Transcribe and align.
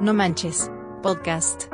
No 0.00 0.14
Manches, 0.14 0.70
podcast. 1.02 1.68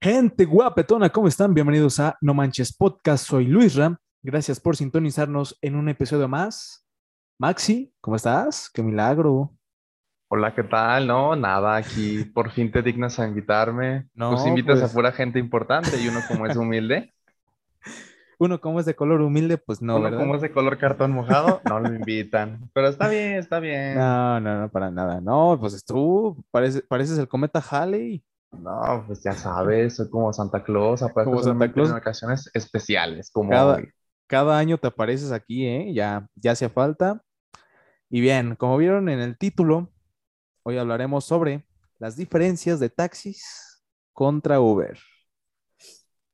Gente 0.00 0.44
guapetona, 0.44 1.08
¿cómo 1.10 1.28
están? 1.28 1.54
Bienvenidos 1.54 1.98
a 2.00 2.16
No 2.20 2.34
Manches 2.34 2.76
Podcast. 2.76 3.26
Soy 3.26 3.46
Luis 3.46 3.74
Ram. 3.74 3.96
Gracias 4.22 4.60
por 4.60 4.76
sintonizarnos 4.76 5.56
en 5.62 5.76
un 5.76 5.88
episodio 5.88 6.28
más. 6.28 6.86
Maxi, 7.38 7.94
¿cómo 8.00 8.16
estás? 8.16 8.70
¡Qué 8.72 8.82
milagro! 8.82 9.54
Hola, 10.28 10.54
¿qué 10.54 10.64
tal? 10.64 11.06
No, 11.06 11.36
nada, 11.36 11.76
aquí 11.76 12.24
por 12.34 12.50
fin 12.50 12.70
te 12.70 12.82
dignas 12.82 13.18
a 13.18 13.26
invitarme. 13.26 14.08
No, 14.14 14.32
pues 14.32 14.46
invitas 14.46 14.80
pues- 14.80 14.90
a 14.90 14.94
pura 14.94 15.12
gente 15.12 15.38
importante 15.38 16.00
y 16.00 16.08
uno 16.08 16.20
como 16.28 16.46
es 16.46 16.56
humilde, 16.56 17.13
Uno, 18.44 18.60
como 18.60 18.78
es 18.80 18.86
de 18.86 18.94
color 18.94 19.22
humilde, 19.22 19.56
pues 19.58 19.80
no, 19.80 19.96
uno 19.96 20.04
¿verdad? 20.04 20.18
como 20.18 20.34
es 20.34 20.42
de 20.42 20.52
color 20.52 20.76
cartón 20.78 21.12
mojado, 21.12 21.60
no 21.64 21.80
lo 21.80 21.88
invitan. 21.94 22.70
Pero 22.74 22.88
está 22.88 23.08
bien, 23.08 23.34
está 23.34 23.58
bien. 23.60 23.94
No, 23.96 24.38
no, 24.40 24.60
no, 24.60 24.70
para 24.70 24.90
nada. 24.90 25.20
No, 25.20 25.56
pues 25.58 25.84
tú 25.84 26.44
parece- 26.50 26.82
pareces 26.82 27.18
el 27.18 27.28
cometa 27.28 27.60
Halley. 27.70 28.22
No, 28.52 29.04
pues 29.06 29.22
ya 29.22 29.32
sabes, 29.32 29.96
soy 29.96 30.08
como 30.10 30.32
Santa 30.32 30.62
Claus, 30.62 31.02
aparte 31.02 31.30
Como 31.30 31.42
Santa 31.42 31.72
Claus. 31.72 31.90
en 31.90 31.96
ocasiones 31.96 32.50
especiales, 32.54 33.30
como 33.32 33.50
Cada, 33.50 33.76
hoy. 33.76 33.88
cada 34.28 34.58
año 34.58 34.78
te 34.78 34.86
apareces 34.88 35.32
aquí, 35.32 35.66
¿eh? 35.66 35.92
Ya, 35.94 36.28
ya 36.36 36.52
hacía 36.52 36.70
falta. 36.70 37.20
Y 38.10 38.20
bien, 38.20 38.54
como 38.56 38.76
vieron 38.76 39.08
en 39.08 39.18
el 39.20 39.36
título, 39.38 39.90
hoy 40.62 40.78
hablaremos 40.78 41.24
sobre 41.24 41.66
las 41.98 42.16
diferencias 42.16 42.78
de 42.78 42.90
taxis 42.90 43.82
contra 44.12 44.60
Uber. 44.60 44.98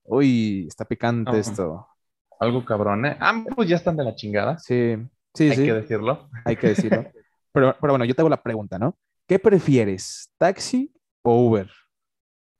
Uy, 0.04 0.66
está 0.68 0.84
picante 0.84 1.38
esto. 1.38 1.86
Algo 2.40 2.64
cabrón, 2.64 3.04
¿eh? 3.06 3.18
Pues 3.54 3.68
ya 3.68 3.76
están 3.76 3.96
de 3.96 4.04
la 4.04 4.14
chingada, 4.14 4.58
Sí, 4.58 4.96
sí, 5.34 5.50
hay 5.50 5.56
sí, 5.56 5.64
que 5.64 5.74
decirlo. 5.74 6.28
hay 6.44 6.56
que 6.56 6.68
decirlo. 6.68 7.04
Pero, 7.52 7.76
pero 7.80 7.92
bueno, 7.92 8.04
yo 8.04 8.14
te 8.14 8.22
hago 8.22 8.28
la 8.30 8.42
pregunta, 8.42 8.78
¿no? 8.78 8.96
¿Qué 9.26 9.38
prefieres, 9.38 10.32
taxi 10.38 10.92
o 11.22 11.46
Uber? 11.46 11.70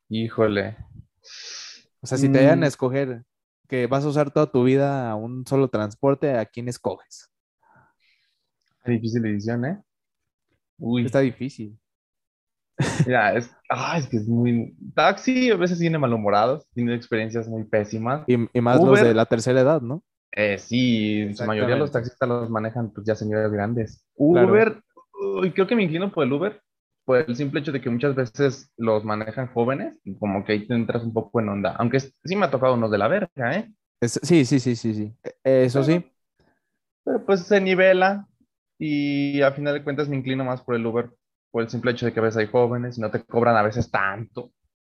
Híjole. 0.08 0.76
O 2.00 2.06
sea, 2.06 2.18
si 2.18 2.28
te 2.28 2.38
dieran 2.40 2.60
Mm. 2.60 2.64
a 2.64 2.66
escoger 2.66 3.22
que 3.68 3.86
vas 3.86 4.04
a 4.04 4.08
usar 4.08 4.30
toda 4.30 4.50
tu 4.50 4.64
vida 4.64 5.14
un 5.14 5.46
solo 5.46 5.68
transporte, 5.68 6.36
¿a 6.36 6.44
quién 6.44 6.68
escoges? 6.68 7.30
Difícil 8.84 9.22
decisión, 9.22 9.64
¿eh? 9.64 9.80
Uy, 10.78 11.06
Está 11.06 11.20
difícil. 11.20 11.78
Mira, 13.04 13.36
es, 13.36 13.50
ah, 13.68 13.98
es 13.98 14.06
que 14.08 14.16
es 14.18 14.28
muy... 14.28 14.74
Taxi 14.94 15.50
a 15.50 15.56
veces 15.56 15.78
viene 15.78 15.98
malhumorados, 15.98 16.66
tiene 16.74 16.94
experiencias 16.94 17.48
muy 17.48 17.64
pésimas. 17.64 18.24
Y, 18.26 18.34
y 18.56 18.60
más 18.60 18.82
los 18.82 19.00
de 19.00 19.14
la 19.14 19.26
tercera 19.26 19.60
edad, 19.60 19.80
¿no? 19.80 20.02
Eh, 20.32 20.58
sí, 20.58 21.20
en 21.22 21.36
su 21.36 21.44
mayoría 21.44 21.76
los 21.76 21.90
taxistas 21.90 22.28
los 22.28 22.50
manejan 22.50 22.92
pues 22.92 23.06
ya 23.06 23.16
señores 23.16 23.50
grandes. 23.50 24.04
Claro. 24.30 24.52
Uber, 24.52 24.80
uy, 25.20 25.52
creo 25.52 25.66
que 25.66 25.74
me 25.74 25.82
inclino 25.82 26.12
por 26.12 26.24
el 26.24 26.32
Uber, 26.32 26.62
por 27.04 27.18
el 27.18 27.34
simple 27.36 27.60
hecho 27.60 27.72
de 27.72 27.80
que 27.80 27.90
muchas 27.90 28.14
veces 28.14 28.70
los 28.76 29.04
manejan 29.04 29.48
jóvenes 29.48 29.98
y 30.04 30.16
como 30.18 30.44
que 30.44 30.52
ahí 30.52 30.66
te 30.66 30.74
entras 30.74 31.02
un 31.02 31.12
poco 31.12 31.40
en 31.40 31.48
onda. 31.48 31.74
Aunque 31.78 31.98
sí 32.00 32.36
me 32.36 32.46
ha 32.46 32.50
tocado 32.50 32.74
unos 32.74 32.90
de 32.92 32.98
la 32.98 33.08
verga, 33.08 33.56
¿eh? 33.58 33.72
Es- 34.00 34.20
sí, 34.22 34.44
sí, 34.44 34.60
sí, 34.60 34.76
sí, 34.76 34.94
sí. 34.94 35.14
E- 35.44 35.64
Eso 35.66 35.82
sí. 35.84 36.04
Pero 37.04 37.24
pues 37.24 37.42
se 37.46 37.60
nivela 37.60 38.26
y 38.78 39.42
a 39.42 39.52
final 39.52 39.74
de 39.74 39.84
cuentas 39.84 40.08
me 40.08 40.16
inclino 40.16 40.44
más 40.44 40.62
por 40.62 40.74
el 40.74 40.86
Uber, 40.86 41.10
por 41.50 41.62
el 41.62 41.68
simple 41.68 41.92
hecho 41.92 42.06
de 42.06 42.12
que 42.12 42.20
a 42.20 42.22
veces 42.22 42.38
hay 42.38 42.46
jóvenes 42.46 42.98
y 42.98 43.00
no 43.00 43.10
te 43.10 43.22
cobran 43.24 43.56
a 43.56 43.62
veces 43.62 43.90
tanto. 43.90 44.52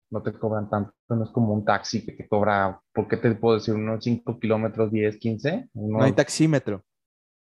No 0.09 0.23
te 0.23 0.33
cobran 0.33 0.71
tanto, 0.71 0.93
no 1.09 1.25
es 1.25 1.31
como 1.31 1.53
un 1.53 1.65
taxi 1.65 2.05
que 2.05 2.13
te 2.13 2.29
cobra, 2.29 2.81
¿por 2.93 3.09
qué 3.09 3.17
te 3.17 3.35
puedo 3.35 3.57
decir? 3.57 3.75
Unos 3.75 4.05
5 4.05 4.39
kilómetros, 4.39 4.93
10, 4.93 5.17
15. 5.17 5.71
No 5.75 6.03
hay 6.03 6.13
taxímetro. 6.13 6.85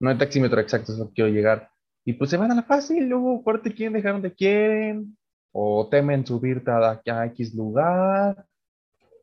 No 0.01 0.09
hay 0.09 0.17
taxímetro 0.17 0.59
exacto, 0.59 0.91
es 0.91 0.99
lo 0.99 1.07
que 1.07 1.13
quiero 1.13 1.29
llegar. 1.29 1.69
Y 2.03 2.13
pues 2.13 2.29
se 2.29 2.37
van 2.37 2.51
a 2.51 2.55
la 2.55 2.63
fácil, 2.63 3.07
luego 3.07 3.41
corte 3.41 3.73
quieren 3.73 3.93
dejar 3.93 4.13
donde 4.13 4.33
quieren, 4.33 5.15
o 5.53 5.87
temen 5.89 6.25
subirte 6.25 6.71
a, 6.71 7.01
a 7.05 7.25
X 7.27 7.53
lugar. 7.55 8.45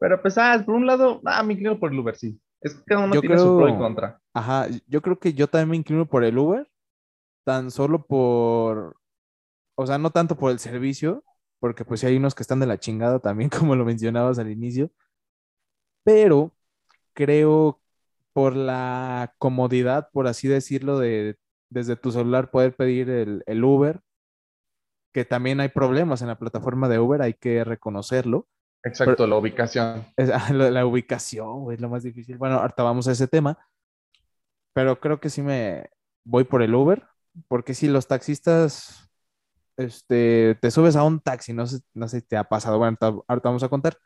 Pero 0.00 0.22
pues, 0.22 0.38
ah, 0.38 0.62
por 0.65 0.77
un 0.77 0.87
lado, 0.87 1.21
ah, 1.25 1.43
me 1.43 1.55
inclino 1.55 1.78
por 1.78 1.93
el 1.93 1.99
Uber, 1.99 2.17
sí. 2.17 2.41
Es 2.61 2.75
que 2.75 2.84
cada 2.84 3.05
uno 3.05 3.15
Yo 3.15 3.21
tiene 3.21 3.38
su 3.38 3.56
pro 3.56 3.69
y 3.69 3.77
contra. 3.77 4.21
Ajá, 4.33 4.69
yo 4.87 5.03
creo 5.03 5.19
que 5.19 5.33
yo 5.33 5.49
también 5.49 5.71
me 5.71 5.77
inclino 5.77 6.06
por 6.06 6.25
el 6.25 6.38
Uber, 6.38 6.69
tan 7.44 7.71
solo 7.71 8.05
por, 8.05 8.97
o 9.78 9.87
sea, 9.87 9.99
no 9.99 10.11
tanto 10.11 10.37
por 10.39 10.50
el 10.53 10.59
servicio, 10.61 11.25
porque 11.61 11.84
pues 11.84 12.00
sí 12.00 12.06
hay 12.06 12.16
unos 12.19 12.34
que 12.34 12.43
están 12.43 12.61
de 12.61 12.66
la 12.66 12.78
chingada 12.81 13.21
también, 13.21 13.50
como 13.50 13.77
lo 13.77 13.84
mencionabas 13.84 14.39
al 14.41 14.50
inicio, 14.50 14.91
pero 16.05 16.55
creo 17.15 17.81
por 18.33 18.56
la 18.56 19.34
comodidad, 19.38 20.11
por 20.12 20.27
así 20.28 20.49
decirlo, 20.49 20.99
de 20.99 21.38
desde 21.71 21.97
tu 21.97 22.12
celular 22.12 22.50
poder 22.50 22.77
pedir 22.77 23.11
el, 23.11 23.43
el 23.47 23.65
Uber, 23.65 24.03
que 25.12 25.25
también 25.25 25.61
hay 25.61 25.69
problemas 25.69 26.22
en 26.22 26.28
la 26.28 26.38
plataforma 26.38 26.88
de 26.88 26.99
Uber, 26.99 27.22
hay 27.22 27.34
que 27.34 27.65
reconocerlo. 27.65 28.47
Exacto, 28.84 29.27
la 29.27 29.37
ubicación. 29.37 30.05
Es- 30.17 30.31
ah, 30.31 30.53
la, 30.53 30.71
la 30.71 30.87
ubicación, 30.87 31.72
es 31.72 31.81
lo 31.81 31.88
más 31.88 32.03
difícil. 32.03 32.37
Bueno, 32.38 32.56
ahorita 32.56 32.83
vamos 32.83 33.09
a 33.09 33.12
ese 33.12 33.28
tema, 33.28 33.59
pero 34.72 35.00
creo 35.00 35.21
que 35.21 35.31
sí 35.31 35.43
me 35.43 35.91
voy 36.25 36.44
por 36.44 36.62
el 36.62 36.75
Uber, 36.75 37.05
porque 37.49 37.75
si 37.75 37.88
los 37.88 38.06
taxistas, 38.09 39.08
este, 39.78 40.56
te 40.61 40.71
subes 40.71 40.97
a 40.97 41.05
un 41.05 41.21
taxi, 41.21 41.53
no 41.55 41.66
sé, 41.66 41.78
no 41.94 42.09
sé 42.09 42.21
si 42.21 42.27
te 42.27 42.37
ha 42.37 42.44
pasado, 42.44 42.78
bueno, 42.78 42.97
ahorita, 43.00 43.22
ahorita 43.28 43.49
vamos 43.49 43.62
a 43.62 43.69
contar, 43.71 43.97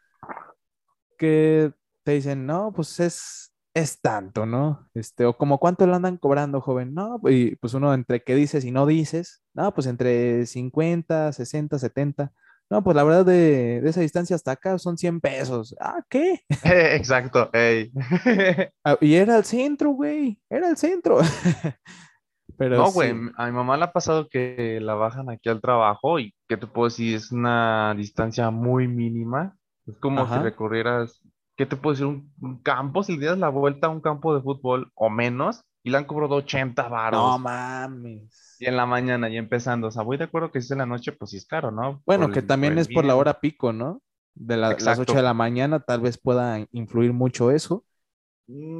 que 1.19 1.73
te 2.05 2.13
dicen, 2.13 2.47
no, 2.47 2.73
pues 2.75 3.01
es, 3.01 3.55
es 3.75 4.01
tanto, 4.01 4.47
¿no? 4.47 4.89
Este, 4.95 5.25
o 5.25 5.37
como 5.37 5.59
cuánto 5.59 5.87
le 5.87 5.95
andan 5.95 6.17
cobrando, 6.19 6.61
joven, 6.61 6.95
no, 6.95 7.21
y 7.25 7.57
pues 7.57 7.75
uno 7.75 7.95
entre 7.95 8.23
qué 8.23 8.35
dices 8.35 8.65
y 8.65 8.71
no 8.73 8.87
dices, 8.87 9.43
no, 9.55 9.73
pues 9.75 9.87
entre 9.87 10.47
50, 10.47 11.33
60, 11.33 11.79
70. 11.79 12.33
No, 12.71 12.83
pues 12.83 12.97
la 12.97 13.05
verdad 13.05 13.27
de, 13.27 13.83
de 13.83 13.91
esa 13.91 14.01
distancia 14.01 14.35
hasta 14.35 14.53
acá 14.53 14.79
son 14.79 14.97
100 14.97 15.21
pesos. 15.21 15.77
Ah, 15.79 16.01
¿qué? 16.09 16.41
Exacto, 16.65 17.51
ey. 17.53 17.93
Ah, 18.85 18.97
y 19.01 19.15
era 19.15 19.37
el 19.37 19.45
centro, 19.45 19.91
güey. 19.91 20.41
Era 20.49 20.69
el 20.71 20.77
centro. 20.79 21.19
Pero 22.57 22.85
No, 22.85 22.87
sí, 22.87 22.93
güey, 22.93 23.11
a 23.37 23.47
mi 23.47 23.53
mamá 23.53 23.77
le 23.77 23.85
ha 23.85 23.93
pasado 23.93 24.29
que 24.29 24.79
la 24.81 24.95
bajan 24.95 25.29
aquí 25.31 25.49
al 25.49 25.61
trabajo 25.61 26.19
y 26.19 26.35
¿qué 26.49 26.57
te 26.57 26.67
puedo 26.67 26.89
decir? 26.89 27.15
Es 27.17 27.31
una 27.33 27.95
distancia 27.97 28.51
muy 28.51 28.89
mínima. 28.89 29.57
Es 29.87 29.97
como 29.99 30.27
si 30.27 30.39
Ajá. 30.39 30.39
recorrieras, 30.39 31.21
¿qué 31.57 31.67
te 31.67 31.77
puedo 31.77 31.93
decir? 31.95 32.07
Un, 32.07 32.33
un 32.41 32.63
campo, 32.63 33.03
si 33.03 33.13
le 33.15 33.19
dieras 33.21 33.39
la 33.39 33.49
vuelta 33.51 33.89
a 33.89 33.91
un 33.91 34.01
campo 34.01 34.35
de 34.35 34.43
fútbol 34.43 34.91
o 34.95 35.11
menos 35.11 35.61
y 35.83 35.91
le 35.91 35.99
han 35.99 36.05
cobrado 36.07 36.37
80 36.37 36.89
varos. 36.89 37.23
No 37.27 37.39
mames. 37.39 38.59
Y 38.59 38.67
en 38.67 38.77
la 38.77 38.87
mañana 38.87 39.29
y 39.29 39.37
empezando, 39.37 39.89
o 39.89 39.91
sea, 39.91 40.03
voy 40.03 40.17
de 40.17 40.25
acuerdo 40.25 40.51
que 40.51 40.61
si 40.61 40.67
es 40.67 40.71
en 40.71 40.79
la 40.79 40.87
noche, 40.87 41.13
pues 41.13 41.33
sí 41.33 41.37
es 41.37 41.47
caro, 41.47 41.71
¿no? 41.71 42.03
Bueno, 42.07 42.31
Por 42.31 42.31
que 42.31 42.43
el- 42.43 42.43
también 42.43 42.79
es 42.79 42.89
por 42.89 43.05
la 43.05 43.17
hora 43.17 43.41
pico, 43.41 43.73
¿no? 43.73 44.03
De 44.35 44.57
la- 44.57 44.77
las 44.79 44.99
8 44.99 45.17
Exacto. 45.17 45.17
de 45.19 45.23
la 45.25 45.35
mañana 45.35 45.81
tal 45.81 46.01
vez 46.01 46.19
pueda 46.19 46.67
influir 46.73 47.13
mucho 47.13 47.51
eso. 47.51 47.85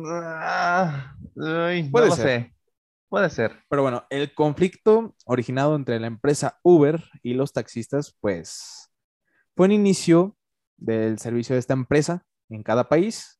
Ah, 0.07 1.15
ay, 1.41 1.91
no 1.91 1.91
Puede 1.91 2.07
lo 2.07 2.17
ser. 2.17 2.17
sé. 2.17 2.55
Puede 3.13 3.29
ser. 3.29 3.63
Pero 3.69 3.83
bueno, 3.83 4.07
el 4.09 4.33
conflicto 4.33 5.15
originado 5.27 5.77
entre 5.77 6.01
la 6.01 6.07
empresa 6.07 6.59
Uber 6.63 7.05
y 7.23 7.35
los 7.35 7.53
taxistas, 7.53 8.17
pues 8.23 8.91
fue 9.55 9.67
un 9.67 9.73
inicio 9.73 10.39
del 10.79 11.19
servicio 11.19 11.55
de 11.55 11.59
esta 11.59 11.75
empresa 11.75 12.25
en 12.49 12.63
cada 12.63 12.89
país. 12.89 13.39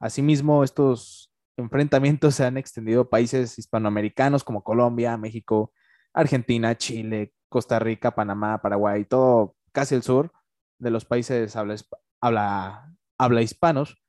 Asimismo, 0.00 0.64
estos 0.64 1.32
enfrentamientos 1.56 2.34
se 2.34 2.44
han 2.44 2.56
extendido 2.56 3.02
a 3.02 3.10
países 3.10 3.56
hispanoamericanos 3.60 4.42
como 4.42 4.64
Colombia, 4.64 5.16
México, 5.16 5.72
Argentina, 6.12 6.76
Chile, 6.76 7.32
Costa 7.48 7.78
Rica, 7.78 8.16
Panamá, 8.16 8.60
Paraguay, 8.60 9.04
todo 9.04 9.54
casi 9.70 9.94
el 9.94 10.02
sur 10.02 10.32
de 10.80 10.90
los 10.90 11.04
países 11.04 11.54
habla, 11.54 11.76
habla, 12.20 12.92
habla 13.18 13.42
hispanos. 13.42 14.02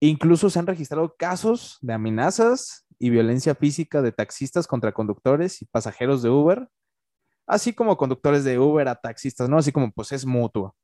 Incluso 0.00 0.50
se 0.50 0.58
han 0.58 0.66
registrado 0.66 1.14
casos 1.16 1.78
de 1.80 1.94
amenazas 1.94 2.86
y 3.02 3.10
violencia 3.10 3.56
física 3.56 4.00
de 4.00 4.12
taxistas 4.12 4.68
contra 4.68 4.92
conductores 4.92 5.60
y 5.60 5.66
pasajeros 5.66 6.22
de 6.22 6.30
Uber, 6.30 6.68
así 7.48 7.72
como 7.72 7.96
conductores 7.96 8.44
de 8.44 8.60
Uber 8.60 8.86
a 8.86 8.94
taxistas, 8.94 9.48
¿no? 9.48 9.58
Así 9.58 9.72
como 9.72 9.90
pues 9.90 10.12
es 10.12 10.24
mutuo. 10.24 10.76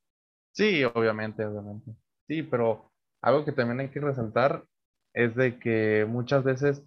Sí, 0.50 0.82
obviamente, 0.82 1.44
obviamente. 1.44 1.94
Sí, 2.26 2.43
pero 2.43 2.91
algo 3.23 3.44
que 3.44 3.53
también 3.53 3.79
hay 3.79 3.91
que 3.91 4.00
resaltar 4.00 4.65
es 5.15 5.37
de 5.37 5.61
que 5.61 6.06
muchas 6.09 6.43
veces 6.43 6.82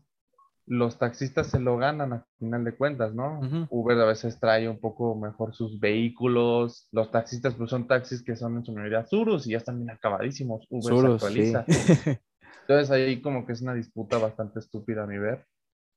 los 0.66 1.00
taxistas 1.00 1.48
se 1.48 1.62
lo 1.62 1.78
ganan 1.78 2.12
a 2.12 2.28
final 2.38 2.66
de 2.66 2.76
cuentas, 2.76 3.14
¿no? 3.16 3.40
Ujú. 3.40 3.68
Uber 3.70 4.00
a 4.00 4.06
veces 4.08 4.38
trae 4.38 4.68
un 4.68 4.82
poco 4.82 5.16
mejor 5.16 5.56
sus 5.56 5.80
vehículos. 5.80 6.90
Los 6.92 7.10
taxistas, 7.10 7.54
pues 7.54 7.70
son 7.70 7.88
taxis 7.88 8.22
que 8.22 8.36
son 8.36 8.58
en 8.58 8.66
su 8.66 8.74
mayoría 8.74 9.06
Surus 9.06 9.48
y 9.48 9.52
ya 9.52 9.60
están 9.60 9.78
bien 9.78 9.92
acabadísimos. 9.92 10.68
Uber 10.70 11.18
se 11.22 11.64
sí. 11.64 12.18
Entonces 12.72 12.92
ahí 12.92 13.22
como 13.22 13.46
que 13.46 13.54
es 13.54 13.62
una 13.62 13.74
disputa 13.74 14.18
bastante 14.18 14.60
estúpida 14.60 15.04
a 15.04 15.08
mi 15.08 15.18
ver. 15.18 15.46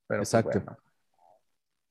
Pero 0.08 0.28
pues, 0.30 0.42
Exacto. 0.42 0.42
bueno. 0.42 0.76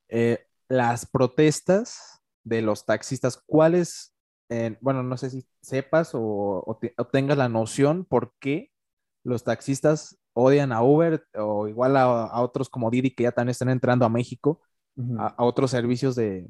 Eh, 0.09 0.45
las 0.69 1.05
protestas 1.05 2.21
de 2.43 2.61
los 2.61 2.85
taxistas, 2.85 3.41
¿cuáles? 3.45 4.13
eh, 4.49 4.77
bueno, 4.81 5.01
no 5.03 5.17
sé 5.17 5.29
si 5.29 5.47
sepas 5.61 6.13
o, 6.13 6.19
o 6.65 6.77
te- 6.79 6.93
o 6.97 7.07
tengas 7.07 7.37
la 7.37 7.49
noción 7.49 8.05
por 8.05 8.33
qué 8.39 8.71
los 9.23 9.43
taxistas 9.43 10.19
odian 10.33 10.71
a 10.73 10.83
Uber 10.83 11.25
o 11.35 11.67
igual 11.67 11.97
a, 11.97 12.03
a 12.25 12.41
otros 12.41 12.69
como 12.69 12.91
Didi 12.91 13.11
que 13.15 13.23
ya 13.23 13.31
también 13.31 13.51
están 13.51 13.69
entrando 13.69 14.05
a 14.05 14.09
México, 14.09 14.61
a, 15.17 15.27
a 15.29 15.43
otros 15.45 15.71
servicios 15.71 16.15
de, 16.15 16.49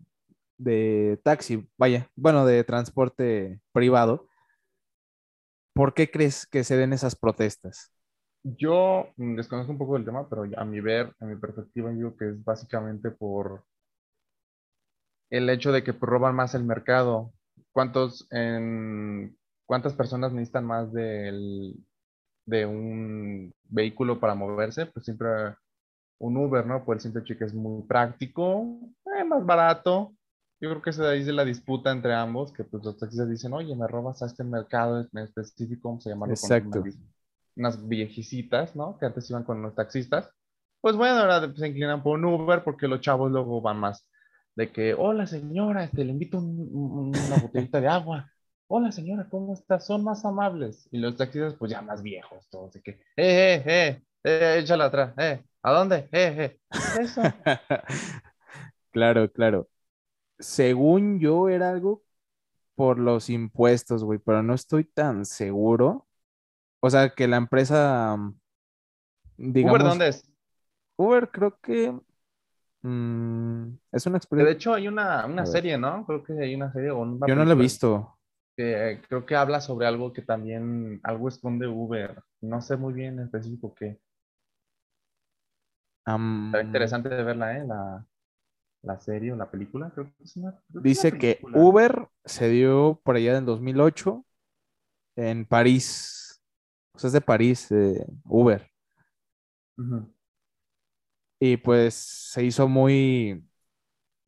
de 0.57 1.19
taxi, 1.25 1.69
vaya, 1.77 2.09
bueno, 2.15 2.45
de 2.47 2.63
transporte 2.65 3.61
privado. 3.73 4.27
¿Por 5.73 5.93
qué 5.93 6.09
crees 6.11 6.47
que 6.47 6.63
se 6.63 6.77
den 6.77 6.93
esas 6.93 7.15
protestas? 7.15 7.92
Yo 8.43 9.09
mm, 9.17 9.35
desconozco 9.35 9.71
un 9.71 9.77
poco 9.77 9.95
del 9.95 10.05
tema, 10.05 10.27
pero 10.29 10.43
a 10.57 10.65
mi 10.65 10.81
ver, 10.81 11.13
a 11.19 11.25
mi 11.25 11.35
perspectiva, 11.35 11.91
digo 11.91 12.15
que 12.17 12.29
es 12.29 12.43
básicamente 12.43 13.11
por 13.11 13.63
el 15.29 15.49
hecho 15.49 15.71
de 15.71 15.83
que 15.83 15.93
pues, 15.93 16.09
roban 16.09 16.35
más 16.35 16.53
el 16.53 16.63
mercado. 16.63 17.31
¿Cuántos, 17.71 18.27
en, 18.31 19.35
¿Cuántas 19.65 19.93
personas 19.93 20.31
necesitan 20.33 20.65
más 20.65 20.91
del, 20.93 21.75
de 22.45 22.65
un 22.65 23.53
vehículo 23.63 24.19
para 24.19 24.35
moverse? 24.35 24.85
Pues 24.87 25.05
siempre 25.05 25.27
un 26.19 26.37
Uber, 26.37 26.65
¿no? 26.65 26.85
Por 26.85 26.97
el 26.97 27.01
simple 27.01 27.21
hecho 27.21 27.37
que 27.37 27.45
es 27.45 27.53
muy 27.53 27.83
práctico, 27.83 28.79
eh, 29.17 29.23
más 29.23 29.45
barato. 29.45 30.13
Yo 30.61 30.69
creo 30.69 30.81
que 30.81 30.91
de 30.91 31.09
ahí 31.09 31.21
es 31.21 31.27
la 31.27 31.43
disputa 31.43 31.91
entre 31.91 32.13
ambos, 32.13 32.53
que 32.53 32.63
pues 32.63 32.83
los 32.83 32.97
taxistas 32.97 33.29
dicen, 33.29 33.53
oye, 33.53 33.75
me 33.75 33.87
robas 33.87 34.21
a 34.21 34.27
este 34.27 34.43
mercado 34.43 35.01
en 35.01 35.19
específico, 35.19 35.89
vamos 35.89 36.05
a 36.07 36.11
llamarlo 36.11 36.35
con 36.35 36.51
Exacto. 36.51 36.83
Unas 37.55 37.87
viejecitas, 37.87 38.75
¿no? 38.75 38.97
Que 38.99 39.05
antes 39.07 39.29
iban 39.29 39.43
con 39.43 39.61
los 39.61 39.75
taxistas. 39.75 40.31
Pues 40.81 40.95
bueno, 40.95 41.19
ahora 41.19 41.53
se 41.55 41.67
inclinan 41.67 42.03
por 42.03 42.17
un 42.19 42.25
Uber 42.25 42.63
porque 42.63 42.87
los 42.87 43.01
chavos 43.01 43.31
luego 43.31 43.61
van 43.61 43.77
más 43.79 44.07
de 44.55 44.71
que, 44.71 44.93
hola 44.93 45.25
señora, 45.27 45.83
este, 45.85 46.03
le 46.05 46.11
invito 46.11 46.37
un- 46.37 46.69
un- 46.73 47.17
una 47.17 47.37
botellita 47.41 47.81
de 47.81 47.87
agua. 47.87 48.29
Hola 48.67 48.91
señora, 48.91 49.27
¿cómo 49.29 49.53
estás? 49.53 49.85
Son 49.85 50.03
más 50.03 50.25
amables. 50.25 50.87
Y 50.91 50.97
los 50.99 51.15
taxistas, 51.17 51.55
pues 51.55 51.71
ya 51.71 51.81
más 51.81 52.01
viejos, 52.03 52.47
todos 52.49 52.73
de 52.73 52.81
que, 52.81 52.91
eh, 52.91 52.97
eh, 53.17 53.63
eh, 53.65 54.01
eh, 54.23 54.59
échala 54.59 54.85
atrás, 54.85 55.13
eh, 55.17 55.43
¿a 55.63 55.71
dónde? 55.71 56.07
Eh, 56.11 56.35
eh. 56.39 56.59
Eso. 57.01 57.21
Claro, 58.91 59.31
claro. 59.31 59.67
Según 60.39 61.19
yo 61.19 61.49
era 61.49 61.69
algo 61.71 62.03
por 62.75 62.99
los 62.99 63.29
impuestos, 63.29 64.03
güey, 64.03 64.19
pero 64.19 64.43
no 64.43 64.53
estoy 64.55 64.85
tan 64.85 65.25
seguro. 65.25 66.07
O 66.85 66.89
sea, 66.89 67.09
que 67.15 67.27
la 67.27 67.37
empresa, 67.37 68.17
digamos, 69.37 69.79
¿Uber 69.79 69.83
dónde 69.83 70.07
es? 70.09 70.23
Uber 70.97 71.29
creo 71.31 71.59
que 71.61 71.93
mm, 72.83 73.69
es 73.93 74.05
una 74.07 74.17
Que 74.35 74.43
de 74.43 74.51
experiencia. 74.51 74.51
hecho 74.51 74.73
hay 74.73 74.87
una, 74.87 75.25
una 75.25 75.45
serie, 75.45 75.77
¿no? 75.77 76.05
Creo 76.05 76.23
que 76.23 76.33
hay 76.33 76.55
una 76.55 76.71
serie 76.71 76.91
o 76.91 76.99
una 77.01 77.27
Yo 77.27 77.35
no 77.35 77.45
lo 77.45 77.51
he 77.53 77.55
visto. 77.55 78.17
que 78.57 79.01
creo 79.07 79.25
que 79.25 79.35
habla 79.35 79.61
sobre 79.61 79.87
algo 79.87 80.13
que 80.13 80.21
también, 80.21 80.99
algo 81.03 81.27
esconde 81.29 81.67
Uber. 81.67 82.23
No 82.41 82.61
sé 82.61 82.77
muy 82.77 82.93
bien 82.93 83.19
en 83.19 83.25
específico 83.25 83.73
qué. 83.75 83.99
Está 86.45 86.61
interesante 86.61 87.09
de 87.09 87.21
verla, 87.23 87.57
¿eh? 87.57 87.65
La, 87.67 88.05
la 88.83 88.99
serie 88.99 89.33
o 89.33 89.37
la 89.37 89.51
película. 89.51 89.91
Creo 89.93 90.07
que 90.17 90.23
es 90.23 90.37
una, 90.37 90.59
creo 90.71 90.83
que 90.83 90.91
es 90.91 90.95
una 90.97 91.05
Dice 91.05 91.17
que 91.17 91.41
película. 91.41 91.53
Uber 91.53 92.09
se 92.25 92.49
dio 92.49 92.99
por 93.03 93.15
allá 93.15 93.37
en 93.37 93.45
2008 93.45 94.25
en 95.17 95.45
París. 95.45 96.22
O 96.95 96.99
sea, 96.99 97.07
es 97.09 97.13
de 97.13 97.21
París, 97.21 97.71
eh, 97.71 98.05
Uber. 98.25 98.69
Y 101.39 101.57
pues 101.57 101.93
se 101.95 102.43
hizo 102.43 102.67
muy 102.67 103.43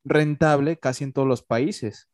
rentable 0.04 0.78
casi 0.78 1.04
en 1.04 1.12
todos 1.12 1.28
los 1.28 1.42
países. 1.42 2.08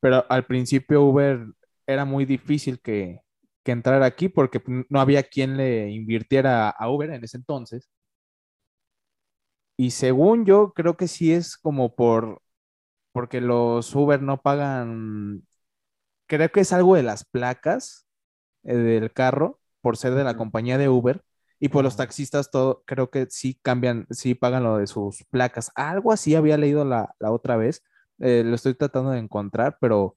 Pero 0.00 0.24
al 0.30 0.46
principio 0.46 1.02
Uber 1.04 1.46
era 1.86 2.04
muy 2.04 2.24
difícil 2.24 2.80
que, 2.80 3.20
que 3.64 3.72
entrara 3.72 4.06
aquí 4.06 4.28
porque 4.28 4.62
no 4.88 5.00
había 5.00 5.22
quien 5.24 5.56
le 5.56 5.90
invirtiera 5.90 6.70
a 6.70 6.90
Uber 6.90 7.10
en 7.10 7.24
ese 7.24 7.36
entonces. 7.38 7.88
Y 9.76 9.92
según 9.92 10.44
yo, 10.44 10.72
creo 10.74 10.96
que 10.96 11.06
sí 11.08 11.32
es 11.32 11.56
como 11.56 11.94
por, 11.94 12.42
porque 13.12 13.40
los 13.40 13.94
Uber 13.94 14.22
no 14.22 14.42
pagan, 14.42 15.46
creo 16.28 16.50
que 16.52 16.60
es 16.60 16.72
algo 16.72 16.96
de 16.96 17.04
las 17.04 17.24
placas 17.26 18.07
del 18.76 19.12
carro 19.12 19.60
por 19.80 19.96
ser 19.96 20.14
de 20.14 20.24
la 20.24 20.36
compañía 20.36 20.78
de 20.78 20.88
Uber. 20.88 21.22
Y 21.60 21.68
pues 21.70 21.82
los 21.84 21.96
taxistas 21.96 22.50
todo, 22.50 22.82
creo 22.86 23.10
que 23.10 23.26
sí 23.30 23.58
cambian, 23.62 24.06
sí 24.10 24.34
pagan 24.34 24.62
lo 24.64 24.78
de 24.78 24.86
sus 24.86 25.24
placas. 25.30 25.72
Algo 25.74 26.12
así 26.12 26.34
había 26.36 26.56
leído 26.56 26.84
la, 26.84 27.14
la 27.18 27.32
otra 27.32 27.56
vez. 27.56 27.82
eh, 28.20 28.42
lo 28.44 28.54
estoy 28.56 28.74
tratando 28.74 29.10
de 29.12 29.18
encontrar, 29.18 29.76
pero 29.80 30.16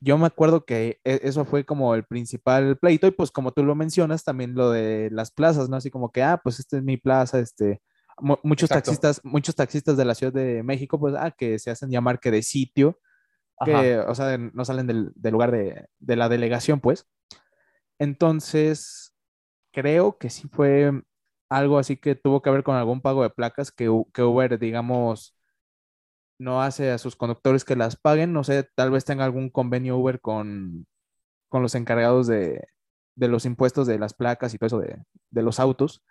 yo 0.00 0.18
me 0.18 0.26
acuerdo 0.26 0.64
que 0.64 1.00
e- 1.04 1.20
eso 1.22 1.44
fue 1.44 1.64
como 1.64 1.94
el 1.94 2.04
principal 2.04 2.76
pleito. 2.78 3.06
Y 3.06 3.10
pues 3.12 3.30
como 3.30 3.52
tú 3.52 3.64
lo 3.64 3.74
mencionas, 3.74 4.24
también 4.24 4.54
lo 4.54 4.70
de 4.70 5.08
las 5.12 5.30
plazas, 5.30 5.68
¿no? 5.68 5.76
Así 5.76 5.90
como 5.90 6.10
que, 6.12 6.22
ah, 6.22 6.40
pues 6.42 6.58
esta 6.60 6.76
es 6.78 6.82
mi 6.82 6.96
plaza, 6.96 7.38
este. 7.38 7.80
mu- 8.20 8.36
Muchos 8.42 8.70
Exacto. 8.70 8.72
taxistas, 8.72 9.20
muchos 9.24 9.54
taxistas 9.54 9.96
de 9.96 10.04
la 10.04 10.14
Ciudad 10.14 10.32
de 10.32 10.62
México, 10.62 10.98
pues, 10.98 11.14
ah, 11.18 11.30
que 11.30 11.58
se 11.58 11.70
hacen 11.70 11.90
llamar 11.90 12.20
que 12.20 12.30
de 12.30 12.42
sitio, 12.42 12.98
que, 13.62 13.98
Ajá. 13.98 14.00
o 14.00 14.14
sea, 14.14 14.38
no 14.38 14.64
salen 14.64 14.86
del, 14.88 15.12
del 15.16 15.32
lugar 15.32 15.50
de, 15.52 15.86
de 16.00 16.16
la 16.16 16.28
delegación, 16.28 16.80
pues. 16.80 17.06
Entonces, 18.02 19.14
creo 19.72 20.18
que 20.18 20.28
sí 20.28 20.48
fue 20.48 20.90
algo 21.48 21.78
así 21.78 21.96
que 21.96 22.16
tuvo 22.16 22.42
que 22.42 22.50
ver 22.50 22.64
con 22.64 22.74
algún 22.74 23.00
pago 23.00 23.22
de 23.22 23.30
placas 23.30 23.70
que, 23.70 23.88
Uber, 23.88 24.58
digamos, 24.58 25.38
no 26.36 26.62
hace 26.62 26.90
a 26.90 26.98
sus 26.98 27.14
conductores 27.14 27.64
que 27.64 27.76
las 27.76 27.94
paguen. 27.94 28.32
No 28.32 28.42
sé, 28.42 28.68
tal 28.74 28.90
vez 28.90 29.04
tenga 29.04 29.24
algún 29.24 29.50
convenio 29.50 29.98
Uber 29.98 30.20
con, 30.20 30.88
con 31.48 31.62
los 31.62 31.76
encargados 31.76 32.26
de, 32.26 32.66
de 33.14 33.28
los 33.28 33.46
impuestos 33.46 33.86
de 33.86 34.00
las 34.00 34.14
placas 34.14 34.52
y 34.52 34.58
todo 34.58 34.66
eso 34.66 34.80
de, 34.80 35.00
de 35.30 35.42
los 35.42 35.60
autos. 35.60 36.04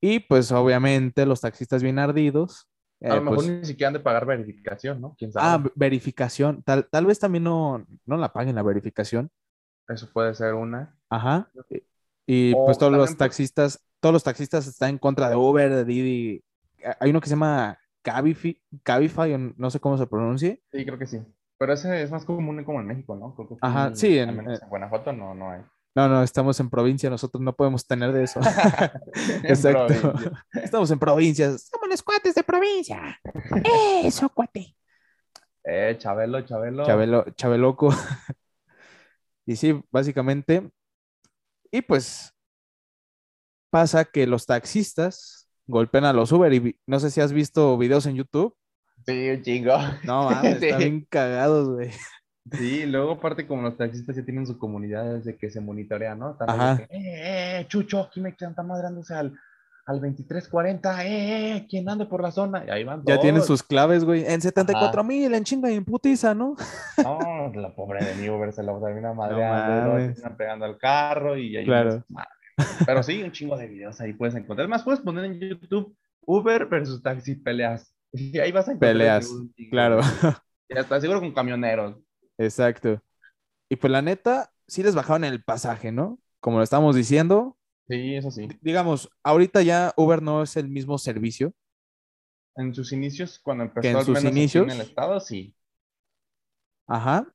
Y 0.00 0.20
pues 0.20 0.50
obviamente 0.50 1.26
los 1.26 1.42
taxistas 1.42 1.82
bien 1.82 1.98
ardidos. 1.98 2.70
A 3.02 3.08
eh, 3.08 3.16
lo 3.16 3.22
mejor 3.22 3.36
pues, 3.36 3.48
ni 3.50 3.66
siquiera 3.66 3.88
han 3.88 3.94
de 3.94 4.00
pagar 4.00 4.24
verificación, 4.24 4.98
¿no? 4.98 5.14
¿Quién 5.18 5.30
ah, 5.34 5.62
verificación. 5.74 6.62
Tal, 6.62 6.88
tal 6.90 7.04
vez 7.04 7.18
también 7.18 7.44
no, 7.44 7.86
no 8.06 8.16
la 8.16 8.32
paguen 8.32 8.54
la 8.54 8.62
verificación. 8.62 9.30
Eso 9.92 10.10
puede 10.12 10.34
ser 10.34 10.54
una. 10.54 10.96
Ajá. 11.10 11.50
Y, 11.68 11.82
y, 12.26 12.52
O 12.54 12.66
pues 12.66 12.78
todos 12.78 12.92
los 12.92 13.16
taxistas, 13.16 13.84
todos 14.00 14.12
los 14.12 14.24
taxistas 14.24 14.66
están 14.66 14.90
en 14.90 14.98
contra 14.98 15.28
de 15.28 15.36
Uber, 15.36 15.70
de 15.70 15.84
Didi. 15.84 16.44
Hay 17.00 17.10
uno 17.10 17.20
que 17.20 17.26
se 17.28 17.34
llama 17.34 17.78
Cabify, 18.02 18.60
Cabify, 18.82 19.54
no 19.56 19.70
sé 19.70 19.78
cómo 19.80 19.98
se 19.98 20.06
pronuncie. 20.06 20.62
Sí, 20.72 20.84
creo 20.84 20.98
que 20.98 21.06
sí. 21.06 21.20
Pero 21.58 21.74
ese 21.74 22.02
es 22.02 22.10
más 22.10 22.24
común 22.24 22.64
como 22.64 22.80
en 22.80 22.86
México, 22.86 23.14
¿no? 23.14 23.34
Creo 23.36 23.48
que 23.48 23.56
Ajá, 23.60 23.94
sí, 23.94 24.18
en- 24.18 24.30
eh. 24.50 24.58
en 24.60 24.68
Guanajuato 24.68 25.12
no, 25.12 25.34
no 25.34 25.50
hay. 25.52 25.60
No, 25.94 26.08
no, 26.08 26.22
estamos 26.22 26.58
en 26.58 26.70
provincia, 26.70 27.10
nosotros 27.10 27.42
no 27.42 27.54
podemos 27.54 27.86
tener 27.86 28.12
de 28.12 28.24
eso. 28.24 28.40
Exacto. 29.44 29.86
provincia. 29.94 30.44
Estamos 30.54 30.90
en 30.90 30.98
provincias. 30.98 31.62
Somos 31.70 31.88
los 31.88 32.02
cuates 32.02 32.34
de 32.34 32.42
provincia. 32.42 33.20
Eso, 34.02 34.28
cuate. 34.30 34.74
Eh, 35.64 35.94
Chabelo, 35.98 36.40
Chabelo. 36.40 36.84
Chabelo, 36.84 37.24
Chabeloco. 37.36 37.90
Y 39.46 39.56
sí, 39.56 39.80
básicamente. 39.90 40.70
Y 41.70 41.82
pues 41.82 42.32
pasa 43.70 44.04
que 44.04 44.26
los 44.26 44.46
taxistas 44.46 45.48
golpean 45.66 46.04
a 46.04 46.12
los 46.12 46.32
Uber 46.32 46.52
y 46.52 46.58
vi- 46.58 46.80
no 46.86 47.00
sé 47.00 47.10
si 47.10 47.20
has 47.20 47.32
visto 47.32 47.76
videos 47.78 48.06
en 48.06 48.16
YouTube. 48.16 48.54
Sí, 49.06 49.30
un 49.30 49.42
chingo. 49.42 49.76
No, 50.04 50.30
mames, 50.30 50.58
Sí. 50.58 50.64
están 50.66 50.78
bien 50.78 51.06
cagados, 51.08 51.68
güey. 51.70 51.90
Sí, 52.52 52.86
luego 52.86 53.12
aparte 53.12 53.46
como 53.46 53.62
los 53.62 53.76
taxistas 53.76 54.16
ya 54.16 54.24
tienen 54.24 54.46
su 54.46 54.58
comunidad 54.58 55.14
desde 55.14 55.36
que 55.36 55.48
se 55.50 55.60
monitorea, 55.60 56.14
¿no? 56.14 56.36
Ajá. 56.40 56.76
que, 56.78 56.82
eh, 56.96 57.60
eh, 57.60 57.66
Chucho, 57.68 58.00
aquí 58.00 58.20
me 58.20 58.30
están 58.30 58.54
madrándose 58.66 59.14
al, 59.14 59.38
al 59.84 60.00
2340, 60.00 61.04
eh, 61.04 61.56
eh, 61.56 61.66
¿quién 61.68 61.88
ande 61.88 62.06
por 62.06 62.22
la 62.22 62.30
zona? 62.30 62.64
Y 62.66 62.70
ahí 62.70 62.84
van 62.84 63.02
Ya 63.04 63.18
tienen 63.18 63.42
sus 63.42 63.62
claves, 63.62 64.04
güey. 64.04 64.24
En 64.24 64.40
74 64.40 65.02
mil, 65.02 65.34
en 65.34 65.44
chinga 65.44 65.70
y 65.70 65.74
en 65.74 65.84
putiza, 65.84 66.34
¿no? 66.34 66.56
No, 67.02 67.52
la 67.54 67.74
pobre 67.74 68.04
de 68.04 68.14
mi 68.14 68.28
Uber 68.28 68.52
se 68.52 68.62
lo 68.62 68.80
termina 68.80 69.12
madreando, 69.12 69.98
se 69.98 70.06
terminan 70.08 70.36
pegando 70.36 70.64
al 70.64 70.78
carro 70.78 71.36
y 71.36 71.56
ahí 71.56 71.64
Claro. 71.64 72.04
Pero 72.86 73.02
sí, 73.02 73.22
un 73.22 73.32
chingo 73.32 73.56
de 73.56 73.66
videos 73.66 74.00
ahí 74.00 74.12
puedes 74.12 74.34
encontrar. 74.34 74.68
Más 74.68 74.82
puedes 74.82 75.00
poner 75.00 75.24
en 75.24 75.40
YouTube 75.40 75.96
Uber 76.24 76.66
versus 76.66 77.02
taxi 77.02 77.34
peleas. 77.36 77.88
Y 78.14 78.38
ahí 78.38 78.52
vas 78.52 78.68
a 78.68 78.72
encontrar 78.72 78.92
Peleas, 78.92 79.26
chingo, 79.26 79.70
claro. 79.70 80.00
Y 80.68 80.76
hasta 80.76 81.00
seguro 81.00 81.20
con 81.20 81.32
camioneros. 81.32 81.96
Exacto. 82.38 83.02
Y 83.70 83.76
pues 83.76 83.90
la 83.90 84.02
neta, 84.02 84.50
sí 84.66 84.82
les 84.82 84.94
bajaron 84.94 85.24
el 85.24 85.42
pasaje, 85.42 85.92
¿no? 85.92 86.18
Como 86.40 86.58
lo 86.58 86.62
estamos 86.62 86.94
diciendo, 86.94 87.56
Sí, 87.88 88.16
eso 88.16 88.30
sí. 88.30 88.48
D- 88.48 88.58
digamos, 88.60 89.08
ahorita 89.22 89.62
ya 89.62 89.92
Uber 89.96 90.22
no 90.22 90.42
es 90.42 90.56
el 90.56 90.68
mismo 90.68 90.98
servicio. 90.98 91.52
En 92.56 92.74
sus 92.74 92.92
inicios, 92.92 93.38
cuando 93.38 93.64
empezó 93.64 93.88
en 93.88 93.96
al 93.98 94.04
sus 94.06 94.14
menos 94.14 94.32
inicios. 94.32 94.64
en 94.64 94.70
el 94.70 94.80
estado, 94.80 95.20
sí. 95.20 95.54
Ajá. 96.86 97.26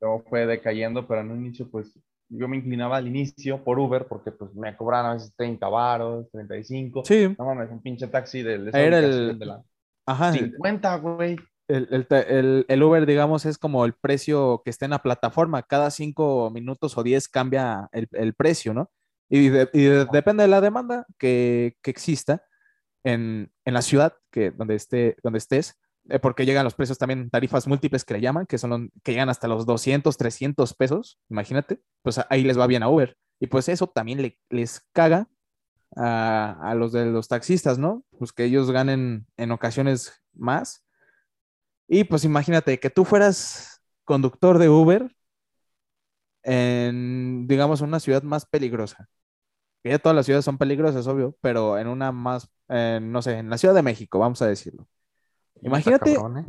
Luego 0.00 0.24
fue 0.28 0.46
decayendo, 0.46 1.06
pero 1.06 1.22
en 1.22 1.30
un 1.30 1.44
inicio, 1.46 1.68
pues, 1.70 1.98
yo 2.28 2.48
me 2.48 2.56
inclinaba 2.56 2.96
al 2.98 3.06
inicio 3.06 3.62
por 3.64 3.78
Uber 3.78 4.06
porque, 4.08 4.32
pues, 4.32 4.54
me 4.54 4.76
cobraban 4.76 5.10
a 5.12 5.14
veces 5.14 5.32
30 5.36 5.68
varos, 5.68 6.30
35. 6.30 7.02
Sí. 7.04 7.34
No 7.38 7.44
mames, 7.46 7.70
un 7.70 7.80
pinche 7.82 8.06
taxi 8.08 8.42
de, 8.42 8.58
de 8.58 8.70
Era 8.86 8.98
el- 8.98 9.38
de 9.38 9.46
la 9.46 9.62
Ajá. 10.06 10.32
50, 10.32 10.96
güey. 10.96 11.36
El, 11.68 11.88
el 11.90 12.06
el- 12.28 12.66
el 12.68 12.82
Uber, 12.82 13.06
digamos, 13.06 13.44
es 13.46 13.58
como 13.58 13.84
el 13.84 13.94
precio 13.94 14.62
que 14.64 14.70
está 14.70 14.84
en 14.84 14.92
la 14.92 15.02
plataforma. 15.02 15.62
Cada 15.62 15.90
cinco 15.90 16.50
minutos 16.52 16.96
o 16.96 17.02
diez 17.02 17.28
cambia 17.28 17.88
el, 17.92 18.08
el 18.12 18.34
precio, 18.34 18.72
¿no? 18.74 18.90
Y, 19.28 19.48
de- 19.48 19.68
y 19.72 19.84
de- 19.84 20.06
depende 20.12 20.42
de 20.44 20.48
la 20.48 20.60
demanda 20.60 21.06
que, 21.18 21.76
que 21.82 21.90
exista 21.90 22.44
en, 23.04 23.52
en 23.64 23.74
la 23.74 23.82
ciudad 23.82 24.14
que, 24.30 24.50
donde, 24.52 24.74
esté, 24.76 25.16
donde 25.22 25.38
estés, 25.38 25.76
eh, 26.08 26.18
porque 26.18 26.46
llegan 26.46 26.64
los 26.64 26.74
precios 26.74 26.98
también, 26.98 27.30
tarifas 27.30 27.66
múltiples 27.68 28.04
que 28.04 28.14
le 28.14 28.20
llaman, 28.20 28.46
que 28.46 28.58
son 28.58 28.70
los- 28.70 28.82
que 29.04 29.12
llegan 29.12 29.28
hasta 29.28 29.48
los 29.48 29.66
200, 29.66 30.16
300 30.18 30.74
pesos, 30.74 31.18
imagínate, 31.30 31.80
pues 32.02 32.20
ahí 32.30 32.44
les 32.44 32.58
va 32.58 32.66
bien 32.66 32.82
a 32.82 32.88
Uber. 32.90 33.16
Y 33.40 33.48
pues 33.48 33.68
eso 33.68 33.86
también 33.88 34.22
le- 34.22 34.38
les 34.50 34.82
caga 34.92 35.28
a, 35.96 36.58
a 36.70 36.74
los 36.74 36.92
de 36.92 37.06
los 37.06 37.28
taxistas, 37.28 37.78
¿no? 37.78 38.04
Pues 38.18 38.32
que 38.32 38.44
ellos 38.44 38.70
ganen 38.70 39.26
en 39.36 39.52
ocasiones 39.52 40.12
más. 40.34 40.84
Y 41.88 42.04
pues 42.04 42.24
imagínate 42.24 42.78
que 42.80 42.90
tú 42.90 43.04
fueras 43.04 43.80
conductor 44.04 44.58
de 44.58 44.68
Uber 44.68 45.14
en, 46.46 47.46
digamos, 47.48 47.82
una 47.82 48.00
ciudad 48.00 48.24
más 48.24 48.46
peligrosa. 48.46 49.08
Que 49.84 49.90
ya 49.90 49.98
todas 50.00 50.16
las 50.16 50.26
ciudades 50.26 50.44
son 50.44 50.58
peligrosas, 50.58 51.06
obvio, 51.08 51.36
pero 51.40 51.78
en 51.78 51.88
una 51.88 52.12
más, 52.12 52.50
eh, 52.68 53.00
no 53.02 53.22
sé, 53.22 53.38
en 53.38 53.50
la 53.50 53.58
Ciudad 53.58 53.74
de 53.74 53.82
México, 53.82 54.18
vamos 54.18 54.42
a 54.42 54.46
decirlo. 54.48 54.88
Imagínate, 55.62 56.14
cabrón, 56.14 56.38
¿eh? 56.38 56.46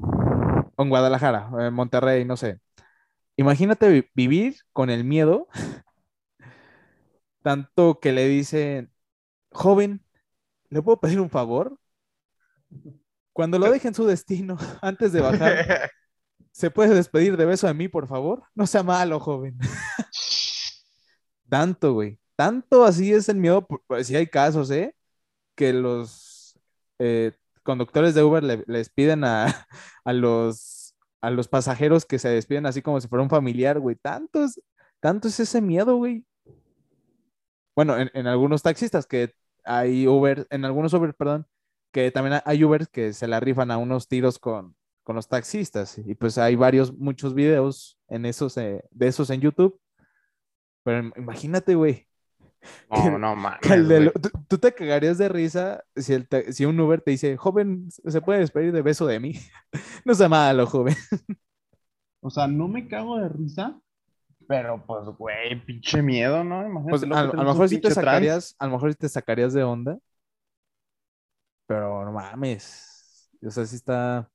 en 0.77 0.89
Guadalajara, 0.89 1.49
en 1.59 1.73
Monterrey, 1.73 2.25
no 2.25 2.37
sé. 2.37 2.59
Imagínate 3.37 3.89
vi- 3.89 4.05
vivir 4.15 4.55
con 4.73 4.89
el 4.89 5.03
miedo, 5.03 5.47
tanto 7.43 7.99
que 7.99 8.11
le 8.11 8.27
dicen, 8.27 8.91
joven, 9.51 10.03
¿le 10.69 10.81
puedo 10.81 10.99
pedir 10.99 11.19
un 11.21 11.29
favor? 11.29 11.79
Cuando 13.33 13.59
lo 13.59 13.69
deje 13.69 13.87
en 13.87 13.93
su 13.93 14.05
destino, 14.05 14.57
antes 14.81 15.11
de 15.13 15.21
bajar, 15.21 15.91
¿se 16.57 16.71
puede 16.71 16.95
despedir 16.95 17.37
de 17.37 17.45
beso 17.45 17.67
de 17.67 17.75
mí, 17.75 17.87
por 17.87 18.07
favor? 18.07 18.43
No 18.55 18.65
sea 18.65 18.81
malo, 18.83 19.19
joven. 19.19 19.57
Tanto, 21.49 21.93
güey. 21.93 22.19
Tanto 22.35 22.83
así 22.83 23.13
es 23.13 23.29
el 23.29 23.37
miedo. 23.37 23.65
Pues 23.87 24.07
sí 24.07 24.15
hay 24.15 24.27
casos, 24.27 24.69
¿eh? 24.71 24.95
Que 25.55 25.73
los 25.73 26.59
eh, 26.99 27.33
conductores 27.63 28.15
de 28.15 28.23
Uber 28.23 28.43
le- 28.43 28.63
les 28.67 28.89
piden 28.89 29.23
a, 29.23 29.67
a 30.05 30.13
los, 30.13 30.95
a 31.21 31.29
los 31.31 31.47
pasajeros 31.47 32.05
que 32.05 32.19
se 32.19 32.29
despiden 32.29 32.65
así 32.65 32.81
como 32.81 32.99
si 33.01 33.07
fuera 33.07 33.23
un 33.23 33.29
familiar, 33.29 33.79
güey. 33.79 33.95
Tanto 33.95 34.43
es, 34.43 34.61
tanto 34.99 35.27
es 35.27 35.39
ese 35.39 35.61
miedo, 35.61 35.95
güey. 35.97 36.25
Bueno, 37.75 37.97
en, 37.97 38.09
en 38.13 38.27
algunos 38.27 38.63
taxistas 38.63 39.05
que 39.05 39.33
hay 39.63 40.07
Uber, 40.07 40.47
en 40.49 40.65
algunos 40.65 40.93
Uber, 40.93 41.13
perdón, 41.13 41.47
que 41.91 42.11
también 42.11 42.41
hay 42.45 42.63
Uber 42.63 42.87
que 42.89 43.13
se 43.13 43.27
la 43.27 43.39
rifan 43.39 43.69
a 43.71 43.77
unos 43.77 44.07
tiros 44.07 44.39
con, 44.39 44.75
con 45.07 45.15
los 45.15 45.29
taxistas. 45.29 45.97
Y 45.99 46.15
pues 46.15 46.37
hay 46.37 46.57
varios, 46.57 46.93
muchos 46.93 47.33
videos 47.33 47.97
en 48.09 48.25
esos, 48.25 48.57
eh, 48.57 48.83
de 48.91 49.07
esos 49.07 49.29
en 49.29 49.39
YouTube. 49.39 49.79
Pero 50.83 51.01
im- 51.01 51.13
imagínate, 51.15 51.75
güey, 51.75 52.09
No, 52.89 53.17
no 53.17 53.57
que 53.61 53.81
güey. 53.83 54.11
tú, 54.11 54.29
tú 54.49 54.57
te 54.57 54.73
cagarías 54.73 55.17
de 55.17 55.29
risa 55.29 55.81
si, 55.95 56.11
el 56.11 56.27
si 56.51 56.65
un 56.65 56.77
Uber 56.77 56.99
te 56.99 57.11
dice, 57.11 57.37
joven, 57.37 57.89
¿se 57.89 58.19
puede 58.19 58.39
despedir 58.39 58.73
de 58.73 58.81
beso 58.81 59.05
de 59.05 59.21
mí? 59.21 59.39
no 60.05 60.13
sea 60.13 60.27
malo, 60.27 60.67
joven. 60.67 60.97
O 62.19 62.29
sea, 62.29 62.45
no 62.47 62.67
me 62.67 62.89
cago 62.89 63.17
de 63.17 63.29
risa, 63.29 63.79
pero 64.45 64.85
pues, 64.85 65.05
güey, 65.17 65.63
pinche 65.65 66.01
miedo, 66.01 66.43
¿no? 66.43 66.67
Imagínate. 66.67 66.89
Pues 66.89 67.03
a, 67.03 67.43
mejor 67.45 67.69
sí 67.69 67.79
te 67.79 67.91
sacarías, 67.91 68.57
a 68.59 68.65
lo 68.65 68.73
mejor 68.73 68.91
sí 68.91 68.97
te 68.97 69.07
sacarías 69.07 69.53
de 69.53 69.63
onda. 69.63 69.97
Pero 71.65 72.03
no 72.03 72.11
mames. 72.11 73.29
O 73.41 73.49
sea, 73.49 73.65
sí 73.65 73.77
está. 73.77 74.29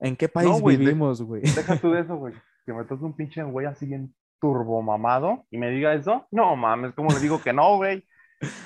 ¿En 0.00 0.16
qué 0.16 0.28
país 0.28 0.62
vivimos, 0.62 1.22
güey? 1.22 1.42
Deja 1.42 1.76
tú 1.76 1.90
de 1.90 2.00
eso, 2.02 2.16
güey. 2.16 2.34
Que 2.64 2.72
me 2.72 2.84
toque 2.84 3.04
un 3.04 3.14
pinche 3.16 3.42
güey 3.42 3.66
así 3.66 3.86
bien 3.86 4.14
turbomamado 4.40 5.44
y 5.50 5.58
me 5.58 5.70
diga 5.70 5.94
eso. 5.94 6.26
No 6.30 6.54
mames, 6.56 6.92
¿cómo 6.94 7.10
le 7.10 7.20
digo 7.20 7.40
que 7.40 7.52
no, 7.52 7.76
güey? 7.76 8.04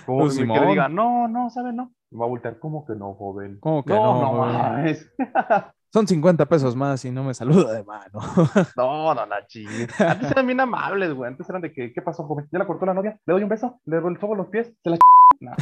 Como 0.05 0.21
Pues, 0.21 0.35
que 0.35 0.43
Simón. 0.43 0.69
diga, 0.69 0.89
no, 0.89 1.29
no, 1.29 1.49
¿sabe? 1.51 1.73
No. 1.73 1.95
Me 2.11 2.19
va 2.19 2.27
a 2.27 2.29
voltear, 2.29 2.59
¿cómo 2.59 2.85
que 2.85 2.95
no, 2.95 3.15
joven? 3.15 3.59
¿Cómo 3.61 3.83
que 3.85 3.95
no, 3.95 4.21
no, 4.21 4.33
no, 4.33 4.53
mames. 4.53 5.11
Son 5.93 6.07
50 6.07 6.47
pesos 6.47 6.75
más 6.75 7.05
y 7.05 7.11
no 7.11 7.23
me 7.23 7.35
saluda 7.35 7.73
de 7.73 7.85
mano. 7.85 8.19
No, 8.77 9.15
no, 9.15 9.27
la 9.27 9.47
chingue. 9.47 9.89
Antes 9.99 10.31
eran 10.31 10.47
bien 10.47 10.61
amables, 10.61 11.13
güey. 11.15 11.31
Antes 11.31 11.49
eran 11.51 11.61
de 11.63 11.73
que, 11.73 11.93
¿qué 11.93 12.03
pasó, 12.03 12.25
joven? 12.25 12.49
¿Ya 12.51 12.59
la 12.59 12.67
cortó 12.67 12.87
la 12.87 12.95
novia? 12.95 13.19
¿Le 13.27 13.35
doy 13.35 13.43
un 13.43 13.49
beso? 13.51 13.81
¿Le 13.85 14.01
sobo 14.19 14.35
los 14.35 14.49
pies? 14.49 14.73
¿Se 14.83 14.91
la 14.91 14.97
ch... 14.97 15.01
No. 15.41 15.53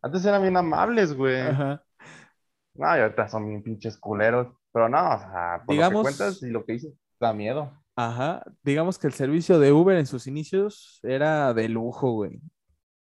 Antes 0.00 0.24
eran 0.24 0.42
bien 0.42 0.56
amables, 0.56 1.14
güey. 1.14 1.40
Ajá. 1.40 1.82
No, 2.78 2.96
y 2.96 3.00
ahorita 3.00 3.28
son 3.28 3.48
bien 3.48 3.62
pinches 3.62 3.98
culeros. 3.98 4.48
Pero 4.72 4.88
no, 4.88 5.14
o 5.14 5.18
sea, 5.18 5.62
por 5.66 5.74
Digamos- 5.74 6.04
lo 6.04 6.10
que 6.10 6.16
cuentas 6.16 6.42
y 6.42 6.46
lo 6.50 6.64
que 6.64 6.72
dices, 6.74 6.94
da 7.20 7.32
miedo. 7.32 7.72
Ajá. 7.96 8.42
Digamos 8.62 8.98
que 8.98 9.08
el 9.08 9.12
servicio 9.12 9.58
de 9.58 9.72
Uber 9.72 9.98
en 9.98 10.06
sus 10.06 10.26
inicios 10.28 11.00
era 11.02 11.52
de 11.52 11.68
lujo, 11.68 12.12
güey. 12.12 12.40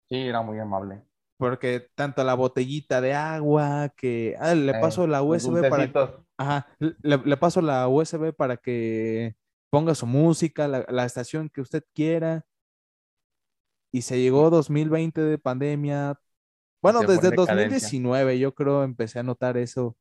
Sí, 0.08 0.16
era 0.16 0.40
muy 0.42 0.58
amable. 0.58 1.02
Porque 1.38 1.88
tanto 1.94 2.24
la 2.24 2.32
botellita 2.34 3.02
de 3.02 3.12
agua 3.12 3.92
que. 3.96 4.36
Ah, 4.40 4.54
le 4.54 4.72
Eh, 4.72 4.80
paso 4.80 5.06
la 5.06 5.22
USB 5.22 5.68
para. 5.68 5.90
Ajá. 6.38 6.66
Le, 6.78 7.18
le 7.18 7.36
paso 7.36 7.60
la 7.60 7.86
USB 7.88 8.32
para 8.32 8.56
que 8.56 9.36
ponga 9.68 9.94
su 9.94 10.06
música, 10.06 10.66
la, 10.66 10.86
la 10.88 11.04
estación 11.04 11.50
que 11.50 11.60
usted 11.60 11.84
quiera. 11.94 12.46
Y 13.92 14.02
se 14.02 14.18
llegó 14.20 14.48
2020 14.48 15.20
de 15.20 15.36
pandemia. 15.38 16.18
Bueno, 16.92 17.00
desde 17.00 17.30
decadencia. 17.30 17.54
2019 17.54 18.38
yo 18.38 18.54
creo 18.54 18.84
empecé 18.84 19.18
a 19.18 19.22
notar 19.22 19.56
eso. 19.56 19.96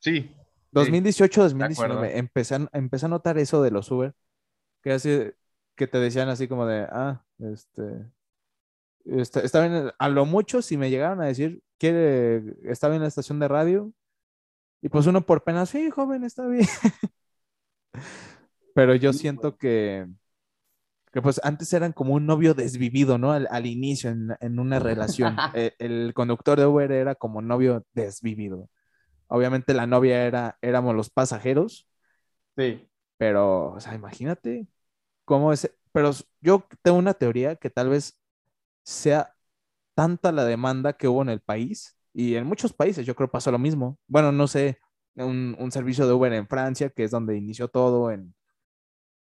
Sí. 0.00 0.30
2018, 0.72 1.44
acuerdo. 1.44 1.94
2019, 1.96 2.18
empecé 2.18 2.54
a, 2.56 2.68
empecé 2.72 3.06
a 3.06 3.08
notar 3.08 3.38
eso 3.38 3.62
de 3.62 3.70
los 3.70 3.90
Uber, 3.90 4.14
que 4.82 4.92
así, 4.92 5.30
que 5.74 5.86
te 5.86 5.98
decían 5.98 6.28
así 6.28 6.48
como 6.48 6.66
de, 6.66 6.86
ah, 6.90 7.24
este, 7.38 7.82
está, 9.04 9.40
está 9.40 9.66
bien, 9.66 9.90
a 9.98 10.08
lo 10.08 10.26
mucho 10.26 10.62
si 10.62 10.76
me 10.76 10.90
llegaron 10.90 11.20
a 11.20 11.26
decir, 11.26 11.62
quiere, 11.78 12.56
está 12.64 12.88
bien 12.88 13.02
la 13.02 13.08
estación 13.08 13.38
de 13.38 13.48
radio, 13.48 13.92
y 14.82 14.88
pues 14.88 15.06
uno 15.06 15.24
por 15.24 15.42
pena, 15.44 15.66
sí, 15.66 15.90
joven, 15.90 16.24
está 16.24 16.46
bien. 16.46 16.66
Pero 18.74 18.94
yo 18.94 19.12
Sí, 19.12 19.20
siento 19.20 19.56
que, 19.56 20.06
que 21.16 21.22
pues 21.22 21.40
antes 21.44 21.72
eran 21.72 21.92
como 21.94 22.14
un 22.14 22.26
novio 22.26 22.54
desvivido, 22.54 23.16
¿no? 23.18 23.32
Al, 23.32 23.48
al 23.50 23.66
inicio 23.66 24.10
en, 24.10 24.36
en 24.40 24.58
una 24.58 24.78
relación. 24.80 25.36
Eh, 25.54 25.74
el 25.78 26.12
conductor 26.14 26.58
de 26.60 26.66
Uber 26.66 26.92
era 26.92 27.14
como 27.14 27.40
novio 27.42 27.86
desvivido. 27.94 28.68
Obviamente 29.28 29.74
la 29.74 29.86
novia 29.86 30.24
era, 30.26 30.58
éramos 30.62 30.94
los 30.96 31.10
pasajeros, 31.10 31.88
Sí. 32.56 32.88
pero, 33.16 33.72
o 33.72 33.80
sea, 33.80 33.94
imagínate 33.94 34.66
cómo 35.24 35.52
es. 35.52 35.70
Pero 35.92 36.12
yo 36.40 36.66
tengo 36.82 36.98
una 36.98 37.14
teoría 37.14 37.56
que 37.56 37.70
tal 37.70 37.90
vez 37.90 38.18
sea 38.84 39.34
tanta 39.94 40.32
la 40.32 40.44
demanda 40.44 40.94
que 40.94 41.08
hubo 41.08 41.22
en 41.22 41.30
el 41.30 41.40
país 41.40 41.96
y 42.14 42.36
en 42.36 42.46
muchos 42.46 42.72
países, 42.72 43.06
yo 43.06 43.14
creo 43.16 43.30
pasó 43.30 43.50
lo 43.52 43.58
mismo. 43.58 43.98
Bueno, 44.08 44.32
no 44.32 44.46
sé, 44.48 44.78
un, 45.16 45.56
un 45.58 45.72
servicio 45.72 46.06
de 46.06 46.14
Uber 46.14 46.32
en 46.34 46.48
Francia, 46.48 46.90
que 46.90 47.04
es 47.04 47.10
donde 47.12 47.36
inició 47.38 47.68
todo, 47.68 48.10
en, 48.12 48.34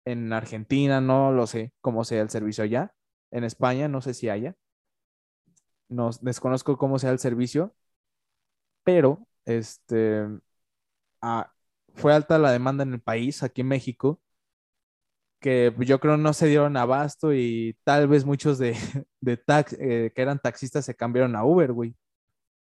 en 0.04 0.32
Argentina, 0.32 1.00
no 1.00 1.32
lo 1.32 1.46
sé 1.46 1.72
cómo 1.80 2.04
sea 2.04 2.22
el 2.22 2.30
servicio 2.30 2.64
allá. 2.64 2.94
En 3.30 3.44
España, 3.44 3.88
no 3.88 4.00
sé 4.02 4.14
si 4.14 4.28
haya. 4.28 4.56
No, 5.88 6.10
desconozco 6.20 6.76
cómo 6.78 6.98
sea 6.98 7.10
el 7.10 7.18
servicio, 7.18 7.74
pero 8.82 9.26
este, 9.44 10.26
ah, 11.22 11.52
fue 11.94 12.14
alta 12.14 12.38
la 12.38 12.52
demanda 12.52 12.84
en 12.84 12.94
el 12.94 13.02
país, 13.02 13.42
aquí 13.42 13.62
en 13.62 13.68
México, 13.68 14.20
que 15.40 15.74
yo 15.80 16.00
creo 16.00 16.16
no 16.16 16.32
se 16.32 16.46
dieron 16.46 16.76
abasto 16.76 17.34
y 17.34 17.76
tal 17.84 18.08
vez 18.08 18.24
muchos 18.24 18.58
de, 18.58 18.76
de 19.20 19.36
tax, 19.36 19.74
eh, 19.78 20.12
que 20.14 20.22
eran 20.22 20.38
taxistas 20.40 20.84
se 20.84 20.94
cambiaron 20.94 21.36
a 21.36 21.44
Uber, 21.44 21.72
güey. 21.72 21.94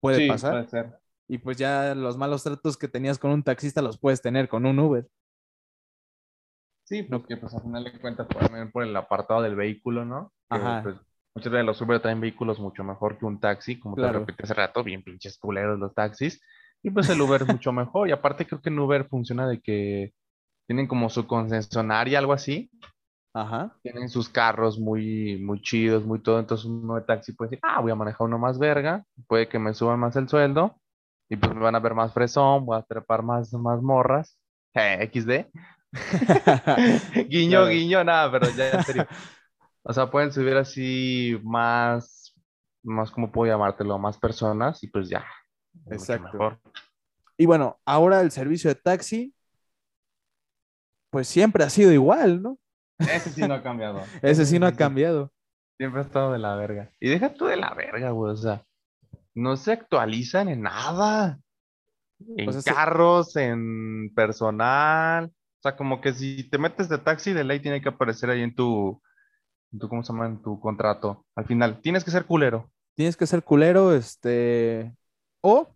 Puede 0.01 0.21
Sí, 0.21 0.21
pasar. 0.21 0.61
puede 0.61 0.67
ser. 0.67 0.99
Y 1.27 1.39
pues 1.39 1.57
ya 1.57 1.95
los 1.95 2.17
malos 2.17 2.43
tratos 2.43 2.77
que 2.77 2.87
tenías 2.89 3.19
con 3.19 3.31
un 3.31 3.43
taxista 3.43 3.81
los 3.81 3.99
puedes 3.99 4.21
tener 4.21 4.49
con 4.49 4.65
un 4.65 4.79
Uber. 4.79 5.07
Sí, 6.85 7.03
porque 7.03 7.35
pues 7.37 7.53
al 7.53 7.63
final 7.63 7.83
de 7.83 7.99
cuentas 7.99 8.27
también 8.27 8.71
por 8.71 8.83
el 8.83 8.95
apartado 8.95 9.41
del 9.41 9.55
vehículo, 9.55 10.05
¿no? 10.05 10.31
Que, 10.49 10.57
Ajá. 10.57 10.83
pues, 10.83 10.95
muchas 11.35 11.51
veces 11.51 11.65
los 11.65 11.81
Uber 11.81 11.99
traen 11.99 12.21
vehículos 12.21 12.59
mucho 12.59 12.83
mejor 12.83 13.17
que 13.17 13.25
un 13.25 13.39
taxi, 13.39 13.79
como 13.79 13.95
Claro. 13.95 14.13
te 14.13 14.19
repetí 14.19 14.43
hace 14.43 14.53
rato, 14.53 14.83
bien 14.83 15.03
pinches 15.03 15.37
culeros 15.39 15.79
los 15.79 15.93
taxis. 15.95 16.39
Y 16.83 16.91
pues 16.91 17.09
el 17.09 17.19
Uber 17.19 17.41
es 17.41 17.47
mucho 17.61 17.71
mejor. 17.71 18.07
Y 18.07 18.11
aparte 18.11 18.45
creo 18.45 18.61
que 18.61 18.69
en 18.69 18.77
Uber 18.79 19.07
funciona 19.09 19.47
de 19.47 19.59
que 19.59 20.13
tienen 20.67 20.87
como 20.87 21.09
su 21.09 21.25
concesionaria, 21.25 22.19
algo 22.19 22.33
así. 22.33 22.69
Ajá. 23.33 23.75
Tienen 23.81 24.07
sus 24.07 24.29
carros 24.29 24.79
muy, 24.79 25.37
muy 25.43 25.61
chidos, 25.61 26.05
muy 26.05 26.19
todo. 26.21 26.39
Entonces 26.39 26.65
uno 26.67 26.95
de 26.95 27.01
taxi 27.01 27.33
puede 27.33 27.49
decir, 27.49 27.59
ah, 27.63 27.81
voy 27.81 27.91
a 27.91 27.95
manejar 27.95 28.27
uno 28.27 28.37
más 28.37 28.59
verga, 28.59 29.03
puede 29.27 29.49
que 29.49 29.57
me 29.59 29.73
suban 29.73 29.99
más 29.99 30.15
el 30.15 30.29
sueldo. 30.29 30.75
Y 31.29 31.35
pues 31.37 31.53
me 31.55 31.61
van 31.61 31.73
a 31.75 31.79
ver 31.79 31.95
más 31.95 32.13
fresón, 32.13 32.65
voy 32.65 32.77
a 32.77 32.83
trepar 32.83 33.23
más, 33.23 33.51
más 33.53 33.81
morras. 33.81 34.37
Eh, 34.77 35.09
XD. 35.09 35.47
Guiño, 37.29 37.59
Claro. 37.61 37.67
guiño, 37.67 38.03
nada, 38.03 38.31
pero 38.31 38.49
ya 38.55 38.69
en 38.71 38.83
serio. 38.83 39.07
O 39.87 39.93
sea, 39.93 40.09
pueden 40.09 40.31
subir 40.31 40.57
así 40.57 41.39
más, 41.43 42.33
más, 42.83 43.11
¿cómo 43.11 43.31
puedo 43.31 43.51
llamártelo? 43.51 43.99
Más 43.99 44.17
personas 44.17 44.81
y 44.83 44.87
pues 44.87 45.09
ya. 45.09 45.23
Exacto. 45.91 46.23
mejor. 46.33 46.59
Y 47.37 47.45
bueno, 47.45 47.79
ahora 47.85 48.21
el 48.21 48.31
servicio 48.31 48.67
de 48.69 48.73
taxi, 48.75 49.35
pues 51.11 51.27
siempre 51.27 51.63
ha 51.63 51.69
sido 51.69 51.91
igual, 51.91 52.41
¿no? 52.41 52.57
Ese 52.97 53.29
sí 53.29 53.41
no 53.47 53.53
ha 53.53 53.61
cambiado. 53.61 54.01
Ese 54.23 54.47
sí 54.47 54.57
no 54.57 54.65
ha 54.65 54.71
cambiado. 54.71 55.31
Siempre 55.77 56.01
ha 56.01 56.03
estado 56.03 56.31
de 56.33 56.39
la 56.39 56.55
verga. 56.55 56.89
Y 56.99 57.09
deja 57.09 57.33
tú 57.35 57.45
de 57.45 57.57
la 57.57 57.71
verga, 57.75 58.09
güey. 58.09 58.31
O 58.33 58.37
sea, 58.37 58.65
no 59.35 59.55
se 59.55 59.71
actualizan 59.73 60.49
en 60.49 60.61
nada. 60.63 61.37
En 62.37 62.51
se- 62.53 62.73
carros, 62.73 63.35
en 63.35 64.11
personal. 64.15 65.31
O 65.65 65.67
sea, 65.67 65.75
como 65.75 65.99
que 65.99 66.13
si 66.13 66.43
te 66.47 66.59
metes 66.59 66.87
de 66.89 66.99
taxi, 66.99 67.33
de 67.33 67.43
ley 67.43 67.59
tiene 67.59 67.81
que 67.81 67.89
aparecer 67.89 68.29
ahí 68.29 68.43
en 68.43 68.53
tu, 68.53 69.01
en 69.73 69.79
tu, 69.79 69.89
¿cómo 69.89 70.03
se 70.03 70.13
llama? 70.13 70.27
En 70.27 70.39
tu 70.39 70.59
contrato. 70.59 71.25
Al 71.35 71.45
final, 71.45 71.81
tienes 71.81 72.03
que 72.03 72.11
ser 72.11 72.25
culero. 72.25 72.69
Tienes 72.93 73.17
que 73.17 73.25
ser 73.25 73.41
culero, 73.43 73.91
este, 73.91 74.95
o 75.41 75.67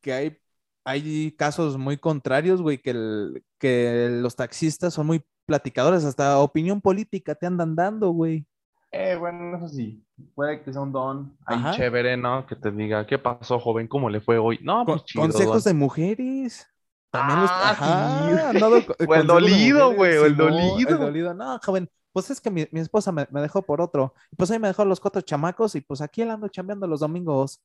que 0.00 0.12
hay, 0.12 0.38
hay 0.84 1.32
casos 1.32 1.76
muy 1.76 1.96
contrarios, 1.96 2.62
güey, 2.62 2.78
que, 2.78 2.90
el- 2.90 3.42
que 3.58 4.08
los 4.22 4.36
taxistas 4.36 4.94
son 4.94 5.08
muy 5.08 5.20
platicadores, 5.46 6.04
hasta 6.04 6.38
opinión 6.38 6.80
política 6.80 7.34
te 7.34 7.46
andan 7.46 7.74
dando, 7.74 8.10
güey. 8.10 8.46
Eh, 8.92 9.16
bueno, 9.18 9.56
eso 9.56 9.66
sí. 9.68 10.00
Puede 10.36 10.62
que 10.62 10.72
sea 10.72 10.82
un 10.82 10.92
don 10.92 11.36
ahí 11.44 11.56
Ajá. 11.58 11.72
chévere, 11.72 12.16
¿no? 12.16 12.46
Que 12.46 12.54
te 12.54 12.70
diga, 12.70 13.04
¿qué 13.04 13.18
pasó, 13.18 13.58
joven? 13.58 13.88
¿Cómo 13.88 14.08
le 14.08 14.20
fue 14.20 14.38
hoy? 14.38 14.60
No, 14.62 14.84
Con- 14.84 14.98
pues 14.98 15.04
chido. 15.06 15.22
consejos 15.22 15.64
don. 15.64 15.72
de 15.72 15.78
mujeres. 15.80 16.68
También 17.14 17.40
los, 17.40 17.50
Ah, 17.50 17.70
ajá, 17.70 18.28
sí. 18.28 18.46
han 18.48 18.58
dado 18.60 18.86
co- 18.86 18.94
O 19.08 19.14
el 19.14 19.26
dolido, 19.26 19.92
güey, 19.94 20.16
o 20.18 20.26
el 20.26 20.36
dolido. 20.36 20.90
El 20.90 20.98
dolido, 20.98 21.32
no, 21.34 21.58
joven, 21.64 21.88
pues 22.12 22.30
es 22.30 22.40
que 22.40 22.50
mi, 22.50 22.66
mi 22.72 22.80
esposa 22.80 23.12
me, 23.12 23.26
me 23.30 23.40
dejó 23.40 23.62
por 23.62 23.80
otro. 23.80 24.14
Pues 24.36 24.50
ahí 24.50 24.58
me 24.58 24.68
dejó 24.68 24.84
los 24.84 25.00
cuatro 25.00 25.20
chamacos 25.22 25.74
y 25.76 25.80
pues 25.80 26.00
aquí 26.00 26.22
él 26.22 26.30
ando 26.30 26.48
chambeando 26.48 26.86
los 26.86 27.00
domingos. 27.00 27.60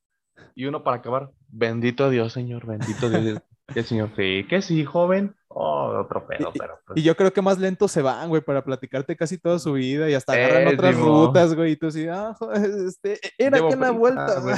Y 0.56 0.66
uno 0.66 0.84
para 0.84 0.98
acabar, 0.98 1.32
bendito 1.50 2.10
Dios, 2.10 2.32
señor, 2.32 2.66
bendito 2.66 3.10
Dios. 3.10 3.40
¿Qué 3.74 3.84
señor? 3.84 4.10
Sí, 4.16 4.46
que 4.50 4.62
sí, 4.62 4.84
joven. 4.86 5.36
Oh, 5.50 6.00
otro 6.00 6.26
pedo, 6.28 6.52
Y- 6.54 6.60
pero 6.60 6.80
pues, 6.86 7.00
Y 7.00 7.04
yo 7.04 7.16
creo 7.18 7.34
que 7.34 7.42
más 7.42 7.58
lento 7.60 7.88
se 7.88 8.02
van, 8.04 8.30
güey, 8.30 8.42
para 8.44 8.64
platicarte 8.64 9.16
casi 9.18 9.38
toda 9.40 9.58
su 9.60 9.74
vida 9.74 10.10
y 10.10 10.14
hasta 10.14 10.34
agarran 10.34 10.68
Eh, 10.68 10.74
otras 10.76 10.96
rutas, 10.96 11.56
güey, 11.56 11.72
y 11.74 11.76
tú 11.76 11.88
así, 11.88 12.08
ah, 12.08 12.36
jo- 12.38 12.52
este, 12.88 13.20
era 13.38 13.58
que 13.58 13.76
una 13.76 13.92
vuelta. 13.92 14.40
güey. 14.40 14.56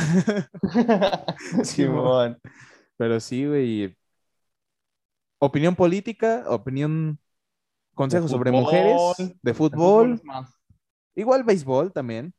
Simón. 1.63 1.65
Simón. 1.65 2.37
Pero 2.97 3.19
sí, 3.19 3.45
güey. 3.47 3.97
Opinión 5.43 5.75
política, 5.75 6.43
opinión, 6.47 7.19
consejos 7.95 8.31
sobre 8.31 8.51
mujeres, 8.51 9.01
de 9.41 9.53
fútbol 9.53 9.75
fútbol, 9.75 10.13
es 10.15 10.23
más. 10.23 10.49
igual 11.15 11.43
béisbol 11.43 11.93
también. 11.93 12.33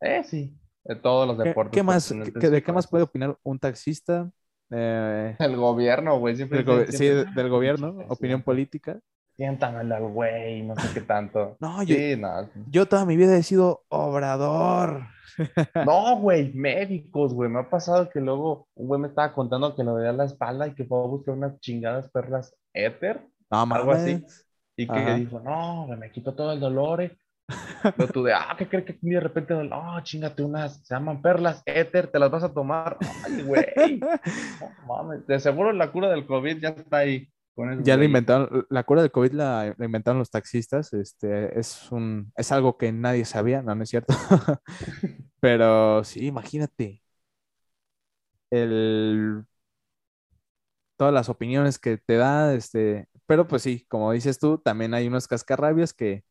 Eh, 0.00 0.22
sí. 0.24 0.56
De 0.84 0.96
todos 0.96 1.26
los 1.26 1.38
¿Qué, 1.38 1.48
deportes. 1.48 1.72
qué 1.72 1.82
más, 1.82 2.14
qué- 2.40 2.50
de 2.50 2.62
qué 2.62 2.72
más 2.72 2.86
puede 2.86 3.04
opinar 3.04 3.38
un 3.42 3.58
taxista? 3.58 4.30
Eh, 4.70 5.36
El 5.40 5.56
gobierno, 5.56 6.18
güey. 6.18 6.36
Siempre 6.36 6.62
del 6.62 6.86
sí, 6.86 6.96
siempre, 6.98 7.32
del 7.34 7.46
"Ah, 7.46 7.48
gobierno, 7.48 8.04
opinión 8.08 8.42
política. 8.42 9.00
Siéntamelo 9.36 9.96
al 9.96 10.02
güey, 10.08 10.62
no 10.62 10.76
sé 10.76 10.88
qué 10.94 11.00
tanto. 11.00 11.56
No, 11.60 11.82
yo, 11.82 11.94
Sí, 11.96 12.16
no. 12.16 12.48
yo 12.70 12.86
toda 12.86 13.04
mi 13.04 13.16
vida 13.16 13.36
he 13.36 13.42
sido 13.42 13.84
obrador. 13.88 15.06
No, 15.84 16.16
güey, 16.18 16.52
médicos, 16.54 17.34
güey. 17.34 17.50
Me 17.50 17.58
ha 17.60 17.68
pasado 17.68 18.08
que 18.08 18.20
luego 18.20 18.68
un 18.76 18.86
güey 18.86 19.00
me 19.00 19.08
estaba 19.08 19.32
contando 19.32 19.74
que 19.74 19.82
le 19.82 19.90
dolía 19.90 20.12
la 20.12 20.26
espalda 20.26 20.68
y 20.68 20.74
que 20.74 20.84
fue 20.84 20.96
a 20.98 21.06
buscar 21.08 21.34
unas 21.34 21.58
chingadas 21.58 22.08
perlas 22.10 22.54
éter. 22.72 23.20
No, 23.50 23.62
Algo 23.62 23.90
así. 23.92 24.24
Y 24.76 24.86
que 24.86 24.92
Ajá. 24.96 25.14
dijo, 25.14 25.40
no, 25.40 25.86
güey, 25.86 25.98
me 25.98 26.12
quitó 26.12 26.34
todo 26.34 26.52
el 26.52 26.60
dolor. 26.60 27.00
eh". 27.02 27.16
Pero 27.96 28.08
tú 28.12 28.22
de, 28.22 28.32
ah, 28.32 28.54
¿qué 28.56 28.68
crees 28.68 28.84
que 28.84 28.96
de 29.02 29.20
repente, 29.20 29.54
no, 29.54 30.00
chingate 30.02 30.42
unas, 30.42 30.76
se 30.86 30.94
llaman 30.94 31.20
perlas 31.20 31.62
éter, 31.66 32.06
te 32.06 32.18
las 32.18 32.30
vas 32.30 32.44
a 32.44 32.52
tomar? 32.54 32.96
Ay, 33.24 33.42
güey. 33.42 33.64
No 34.60 34.86
mames, 34.86 35.26
de 35.26 35.40
seguro 35.40 35.72
la 35.72 35.90
cura 35.92 36.08
del 36.10 36.26
COVID 36.26 36.58
ya 36.60 36.68
está 36.70 36.98
ahí. 36.98 37.28
Ya 37.84 37.96
la 37.96 38.04
inventaron, 38.04 38.66
la 38.68 38.82
cura 38.84 39.02
del 39.02 39.12
COVID 39.12 39.32
la, 39.32 39.74
la 39.78 39.84
inventaron 39.84 40.18
los 40.18 40.30
taxistas, 40.30 40.92
este, 40.92 41.58
es 41.58 41.90
un, 41.92 42.32
es 42.36 42.50
algo 42.52 42.76
que 42.78 42.92
nadie 42.92 43.24
sabía, 43.24 43.62
no, 43.62 43.74
no 43.74 43.82
es 43.84 43.90
cierto. 43.90 44.14
Pero 45.40 46.02
sí, 46.04 46.26
imagínate. 46.26 47.02
El, 48.50 49.44
todas 50.96 51.12
las 51.12 51.28
opiniones 51.28 51.78
que 51.78 51.98
te 51.98 52.16
da, 52.16 52.54
este, 52.54 53.08
pero 53.26 53.46
pues 53.48 53.62
sí, 53.62 53.84
como 53.88 54.12
dices 54.12 54.38
tú, 54.38 54.58
también 54.58 54.94
hay 54.94 55.06
unos 55.08 55.28
cascarrabias 55.28 55.92
que 55.92 56.24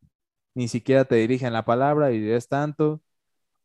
ni 0.55 0.67
siquiera 0.67 1.05
te 1.05 1.15
dirigen 1.15 1.53
la 1.53 1.65
palabra 1.65 2.11
y 2.11 2.29
es 2.31 2.47
tanto. 2.49 3.01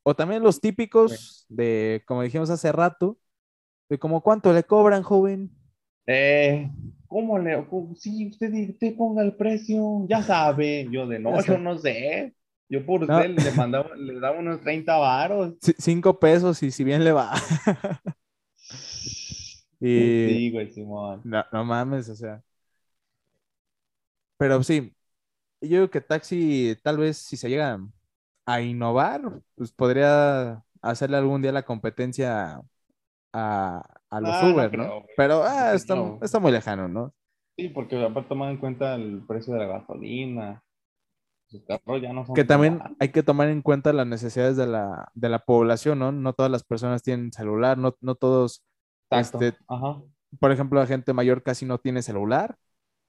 O 0.04 0.16
también 0.16 0.42
los 0.44 0.60
típicos 0.60 1.46
de, 1.50 2.04
como 2.06 2.22
dijimos 2.22 2.50
hace 2.50 2.72
rato, 2.72 3.18
de 3.90 3.98
como 4.00 4.22
cuánto 4.22 4.52
le 4.54 4.64
cobran, 4.64 5.04
joven. 5.04 5.57
Eh, 6.10 6.70
¿cómo 7.06 7.38
le? 7.38 7.66
cómo- 7.68 7.94
sí, 7.96 8.28
usted, 8.30 8.52
usted 8.70 8.96
ponga 8.96 9.22
el 9.22 9.36
precio, 9.36 10.06
ya 10.08 10.22
sabe. 10.22 10.88
Yo 10.90 11.06
de, 11.06 11.18
no, 11.18 11.44
yo 11.44 11.58
no 11.58 11.78
sé. 11.78 12.34
Yo 12.70 12.84
por 12.86 13.02
No. 13.06 13.22
usted 13.22 13.28
le 13.30 13.52
mandaba, 13.52 13.94
le 13.96 14.18
daba 14.20 14.38
unos 14.38 14.60
30 14.62 14.96
varos. 14.98 15.54
C- 15.60 15.74
cinco 15.78 16.18
pesos 16.20 16.62
y 16.62 16.70
si 16.70 16.84
bien 16.84 17.04
le 17.04 17.12
va. 17.12 17.32
y 19.80 20.40
Sí, 20.40 20.50
güey, 20.50 20.70
Simón. 20.72 21.24
no, 21.24 21.44
no 21.52 21.64
mames, 21.64 22.08
o 22.10 22.16
sea. 22.16 22.42
Pero 24.36 24.62
sí, 24.62 24.94
yo 25.62 25.68
digo 25.68 25.90
que 25.90 26.00
taxi, 26.00 26.76
tal 26.84 26.98
vez 26.98 27.18
si 27.18 27.36
se 27.36 27.48
llega 27.50 27.80
a 28.46 28.62
innovar, 28.62 29.42
pues 29.56 29.72
podría 29.72 30.64
hacerle 30.82 31.16
algún 31.18 31.42
día 31.42 31.52
la 31.52 31.64
competencia 31.64 32.62
a, 33.32 33.82
a 34.10 34.20
los 34.20 34.42
no 34.42 34.50
Uber, 34.50 34.78
¿no? 34.78 35.04
Pero 35.16 35.42
ah, 35.44 35.74
está, 35.74 36.40
muy 36.40 36.52
lejano, 36.52 36.88
¿no? 36.88 37.14
Sí, 37.56 37.68
porque 37.68 38.02
aparte 38.02 38.28
toman 38.28 38.50
en 38.50 38.58
cuenta 38.58 38.94
el 38.94 39.24
precio 39.26 39.52
de 39.54 39.60
la 39.60 39.66
gasolina. 39.66 40.62
Sus 41.46 41.64
carros 41.64 42.02
ya 42.02 42.12
no 42.12 42.26
son 42.26 42.34
Que 42.34 42.44
también 42.44 42.80
hay 43.00 43.08
que 43.08 43.22
tomar 43.22 43.48
en 43.48 43.62
cuenta 43.62 43.92
las 43.92 44.06
necesidades 44.06 44.56
de 44.56 44.66
la, 44.66 45.10
de 45.14 45.28
la 45.28 45.40
población, 45.40 45.98
¿no? 45.98 46.12
No 46.12 46.34
todas 46.34 46.52
las 46.52 46.62
personas 46.62 47.02
tienen 47.02 47.32
celular, 47.32 47.78
no, 47.78 47.96
no 48.00 48.14
todos, 48.14 48.64
este, 49.10 49.56
Ajá. 49.66 50.02
por 50.38 50.52
ejemplo, 50.52 50.78
la 50.78 50.86
gente 50.86 51.12
mayor 51.14 51.42
casi 51.42 51.64
no 51.64 51.78
tiene 51.78 52.02
celular, 52.02 52.56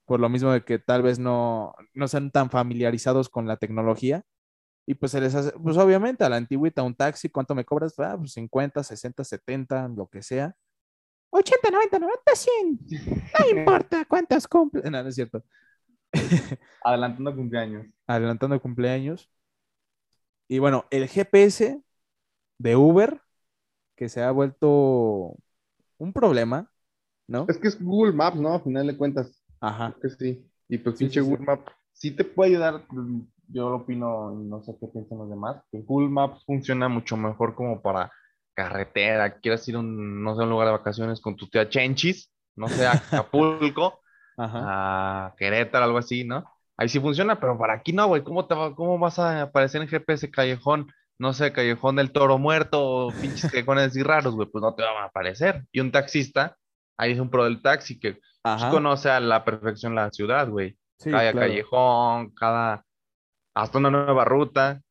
por 0.05 0.19
lo 0.19 0.29
mismo 0.29 0.51
de 0.51 0.63
que 0.63 0.79
tal 0.79 1.03
vez 1.03 1.19
no, 1.19 1.73
no 1.93 2.07
sean 2.07 2.31
tan 2.31 2.49
familiarizados 2.49 3.29
con 3.29 3.45
la 3.45 3.57
tecnología. 3.57 4.23
Y 4.87 4.95
pues 4.95 5.11
se 5.11 5.21
les 5.21 5.35
hace, 5.35 5.51
pues 5.51 5.77
obviamente 5.77 6.23
a 6.23 6.29
la 6.29 6.37
antigüita, 6.37 6.81
un 6.81 6.95
taxi, 6.95 7.29
¿cuánto 7.29 7.53
me 7.53 7.63
cobras? 7.63 7.93
Ah, 7.99 8.15
pues 8.17 8.31
50, 8.31 8.83
60, 8.83 9.23
70, 9.23 9.89
lo 9.89 10.07
que 10.07 10.23
sea. 10.23 10.55
80, 11.31 11.69
90, 11.71 11.99
90, 11.99 12.35
100. 12.35 12.79
No 13.39 13.49
importa 13.59 14.05
cuántas 14.05 14.47
cumple. 14.47 14.83
No, 14.89 15.03
no 15.03 15.09
es 15.09 15.15
cierto. 15.15 15.43
Adelantando 16.83 17.35
cumpleaños. 17.35 17.87
Adelantando 18.07 18.59
cumpleaños. 18.61 19.29
Y 20.47 20.59
bueno, 20.59 20.85
el 20.89 21.07
GPS 21.07 21.81
de 22.59 22.75
Uber, 22.75 23.21
que 23.95 24.09
se 24.09 24.23
ha 24.23 24.31
vuelto 24.31 25.37
un 25.97 26.13
problema, 26.13 26.71
¿no? 27.27 27.45
Es 27.47 27.57
que 27.57 27.67
es 27.67 27.81
Google 27.81 28.13
Maps, 28.13 28.37
¿no? 28.37 28.53
A 28.55 28.61
final 28.61 28.87
de 28.87 28.97
cuentas. 28.97 29.43
Ajá. 29.61 29.95
Creo 29.99 30.01
que 30.01 30.09
sí. 30.09 30.51
Y 30.69 30.77
pues 30.79 30.97
Sí, 30.97 31.05
pinche 31.05 31.21
sí, 31.21 31.25
sí. 31.25 31.29
Google 31.29 31.45
Maps 31.45 31.71
sí 31.93 32.11
te 32.11 32.23
puede 32.23 32.51
ayudar. 32.51 32.85
Yo 33.47 33.69
lo 33.69 33.77
opino, 33.77 34.31
no 34.31 34.61
sé 34.63 34.75
qué 34.79 34.87
piensan 34.87 35.17
los 35.19 35.29
demás. 35.29 35.61
Que 35.71 35.81
Google 35.81 36.09
Maps 36.09 36.43
funciona 36.45 36.87
mucho 36.89 37.17
mejor 37.17 37.55
como 37.55 37.81
para 37.81 38.11
carretera. 38.63 39.39
Quieres 39.39 39.67
ir 39.67 39.75
a 39.75 39.79
un, 39.79 40.23
no 40.23 40.35
sé, 40.35 40.43
un 40.43 40.49
lugar 40.49 40.67
de 40.67 40.73
vacaciones 40.73 41.21
con 41.21 41.35
tu 41.35 41.47
tía 41.49 41.69
Chenchis, 41.69 42.31
no 42.55 42.67
sé, 42.67 42.85
a 42.87 42.93
Acapulco, 42.93 44.01
Ajá. 44.37 45.25
a 45.27 45.35
Querétaro, 45.37 45.85
algo 45.85 45.97
así, 45.99 46.23
¿no? 46.25 46.45
Ahí 46.77 46.89
sí 46.89 46.99
funciona, 46.99 47.39
pero 47.39 47.57
para 47.57 47.73
aquí 47.73 47.93
no, 47.93 48.07
güey. 48.07 48.23
¿Cómo, 48.23 48.47
te 48.47 48.55
va- 48.55 48.75
¿Cómo 48.75 48.97
vas 48.99 49.19
a 49.19 49.43
aparecer 49.43 49.81
en 49.81 49.87
GPS 49.89 50.29
callejón? 50.31 50.87
No 51.19 51.33
sé, 51.33 51.51
callejón 51.51 51.97
del 51.97 52.11
toro 52.11 52.37
muerto 52.37 52.81
o 52.81 53.11
pinches 53.11 53.51
callejones 53.51 53.87
así 53.87 54.01
raros, 54.03 54.35
güey. 54.35 54.47
Pues 54.49 54.61
no 54.61 54.73
te 54.75 54.83
van 54.83 54.97
a 55.03 55.05
aparecer. 55.05 55.65
Y 55.71 55.79
un 55.81 55.91
taxista, 55.91 56.57
ahí 56.97 57.11
es 57.13 57.19
un 57.19 57.29
pro 57.29 57.43
del 57.45 57.61
taxi 57.61 57.99
que 57.99 58.19
pues, 58.41 58.63
conoce 58.65 59.09
a 59.09 59.19
la 59.19 59.43
perfección 59.43 59.95
la 59.95 60.09
ciudad, 60.11 60.47
güey. 60.49 60.77
Sí, 60.99 61.11
cada 61.11 61.31
claro. 61.31 61.47
callejón, 61.47 62.29
cada 62.35 62.85
hasta 63.55 63.77
una 63.77 63.89
nueva 63.91 64.25
ruta. 64.25 64.81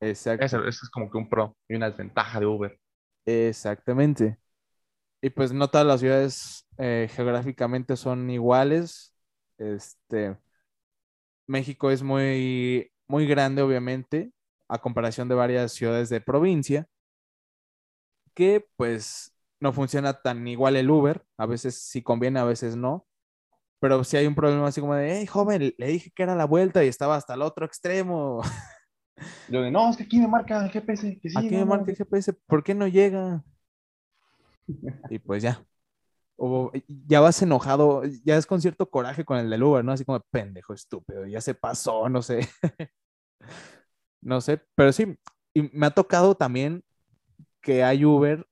Exacto. 0.00 0.44
Eso, 0.44 0.58
eso 0.64 0.80
es 0.84 0.90
como 0.90 1.10
que 1.10 1.18
un 1.18 1.28
pro 1.28 1.56
y 1.68 1.74
una 1.74 1.88
desventaja 1.90 2.38
de 2.40 2.46
Uber. 2.46 2.78
Exactamente. 3.26 4.38
Y 5.22 5.30
pues 5.30 5.52
no 5.52 5.68
todas 5.70 5.86
las 5.86 6.00
ciudades 6.00 6.66
eh, 6.78 7.08
geográficamente 7.14 7.96
son 7.96 8.30
iguales. 8.30 9.14
Este, 9.58 10.36
México 11.46 11.90
es 11.90 12.02
muy, 12.02 12.90
muy 13.08 13.26
grande, 13.26 13.62
obviamente, 13.62 14.32
a 14.68 14.78
comparación 14.80 15.28
de 15.28 15.34
varias 15.34 15.72
ciudades 15.72 16.08
de 16.08 16.20
provincia, 16.20 16.86
que 18.34 18.66
pues 18.76 19.32
no 19.60 19.72
funciona 19.72 20.14
tan 20.20 20.46
igual 20.48 20.76
el 20.76 20.90
Uber. 20.90 21.24
A 21.38 21.46
veces 21.46 21.78
sí 21.80 22.02
conviene, 22.02 22.40
a 22.40 22.44
veces 22.44 22.76
no. 22.76 23.06
Pero 23.80 24.04
si 24.04 24.16
hay 24.16 24.26
un 24.26 24.34
problema 24.36 24.68
así 24.68 24.80
como 24.82 24.94
de, 24.96 25.18
hey, 25.18 25.26
joven, 25.26 25.74
le 25.78 25.88
dije 25.88 26.12
que 26.14 26.22
era 26.24 26.36
la 26.36 26.46
vuelta 26.46 26.84
y 26.84 26.88
estaba 26.88 27.16
hasta 27.16 27.34
el 27.34 27.42
otro 27.42 27.66
extremo. 27.66 28.42
Yo 29.48 29.62
de, 29.62 29.70
no, 29.70 29.90
es 29.90 29.96
que 29.96 30.04
aquí 30.04 30.18
me 30.18 30.28
marca 30.28 30.64
el 30.64 30.70
GPS. 30.70 31.18
Que 31.20 31.28
sí, 31.28 31.36
Aquí 31.38 31.50
no, 31.50 31.58
me 31.60 31.60
no". 31.60 31.66
marca 31.66 31.90
el 31.90 31.96
GPS, 31.96 32.32
¿por 32.32 32.62
qué 32.64 32.74
no 32.74 32.86
llega? 32.88 33.44
Y 35.10 35.18
pues 35.18 35.42
ya. 35.42 35.62
o 36.36 36.72
ya 37.08 37.20
vas 37.20 37.42
enojado, 37.42 38.02
ya 38.24 38.36
es 38.36 38.46
con 38.46 38.60
cierto 38.60 38.90
coraje 38.90 39.24
con 39.24 39.38
el 39.38 39.50
del 39.50 39.62
Uber, 39.62 39.84
¿no? 39.84 39.92
Así 39.92 40.04
como 40.04 40.20
pendejo 40.30 40.74
estúpido, 40.74 41.26
ya 41.26 41.40
se 41.40 41.54
pasó, 41.54 42.08
no 42.08 42.22
sé. 42.22 42.48
no 44.22 44.40
sé, 44.40 44.60
pero 44.74 44.92
sí, 44.92 45.16
y 45.54 45.62
me 45.72 45.86
ha 45.86 45.90
tocado 45.90 46.34
también 46.34 46.82
que 47.62 47.84
hay 47.84 48.04
Uber, 48.04 48.46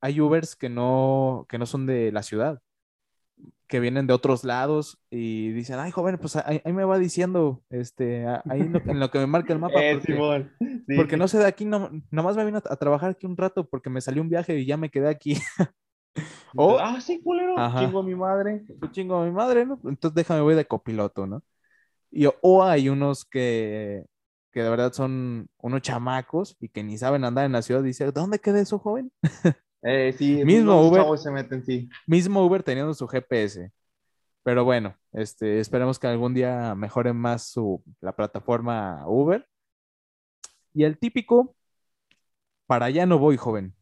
hay 0.00 0.20
Ubers 0.20 0.56
que 0.56 0.68
no, 0.68 1.46
que 1.48 1.58
no 1.58 1.66
son 1.66 1.86
de 1.86 2.12
la 2.12 2.22
ciudad, 2.22 2.60
que 3.68 3.80
vienen 3.80 4.06
de 4.06 4.14
otros 4.14 4.44
lados 4.44 4.98
y 5.10 5.50
dicen, 5.52 5.78
ay, 5.80 5.90
joven, 5.90 6.18
pues 6.18 6.36
ahí, 6.36 6.60
ahí 6.64 6.72
me 6.72 6.84
va 6.84 6.98
diciendo, 6.98 7.62
este, 7.70 8.26
ahí 8.48 8.60
en 8.62 8.72
lo, 8.74 8.82
en 8.86 9.00
lo 9.00 9.10
que 9.10 9.18
me 9.18 9.26
marca 9.26 9.52
el 9.52 9.58
mapa, 9.58 9.80
Eh, 9.82 9.92
porque, 9.92 10.12
Simón. 10.12 10.52
Sí, 10.60 10.84
porque 10.96 11.14
sí. 11.14 11.18
no 11.18 11.28
sé 11.28 11.38
de 11.38 11.46
aquí, 11.46 11.64
no, 11.64 11.90
nomás 12.10 12.36
me 12.36 12.44
vino 12.44 12.58
a, 12.58 12.62
a 12.72 12.76
trabajar 12.76 13.10
aquí 13.10 13.26
un 13.26 13.36
rato 13.36 13.68
porque 13.68 13.90
me 13.90 14.00
salió 14.00 14.22
un 14.22 14.28
viaje 14.28 14.56
y 14.58 14.66
ya 14.66 14.76
me 14.76 14.90
quedé 14.90 15.08
aquí. 15.08 15.36
o- 16.56 16.78
Ah, 16.80 17.00
sí, 17.00 17.20
culero. 17.22 17.58
Ajá. 17.58 17.80
Chingo 17.86 18.00
a 18.00 18.02
mi 18.02 18.14
madre. 18.14 18.64
Yo 18.68 18.88
chingo 18.92 19.16
a 19.16 19.24
mi 19.24 19.30
madre, 19.32 19.66
¿no? 19.66 19.80
Entonces 19.84 20.14
déjame 20.14 20.40
voy 20.42 20.54
de 20.54 20.64
copiloto, 20.66 21.26
¿no? 21.26 21.42
Y, 22.10 22.26
o 22.42 22.64
hay 22.64 22.88
unos 22.88 23.24
que, 23.24 24.04
que 24.52 24.62
de 24.62 24.70
verdad 24.70 24.92
son 24.92 25.48
unos 25.58 25.82
chamacos 25.82 26.56
y 26.60 26.68
que 26.70 26.82
ni 26.84 26.98
saben 26.98 27.24
andar 27.24 27.46
en 27.46 27.52
la 27.52 27.62
ciudad. 27.62 27.82
Dice, 27.82 28.12
¿dónde 28.12 28.38
queda 28.38 28.60
eso, 28.60 28.78
joven? 28.78 29.12
Eh, 29.88 30.12
sí, 30.18 30.44
Mismo 30.44 30.82
Uber. 30.82 31.16
se 31.16 31.30
meten, 31.30 31.64
sí. 31.64 31.88
Mismo 32.08 32.44
Uber 32.44 32.62
teniendo 32.64 32.92
su 32.92 33.06
GPS. 33.06 33.70
Pero 34.42 34.64
bueno, 34.64 34.96
este, 35.12 35.60
esperemos 35.60 35.98
que 35.98 36.08
algún 36.08 36.34
día 36.34 36.74
mejore 36.74 37.12
más 37.12 37.44
su, 37.44 37.82
la 38.00 38.14
plataforma 38.14 39.04
Uber. 39.06 39.46
Y 40.74 40.82
el 40.82 40.98
típico, 40.98 41.54
para 42.66 42.86
allá 42.86 43.06
no 43.06 43.18
voy, 43.18 43.36
joven. 43.36 43.74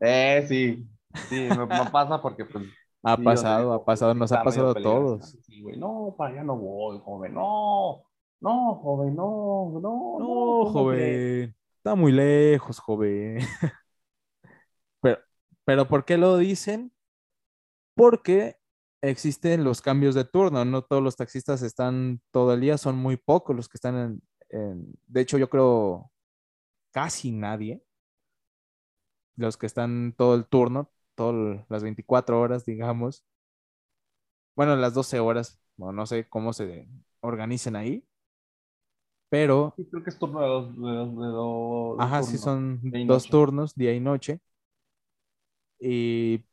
Eh, 0.00 0.44
sí. 0.46 0.86
Sí, 1.30 1.48
me, 1.48 1.66
me 1.66 1.90
pasa 1.90 2.20
porque, 2.20 2.44
pues. 2.44 2.64
Ha 3.02 3.16
sí, 3.16 3.22
pasado, 3.22 3.72
ha 3.72 3.84
pasado, 3.84 4.14
nos 4.14 4.32
ha 4.32 4.42
pasado 4.42 4.70
a 4.70 4.74
todos. 4.74 5.38
Sí, 5.46 5.62
güey, 5.62 5.78
no, 5.78 6.14
para 6.18 6.34
allá 6.34 6.42
no 6.42 6.56
voy, 6.56 6.98
joven. 7.02 7.32
No, 7.34 8.02
no, 8.40 8.74
joven, 8.74 9.14
no, 9.16 9.70
no, 9.80 10.18
no. 10.18 10.70
Joven, 10.70 11.54
está 11.78 11.94
muy 11.94 12.12
lejos, 12.12 12.78
joven. 12.78 13.38
Pero, 15.66 15.86
¿por 15.86 16.06
qué 16.06 16.16
lo 16.16 16.38
dicen? 16.38 16.92
Porque 17.94 18.56
existen 19.02 19.64
los 19.64 19.80
cambios 19.82 20.14
de 20.14 20.24
turno, 20.24 20.64
no 20.64 20.82
todos 20.82 21.02
los 21.02 21.16
taxistas 21.16 21.62
están 21.62 22.20
todo 22.30 22.52
el 22.54 22.60
día, 22.60 22.78
son 22.78 22.96
muy 22.96 23.16
pocos 23.16 23.54
los 23.56 23.68
que 23.68 23.76
están 23.76 23.96
en, 23.96 24.22
en- 24.50 24.94
de 25.06 25.20
hecho 25.20 25.38
yo 25.38 25.48
creo 25.50 26.10
casi 26.92 27.32
nadie, 27.32 27.82
los 29.36 29.56
que 29.56 29.66
están 29.66 30.14
todo 30.16 30.34
el 30.34 30.46
turno, 30.46 30.90
todas 31.14 31.64
las 31.68 31.82
24 31.82 32.40
horas, 32.40 32.64
digamos, 32.66 33.24
bueno, 34.54 34.76
las 34.76 34.94
12 34.94 35.20
horas, 35.20 35.58
no 35.76 36.06
sé 36.06 36.28
cómo 36.28 36.52
se 36.52 36.88
organicen 37.20 37.76
ahí, 37.76 38.06
pero 39.28 39.76
Sí, 39.76 39.84
creo 39.90 40.02
que 40.02 40.10
es 40.10 40.18
turno 40.18 40.40
de 40.40 40.46
dos. 40.48 40.74
De 40.76 40.80
dos, 40.92 41.10
de 41.18 41.26
dos 41.28 41.98
Ajá, 41.98 42.22
sí 42.22 42.38
son 42.38 42.80
dos 43.02 43.28
turnos, 43.28 43.74
día 43.74 43.92
y 43.94 44.00
noche. 44.00 44.40
Y 45.80 46.44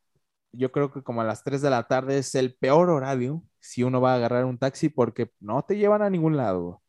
yo 0.54 0.72
creo 0.72 0.92
que 0.92 1.04
como 1.04 1.22
a 1.22 1.26
las 1.26 1.44
3 1.44 1.62
de 1.62 1.70
la 1.70 1.88
tarde 1.88 2.18
es 2.20 2.36
el 2.36 2.56
peor 2.56 2.90
horario 2.90 3.44
si 3.60 3.84
uno 3.84 4.02
va 4.02 4.14
a 4.14 4.16
agarrar 4.18 4.46
un 4.46 4.58
taxi 4.60 4.90
porque 4.90 5.32
no 5.40 5.64
te 5.64 5.78
llevan 5.78 6.02
a 6.02 6.10
ningún 6.10 6.38
lado. 6.38 6.82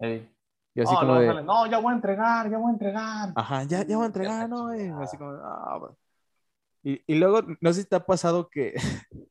Ey. 0.00 0.28
Y 0.74 0.80
así 0.80 0.94
no, 0.94 1.00
como 1.00 1.14
luego 1.14 1.34
de, 1.38 1.42
no, 1.44 1.66
ya 1.66 1.78
voy 1.78 1.92
a 1.92 1.96
entregar, 1.96 2.50
ya 2.50 2.58
voy 2.58 2.70
a 2.70 2.72
entregar. 2.72 3.28
ajá, 3.34 3.64
ya, 3.64 3.86
ya 3.86 3.96
voy 3.96 4.04
a 4.04 4.06
entregar, 4.06 4.48
¿no? 4.48 4.70
Chingada. 4.74 5.04
así 5.04 5.16
como, 5.16 5.30
"Ah, 5.32 5.78
va". 5.78 5.94
Y, 6.82 7.02
y 7.06 7.16
luego, 7.16 7.42
no 7.60 7.72
sé 7.72 7.82
si 7.82 7.88
te 7.88 7.96
ha 7.96 8.06
pasado 8.06 8.48
que 8.50 8.74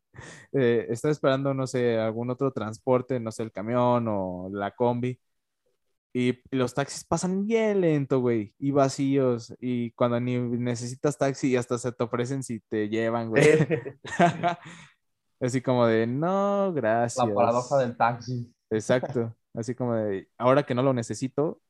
eh, 0.53 0.87
estás 0.89 1.11
esperando, 1.11 1.53
no 1.53 1.67
sé, 1.67 1.99
algún 1.99 2.29
otro 2.29 2.51
transporte, 2.51 3.19
no 3.19 3.31
sé, 3.31 3.43
el 3.43 3.51
camión 3.51 4.07
o 4.09 4.49
la 4.51 4.71
combi. 4.71 5.19
Y, 6.13 6.39
los 6.51 6.73
taxis 6.73 7.03
pasan 7.03 7.45
bien 7.45 7.81
lento, 7.81 8.19
güey, 8.19 8.53
y 8.57 8.71
vacíos. 8.71 9.53
Y 9.59 9.91
cuando 9.91 10.19
ni 10.19 10.37
necesitas 10.37 11.17
taxi, 11.17 11.55
hasta 11.55 11.77
se 11.77 11.91
te 11.91 12.03
ofrecen 12.03 12.43
si 12.43 12.59
te 12.61 12.89
llevan, 12.89 13.29
güey. 13.29 13.43
Así 15.39 15.61
como 15.61 15.85
de, 15.85 16.07
no, 16.07 16.73
gracias. 16.73 17.27
La 17.27 17.33
paradoja 17.33 17.77
del 17.77 17.95
taxi. 17.95 18.51
Exacto. 18.69 19.35
Así 19.53 19.75
como 19.75 19.95
de, 19.95 20.29
ahora 20.37 20.65
que 20.65 20.75
no 20.75 20.83
lo 20.83 20.93
necesito, 20.93 21.61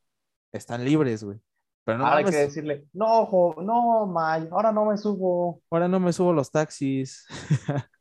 están 0.52 0.86
libres, 0.86 1.24
güey. 1.24 1.40
Pero 1.84 2.00
no 2.00 2.06
ahora 2.06 2.18
hay 2.18 2.24
mames, 2.26 2.36
que 2.36 2.42
decirle, 2.42 2.86
no, 2.92 3.26
jo, 3.26 3.56
no, 3.62 4.06
May, 4.08 4.50
ahora 4.52 4.74
no 4.74 4.86
me 4.86 4.98
subo. 4.98 5.62
ahora 5.70 5.88
no 5.88 6.02
me 6.02 6.12
subo 6.12 6.34
los 6.34 6.52
taxis. 6.52 7.26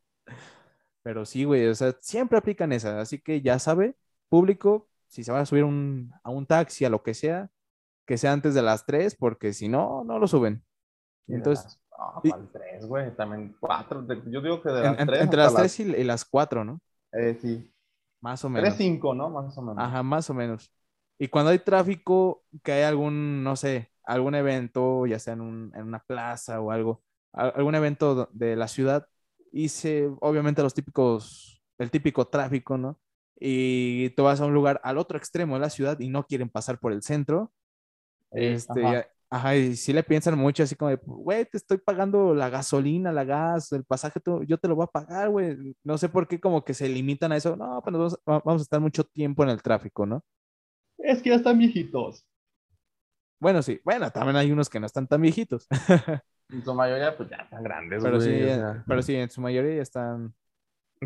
Pero 1.05 1.25
sí, 1.25 1.45
güey, 1.45 1.69
o 1.69 1.75
sea, 1.75 1.95
siempre 2.01 2.37
aplican 2.37 2.73
esa. 2.73 3.01
Así 3.01 3.21
que 3.21 3.41
ya 3.41 3.61
sabe, 3.61 3.95
público, 4.29 4.89
si 5.09 5.25
se 5.25 5.33
va 5.33 5.41
a 5.41 5.47
subir 5.47 5.65
un- 5.65 6.13
a 6.23 6.31
un 6.31 6.47
taxi, 6.47 6.85
a 6.85 6.91
lo 6.91 7.03
que 7.03 7.15
sea, 7.15 7.51
que 8.07 8.19
sea 8.19 8.33
antes 8.33 8.55
de 8.55 8.63
las 8.63 8.87
3, 8.87 9.17
porque 9.17 9.53
si 9.53 9.69
no, 9.69 10.05
no 10.05 10.19
lo 10.19 10.27
suben. 10.29 10.65
Entonces, 11.29 11.81
no, 11.99 12.21
y- 12.23 12.31
¿cuál 12.31 12.49
tres, 12.53 12.87
güey? 12.87 13.15
También 13.17 13.57
cuatro. 13.59 14.03
de- 14.03 14.23
yo 14.31 14.41
digo 14.41 14.63
que 14.63 14.71
de 14.71 14.83
las 14.83 14.99
en- 15.01 15.07
tres 15.07 15.23
entre 15.23 15.43
hasta 15.43 15.61
las 15.61 15.77
3 15.77 15.81
y, 15.81 16.01
y 16.01 16.05
las 16.05 16.25
4, 16.25 16.65
¿no? 16.65 16.81
Eh, 17.13 17.37
sí. 17.41 17.73
Más 18.21 18.45
o 18.45 18.49
menos. 18.49 18.75
cinco, 18.77 19.15
¿no? 19.15 19.31
Más 19.31 19.57
o 19.57 19.63
menos. 19.63 19.83
Ajá, 19.83 20.03
más 20.03 20.31
o 20.31 20.35
menos. 20.35 20.73
Y 21.19 21.29
cuando 21.29 21.51
hay 21.51 21.59
tráfico, 21.59 22.45
que 22.63 22.73
hay 22.73 22.83
algún, 22.83 23.43
no 23.43 23.57
sé, 23.57 23.91
algún 24.05 24.35
evento, 24.35 25.07
ya 25.07 25.19
sea 25.19 25.35
en, 25.35 25.41
un- 25.41 25.73
en 25.75 25.85
una 25.85 26.01
plaza 26.01 26.61
o 26.61 26.71
algo, 26.71 27.03
algún 27.33 27.75
evento 27.75 28.29
de 28.33 28.57
la 28.57 28.69
ciudad, 28.69 29.09
y 29.53 29.69
se, 29.69 30.11
obviamente 30.21 30.63
los 30.63 30.75
típicos, 30.75 31.63
el 31.79 31.91
típico 31.91 32.27
tráfico, 32.27 32.77
¿no? 32.79 32.99
Y 33.39 34.11
tú 34.11 34.25
vas 34.25 34.41
a 34.41 34.47
un 34.47 34.55
lugar 34.55 34.81
al 34.85 34.99
otro 34.99 35.19
extremo 35.19 35.55
de 35.55 35.61
la 35.61 35.71
ciudad 35.71 35.99
y 36.01 36.09
no 36.09 36.25
quieren 36.27 36.49
pasar 36.51 36.79
por 36.79 36.93
el 36.93 37.03
centro, 37.03 37.53
Eh, 38.31 38.63
este, 38.63 38.69
ajá. 38.69 39.07
ajá, 39.31 39.57
y 39.57 39.77
si 39.77 39.93
le 39.93 40.03
piensan 40.05 40.39
mucho 40.39 40.63
así 40.63 40.77
como 40.77 40.91
de, 40.91 40.99
güey, 41.05 41.45
te 41.47 41.57
estoy 41.59 41.79
pagando 41.79 42.35
la 42.35 42.51
gasolina, 42.51 43.13
la 43.13 43.25
gas, 43.25 43.73
el 43.73 43.85
pasaje, 43.85 44.21
tú- 44.21 44.45
yo 44.45 44.59
te 44.59 44.69
lo 44.69 44.77
voy 44.77 44.85
a 44.85 44.87
pagar, 44.89 45.31
güey. 45.31 45.77
No 45.85 45.99
sé 45.99 46.09
por 46.09 46.29
qué 46.29 46.41
como 46.41 46.65
que 46.65 46.75
se 46.75 46.89
limitan 46.89 47.33
a 47.33 47.37
eso. 47.37 47.57
No, 47.57 47.81
pues 47.83 47.93
nos 47.93 48.01
vamos, 48.01 48.21
va- 48.29 48.43
vamos 48.45 48.63
a 48.63 48.65
estar 48.65 48.81
mucho 48.81 49.05
tiempo 49.05 49.43
en 49.45 49.51
el 49.51 49.63
tráfico, 49.63 50.07
¿no? 50.07 50.23
Es 50.99 51.23
que 51.23 51.31
ya 51.31 51.37
están 51.37 51.57
viejitos. 51.59 52.27
Bueno, 53.39 53.63
sí, 53.63 53.81
bueno, 53.85 54.11
también 54.11 54.37
hay 54.37 54.51
unos 54.51 54.71
que 54.71 54.81
no 54.81 54.87
están 54.87 55.07
tan 55.07 55.21
viejitos, 55.21 55.67
En 56.51 56.65
su 56.65 56.75
mayoría, 56.75 57.17
pues 57.17 57.31
ya 57.31 57.37
están 57.37 57.63
grandes, 57.63 58.03
pero 58.03 58.21
sí, 58.21 58.31
güey, 58.35 58.45
o 58.45 58.49
eh, 58.49 58.59
sea, 58.59 58.85
pero 58.87 59.03
sí, 59.03 59.15
en 59.17 59.31
su 59.31 59.41
mayoría 59.41 59.77
ya 59.77 59.83
están, 59.83 60.35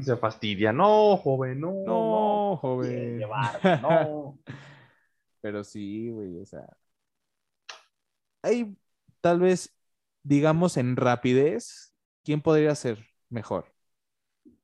se 0.03 0.17
fastidia. 0.17 0.73
No, 0.73 1.17
joven, 1.17 1.61
no, 1.61 1.73
no, 1.85 1.85
no. 1.87 2.61
quiere 2.81 3.25
joven. 3.27 3.81
no. 3.83 4.39
Pero 5.43 5.65
sí, 5.65 6.11
güey, 6.11 6.39
o 6.39 6.45
sea, 6.47 6.67
hay 8.43 8.75
tal 9.21 9.41
vez, 9.41 9.75
digamos, 10.23 10.77
en 10.77 10.97
rapidez, 10.97 11.95
¿quién 12.25 12.41
podría 12.41 12.75
ser 12.75 13.07
mejor? 13.29 13.67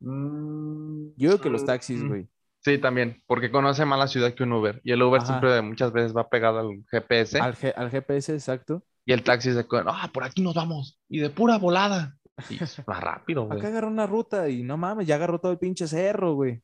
Mm, 0.01 1.09
Yo 1.17 1.31
creo 1.31 1.41
que 1.41 1.51
los 1.51 1.65
taxis, 1.65 2.03
mm, 2.03 2.09
güey. 2.09 2.29
Sí, 2.61 2.79
también, 2.79 3.23
porque 3.27 3.51
conoce 3.51 3.85
más 3.85 3.99
la 3.99 4.09
ciudad 4.09 4.35
que 4.35 4.43
un 4.43 4.53
Uber. 4.53 4.81
Y 4.83 4.93
el 4.93 5.03
Uber 5.03 5.21
Ajá. 5.21 5.27
siempre 5.29 5.63
muchas 5.63 5.93
veces 5.93 6.17
va 6.17 6.29
pegado 6.29 6.59
al 6.59 6.85
GPS. 6.91 7.39
Al, 7.39 7.55
G- 7.55 7.73
al 7.77 7.91
GPS, 7.91 8.35
exacto. 8.35 8.85
Y 9.05 9.13
el 9.13 9.23
taxi 9.23 9.53
se 9.53 9.65
ah, 9.71 10.11
por 10.13 10.25
aquí 10.25 10.43
nos 10.43 10.55
vamos. 10.55 10.99
Y 11.09 11.21
de 11.21 11.31
pura 11.31 11.59
volada. 11.59 12.19
Y 12.51 12.63
es 12.63 12.87
más 12.87 13.01
rápido, 13.03 13.47
güey. 13.47 13.59
Acá 13.59 13.69
agarró 13.69 13.89
una 13.89 14.07
ruta 14.07 14.49
y 14.49 14.63
no 14.63 14.77
mames, 14.77 15.07
ya 15.07 15.15
agarró 15.17 15.41
todo 15.41 15.53
el 15.53 15.59
pinche 15.59 15.87
cerro, 15.87 16.35
güey. 16.35 16.63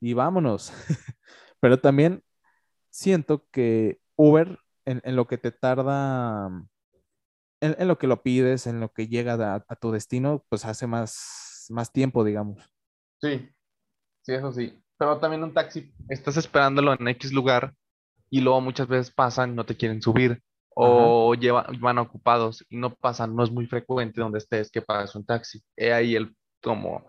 Y 0.00 0.14
vámonos. 0.14 0.72
Pero 1.60 1.78
también 1.78 2.22
siento 2.90 3.46
que 3.50 4.00
Uber, 4.16 4.58
en, 4.84 5.00
en 5.04 5.16
lo 5.16 5.26
que 5.26 5.38
te 5.38 5.52
tarda, 5.52 6.48
en, 7.60 7.76
en 7.78 7.88
lo 7.88 7.98
que 7.98 8.06
lo 8.06 8.22
pides, 8.22 8.66
en 8.66 8.80
lo 8.80 8.92
que 8.92 9.08
llega 9.08 9.34
a, 9.34 9.64
a 9.68 9.76
tu 9.76 9.92
destino, 9.92 10.44
pues 10.48 10.64
hace 10.64 10.86
más, 10.86 11.66
más 11.70 11.92
tiempo, 11.92 12.24
digamos. 12.24 12.62
Sí, 13.20 13.48
sí, 14.22 14.32
eso 14.34 14.52
sí. 14.52 14.78
Pero 14.98 15.18
también 15.18 15.42
un 15.42 15.54
taxi, 15.54 15.92
estás 16.08 16.36
esperándolo 16.36 16.94
en 16.94 17.08
X 17.08 17.32
lugar 17.32 17.74
y 18.30 18.40
luego 18.40 18.60
muchas 18.60 18.88
veces 18.88 19.12
pasan 19.12 19.52
y 19.52 19.54
no 19.54 19.64
te 19.64 19.76
quieren 19.76 20.00
subir 20.00 20.42
o 20.74 21.34
lleva- 21.34 21.66
van 21.80 21.98
ocupados 21.98 22.64
y 22.70 22.76
no 22.76 22.94
pasan, 22.94 23.34
no 23.36 23.42
es 23.44 23.50
muy 23.50 23.66
frecuente 23.66 24.20
donde 24.20 24.38
estés 24.38 24.70
que 24.70 24.82
pagas 24.82 25.14
un 25.14 25.24
taxi. 25.24 25.62
He 25.76 25.92
ahí 25.92 26.14
el, 26.16 26.34
como, 26.62 27.06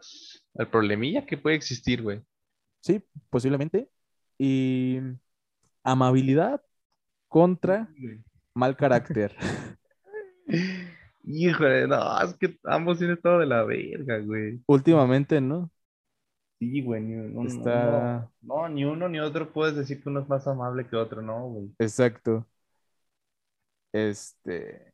el 0.55 0.67
problemilla 0.67 1.25
que 1.25 1.37
puede 1.37 1.55
existir, 1.55 2.01
güey. 2.01 2.21
Sí, 2.81 3.03
posiblemente. 3.29 3.89
Y 4.37 4.99
amabilidad 5.83 6.61
contra 7.27 7.87
mal 8.53 8.75
carácter. 8.75 9.35
Híjole, 11.25 11.87
no, 11.87 12.21
es 12.21 12.33
que 12.37 12.57
ambos 12.65 12.97
tienen 12.97 13.19
todo 13.21 13.39
de 13.39 13.45
la 13.45 13.63
verga, 13.63 14.19
güey. 14.19 14.61
Últimamente, 14.67 15.39
¿no? 15.39 15.71
Sí, 16.59 16.81
güey, 16.81 17.01
ni, 17.01 17.45
Está- 17.47 18.29
no, 18.41 18.61
no, 18.61 18.69
ni 18.69 18.85
uno 18.85 19.07
ni 19.09 19.19
otro 19.19 19.51
puedes 19.51 19.75
decir 19.75 20.01
que 20.01 20.09
uno 20.09 20.21
es 20.21 20.29
más 20.29 20.45
amable 20.47 20.87
que 20.87 20.95
otro, 20.95 21.21
no, 21.21 21.47
güey. 21.47 21.71
Exacto. 21.79 22.45
Este. 23.93 24.93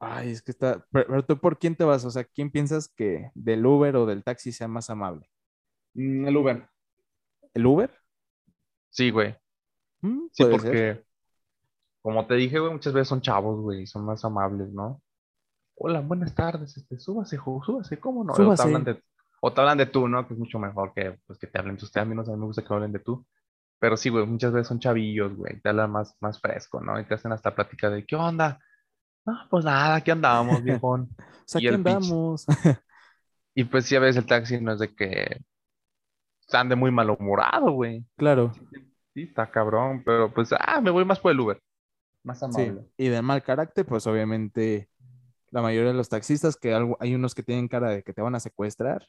Ay, 0.00 0.32
es 0.32 0.42
que 0.42 0.52
está. 0.52 0.86
Pero, 0.92 1.06
pero 1.08 1.24
tú, 1.26 1.38
¿por 1.40 1.58
quién 1.58 1.76
te 1.76 1.84
vas? 1.84 2.04
O 2.04 2.10
sea, 2.10 2.24
¿quién 2.24 2.50
piensas 2.50 2.88
que 2.88 3.30
del 3.34 3.66
Uber 3.66 3.96
o 3.96 4.06
del 4.06 4.24
taxi 4.24 4.52
sea 4.52 4.68
más 4.68 4.90
amable? 4.90 5.28
Mm, 5.96 6.26
el 6.28 6.36
Uber. 6.36 6.68
¿El 7.54 7.66
Uber? 7.66 7.90
Sí, 8.90 9.10
güey. 9.10 9.36
Mm, 10.02 10.28
Sí, 10.32 10.44
ser. 10.44 10.50
porque, 10.50 11.04
como 12.02 12.26
te 12.26 12.34
dije, 12.36 12.58
güey, 12.60 12.72
muchas 12.72 12.92
veces 12.94 13.08
son 13.08 13.20
chavos, 13.22 13.60
güey, 13.60 13.86
son 13.86 14.04
más 14.06 14.24
amables, 14.24 14.72
¿no? 14.72 15.02
Hola, 15.76 16.00
buenas 16.00 16.34
tardes, 16.34 16.76
este, 16.76 16.98
súbase, 16.98 17.36
jo- 17.36 17.62
súbase, 17.64 17.98
¿cómo 18.00 18.24
no? 18.24 18.34
O 18.34 18.54
te 18.54 18.62
Súbase. 18.62 18.62
hablan 18.62 18.84
de, 18.84 19.02
o 19.40 19.52
te 19.52 19.60
hablan 19.60 19.78
de 19.78 19.86
tú, 19.86 20.08
¿no? 20.08 20.26
Que 20.26 20.34
es 20.34 20.38
mucho 20.40 20.58
mejor 20.58 20.92
que, 20.94 21.18
pues, 21.26 21.38
que 21.38 21.46
te 21.46 21.58
hablen 21.58 21.76
tus 21.76 21.92
términos, 21.92 22.28
a 22.28 22.32
mí 22.32 22.38
me 22.38 22.46
gusta 22.46 22.64
que 22.64 22.72
hablen 22.74 22.92
de 22.92 23.00
tú. 23.00 23.26
Pero 23.78 23.96
sí, 23.96 24.08
güey, 24.10 24.26
muchas 24.26 24.52
veces 24.52 24.68
son 24.68 24.80
chavillos, 24.80 25.34
güey, 25.36 25.60
te 25.60 25.68
hablan 25.68 25.90
más, 25.92 26.16
más 26.20 26.40
fresco, 26.40 26.80
¿no? 26.80 26.98
Y 27.00 27.04
te 27.06 27.14
hacen 27.14 27.32
hasta 27.32 27.54
plática 27.54 27.90
de, 27.90 28.04
¿qué 28.06 28.16
onda? 28.16 28.58
No, 29.26 29.34
pues 29.50 29.64
nada, 29.64 29.96
aquí 29.96 30.10
andamos, 30.10 30.62
viejón. 30.64 31.08
O 31.18 31.24
sea, 31.46 31.58
aquí 31.60 31.68
andamos. 31.68 32.46
Y 33.54 33.64
pues 33.64 33.86
sí, 33.86 33.96
a 33.96 34.00
veces 34.00 34.18
el 34.18 34.26
taxi 34.26 34.60
no 34.60 34.72
es 34.72 34.78
de 34.78 34.94
que 34.94 35.40
ande 36.52 36.76
muy 36.76 36.90
malhumorado, 36.90 37.70
güey. 37.72 38.04
claro. 38.16 38.52
Sí, 39.14 39.22
está 39.22 39.50
cabrón, 39.50 40.02
pero 40.04 40.32
pues, 40.32 40.50
ah, 40.52 40.80
me 40.82 40.90
voy 40.90 41.04
más 41.04 41.18
por 41.20 41.32
el 41.32 41.40
Uber. 41.40 41.60
Más 42.24 42.38
Sí. 42.40 42.44
amable. 42.44 42.86
Y 42.96 43.08
de 43.08 43.22
mal 43.22 43.42
carácter, 43.42 43.86
pues 43.86 44.06
obviamente 44.06 44.88
la 45.50 45.62
mayoría 45.62 45.90
de 45.92 45.96
los 45.96 46.08
taxistas, 46.08 46.56
que 46.56 46.74
algo, 46.74 46.96
hay 47.00 47.14
unos 47.14 47.34
que 47.34 47.42
tienen 47.42 47.68
cara 47.68 47.90
de 47.90 48.02
que 48.02 48.12
te 48.12 48.22
van 48.22 48.34
a 48.34 48.40
secuestrar. 48.40 49.06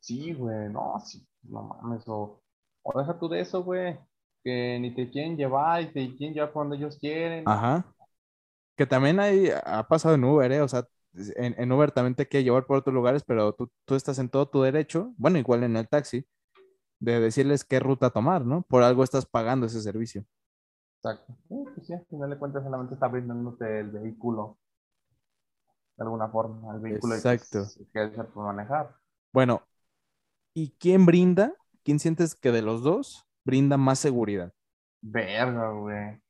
Sí, 0.00 0.32
güey, 0.32 0.68
no, 0.70 0.98
sí, 1.04 1.26
no 1.42 1.62
mames, 1.64 2.04
o, 2.06 2.42
o 2.86 2.98
deja 2.98 3.18
tú 3.18 3.28
de 3.28 3.40
eso, 3.40 3.62
güey, 3.62 3.98
que 4.44 4.78
ni 4.80 4.94
te 4.94 5.10
quieren 5.10 5.36
llevar 5.36 5.82
y 5.82 5.86
te 5.92 6.16
quieren 6.16 6.34
llevar 6.34 6.52
por 6.52 6.64
donde 6.64 6.76
ellos 6.76 6.98
quieren. 6.98 7.44
Ajá. 7.46 7.84
Que 8.76 8.86
también 8.86 9.18
hay, 9.20 9.50
ha 9.64 9.86
pasado 9.88 10.14
en 10.14 10.24
Uber, 10.24 10.52
¿eh? 10.52 10.60
O 10.60 10.68
sea, 10.68 10.86
en, 11.36 11.54
en 11.58 11.72
Uber 11.72 11.90
también 11.90 12.14
te 12.14 12.28
quiere 12.28 12.44
llevar 12.44 12.66
por 12.66 12.78
otros 12.78 12.94
lugares, 12.94 13.24
pero 13.24 13.52
tú, 13.54 13.70
tú 13.84 13.94
estás 13.94 14.18
en 14.18 14.28
todo 14.28 14.48
tu 14.48 14.62
derecho, 14.62 15.14
bueno, 15.16 15.38
igual 15.38 15.64
en 15.64 15.76
el 15.76 15.88
taxi, 15.88 16.26
de 17.00 17.20
decirles 17.20 17.64
qué 17.64 17.80
ruta 17.80 18.10
tomar, 18.10 18.44
¿no? 18.44 18.62
Por 18.62 18.82
algo 18.82 19.02
estás 19.02 19.26
pagando 19.26 19.66
ese 19.66 19.80
servicio. 19.80 20.24
Exacto. 21.02 21.34
Sí, 21.48 21.54
pues 21.74 21.86
sí, 21.86 21.92
al 21.94 22.06
final 22.06 22.30
de 22.30 22.38
cuentas 22.38 22.64
solamente 22.64 22.94
está 22.94 23.08
brindándote 23.08 23.80
el 23.80 23.90
vehículo, 23.90 24.58
de 25.96 26.04
alguna 26.04 26.28
forma, 26.28 26.74
el 26.74 26.80
vehículo 26.80 27.14
Exacto. 27.14 27.66
que 27.92 28.04
es 28.04 28.10
por 28.10 28.44
manejar. 28.44 28.94
Bueno, 29.32 29.62
¿y 30.54 30.70
quién 30.78 31.06
brinda? 31.06 31.54
¿Quién 31.86 32.00
sientes 32.00 32.34
que 32.34 32.50
de 32.50 32.62
los 32.62 32.82
dos 32.82 33.28
brinda 33.44 33.76
más 33.76 34.00
seguridad? 34.00 34.52
Verga, 35.00 35.70
güey. 35.70 36.20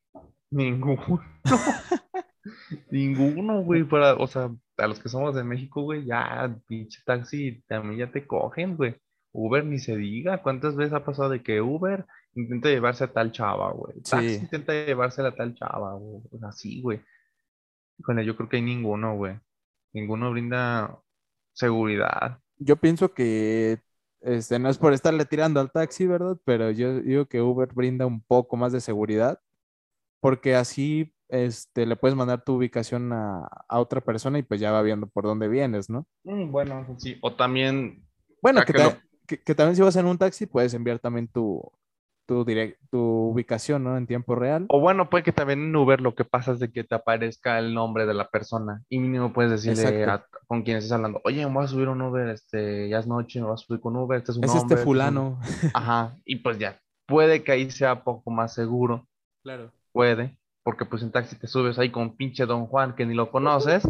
Ninguno. 0.50 1.22
Ninguno, 2.90 3.62
güey, 3.62 3.84
para, 3.84 4.16
o 4.16 4.26
sea, 4.26 4.50
a 4.76 4.86
los 4.86 5.00
que 5.00 5.08
somos 5.08 5.34
de 5.34 5.44
México, 5.44 5.80
güey, 5.80 6.04
ya, 6.04 6.54
pinche 6.66 7.00
taxi, 7.06 7.62
también 7.66 8.00
ya 8.00 8.12
te 8.12 8.26
cogen, 8.26 8.76
güey. 8.76 8.96
Uber 9.32 9.64
ni 9.64 9.78
se 9.78 9.96
diga, 9.96 10.42
¿cuántas 10.42 10.76
veces 10.76 10.92
ha 10.92 11.06
pasado 11.06 11.30
de 11.30 11.42
que 11.42 11.62
Uber 11.62 12.04
intenta 12.34 12.68
llevarse 12.68 13.04
a 13.04 13.12
tal 13.14 13.32
chava, 13.32 13.72
güey? 13.72 14.02
Taxi 14.02 14.34
Sí. 14.34 14.40
intenta 14.42 14.74
llevarse 14.74 15.22
a 15.22 15.34
tal 15.34 15.54
chava, 15.54 15.94
güey. 15.94 16.20
O 16.32 16.38
sea, 16.38 16.52
sí, 16.52 16.82
güey. 16.82 17.00
Híjole, 17.98 18.26
yo 18.26 18.36
creo 18.36 18.50
que 18.50 18.56
hay 18.56 18.62
ninguno, 18.62 19.16
güey. 19.16 19.38
Ninguno 19.94 20.30
brinda 20.32 21.00
seguridad. 21.54 22.40
Yo 22.58 22.76
pienso 22.76 23.14
que, 23.14 23.78
este, 24.26 24.58
no 24.58 24.68
es 24.68 24.78
por 24.78 24.92
estarle 24.92 25.24
tirando 25.24 25.60
al 25.60 25.70
taxi, 25.70 26.06
¿verdad? 26.06 26.36
Pero 26.44 26.70
yo 26.70 27.00
digo 27.00 27.26
que 27.26 27.40
Uber 27.40 27.68
brinda 27.72 28.06
un 28.06 28.20
poco 28.22 28.56
más 28.56 28.72
de 28.72 28.80
seguridad, 28.80 29.40
porque 30.20 30.54
así, 30.54 31.14
este, 31.28 31.86
le 31.86 31.96
puedes 31.96 32.16
mandar 32.16 32.44
tu 32.44 32.54
ubicación 32.54 33.12
a, 33.12 33.46
a 33.68 33.80
otra 33.80 34.00
persona 34.00 34.38
y 34.38 34.42
pues 34.42 34.60
ya 34.60 34.72
va 34.72 34.82
viendo 34.82 35.06
por 35.06 35.24
dónde 35.24 35.48
vienes, 35.48 35.88
¿no? 35.90 36.06
Mm, 36.24 36.50
bueno, 36.50 36.96
sí. 36.98 37.16
O 37.22 37.34
también, 37.34 38.04
Bueno, 38.42 38.62
que, 38.64 38.72
que 38.72 38.82
lo- 38.82 38.96
que- 39.26 39.42
que 39.42 39.54
también 39.54 39.76
si 39.76 39.82
vas 39.82 39.96
en 39.96 40.06
un 40.06 40.18
taxi, 40.18 40.46
puedes 40.46 40.74
enviar 40.74 40.98
también 40.98 41.28
tu, 41.28 41.62
tu, 42.26 42.44
direct- 42.44 42.76
tu 42.90 42.98
ubicación, 43.30 43.84
¿no? 43.84 43.96
En 43.96 44.06
tiempo 44.06 44.34
real. 44.34 44.66
o 44.68 44.80
bueno, 44.80 45.08
puede 45.08 45.24
que 45.24 45.32
también 45.32 45.60
en 45.64 45.76
Uber 45.76 46.00
lo 46.00 46.14
que 46.14 46.24
pasa 46.24 46.52
es 46.52 46.58
de 46.58 46.70
que 46.72 46.84
te 46.84 46.94
aparezca 46.94 47.58
el 47.58 47.72
nombre 47.72 48.04
de 48.06 48.14
la 48.14 48.28
persona 48.28 48.82
y 48.88 48.98
mínimo 48.98 49.32
puedes 49.32 49.52
decirle 49.52 50.04
a- 50.04 50.26
con 50.46 50.62
quien 50.62 50.76
estés 50.76 50.92
hablando, 50.92 51.20
oye, 51.24 51.46
me 51.46 51.52
voy 51.52 51.64
a 51.64 51.68
subir 51.68 51.88
un 51.88 52.02
Uber, 52.02 52.28
este, 52.28 52.88
ya 52.88 52.98
es 52.98 53.06
noche, 53.06 53.40
me 53.40 53.46
voy 53.46 53.54
a 53.54 53.58
subir 53.58 53.80
con 53.80 53.96
Uber, 53.96 54.18
este 54.18 54.32
es 54.32 54.38
un 54.38 54.44
Es 54.44 54.50
hombre, 54.50 54.62
este 54.62 54.74
este 54.74 54.80
es 54.82 54.86
un-". 54.86 54.92
fulano. 54.92 55.40
Ajá, 55.74 56.16
y 56.24 56.36
pues 56.36 56.58
ya, 56.58 56.80
puede 57.06 57.42
que 57.44 57.52
ahí 57.52 57.70
sea 57.70 58.02
poco 58.04 58.30
más 58.30 58.52
seguro, 58.54 59.06
Claro. 59.42 59.70
puede, 59.92 60.36
porque 60.64 60.84
pues 60.84 61.02
en 61.02 61.12
taxi 61.12 61.36
te 61.38 61.46
subes 61.46 61.78
ahí 61.78 61.90
con 61.90 62.16
pinche 62.16 62.44
Don 62.46 62.66
Juan 62.66 62.94
que 62.96 63.06
ni 63.06 63.14
lo 63.14 63.30
conoces, 63.30 63.86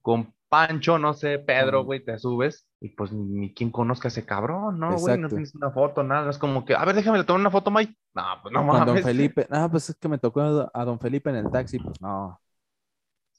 con 0.00 0.32
Pancho, 0.48 0.98
no 0.98 1.14
sé, 1.14 1.38
Pedro, 1.38 1.84
güey, 1.84 2.04
te 2.04 2.18
subes 2.18 2.66
y 2.82 2.88
pues 2.90 3.12
ni, 3.12 3.22
ni 3.22 3.54
quien 3.54 3.70
conozca 3.70 4.08
a 4.08 4.10
ese 4.10 4.26
cabrón, 4.26 4.80
¿no, 4.80 4.98
güey? 4.98 5.16
No 5.16 5.28
tienes 5.28 5.54
una 5.54 5.70
foto, 5.70 6.02
nada, 6.02 6.28
es 6.30 6.38
como 6.38 6.64
que, 6.64 6.74
a 6.74 6.84
ver, 6.84 6.96
déjame 6.96 7.18
le 7.18 7.24
tomar 7.24 7.40
una 7.40 7.50
foto, 7.50 7.70
Mike. 7.70 7.96
No, 8.12 8.22
pues 8.42 8.52
no 8.52 8.66
Con 8.66 8.84
Don 8.84 8.86
mames. 8.88 9.04
Felipe. 9.04 9.46
Ah, 9.50 9.68
pues 9.70 9.88
es 9.90 9.96
que 9.96 10.08
me 10.08 10.18
tocó 10.18 10.40
a 10.74 10.84
Don 10.84 10.98
Felipe 10.98 11.30
en 11.30 11.36
el 11.36 11.50
taxi, 11.50 11.78
pues 11.78 12.00
no. 12.00 12.40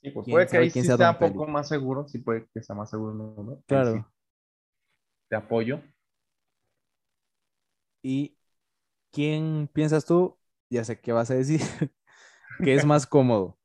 Sí, 0.01 0.11
pues 0.11 0.25
¿Quién 0.25 0.33
puede 0.35 0.47
que 0.47 0.57
ahí 0.57 0.69
sí 0.69 0.81
sea 0.81 1.11
un 1.11 1.17
poco 1.17 1.47
más 1.47 1.67
seguro, 1.67 2.07
sí 2.07 2.19
puede 2.19 2.47
que 2.53 2.63
sea 2.63 2.75
más 2.75 2.89
seguro, 2.89 3.13
¿no? 3.13 3.61
Claro. 3.67 4.09
te 5.29 5.35
apoyo. 5.35 5.81
¿Y 8.01 8.37
quién 9.11 9.69
piensas 9.73 10.05
tú? 10.05 10.37
Ya 10.69 10.83
sé 10.85 10.99
qué 11.01 11.11
vas 11.13 11.31
a 11.31 11.35
decir. 11.35 11.61
que 12.61 12.75
es 12.75 12.85
más 12.85 13.07
cómodo, 13.07 13.57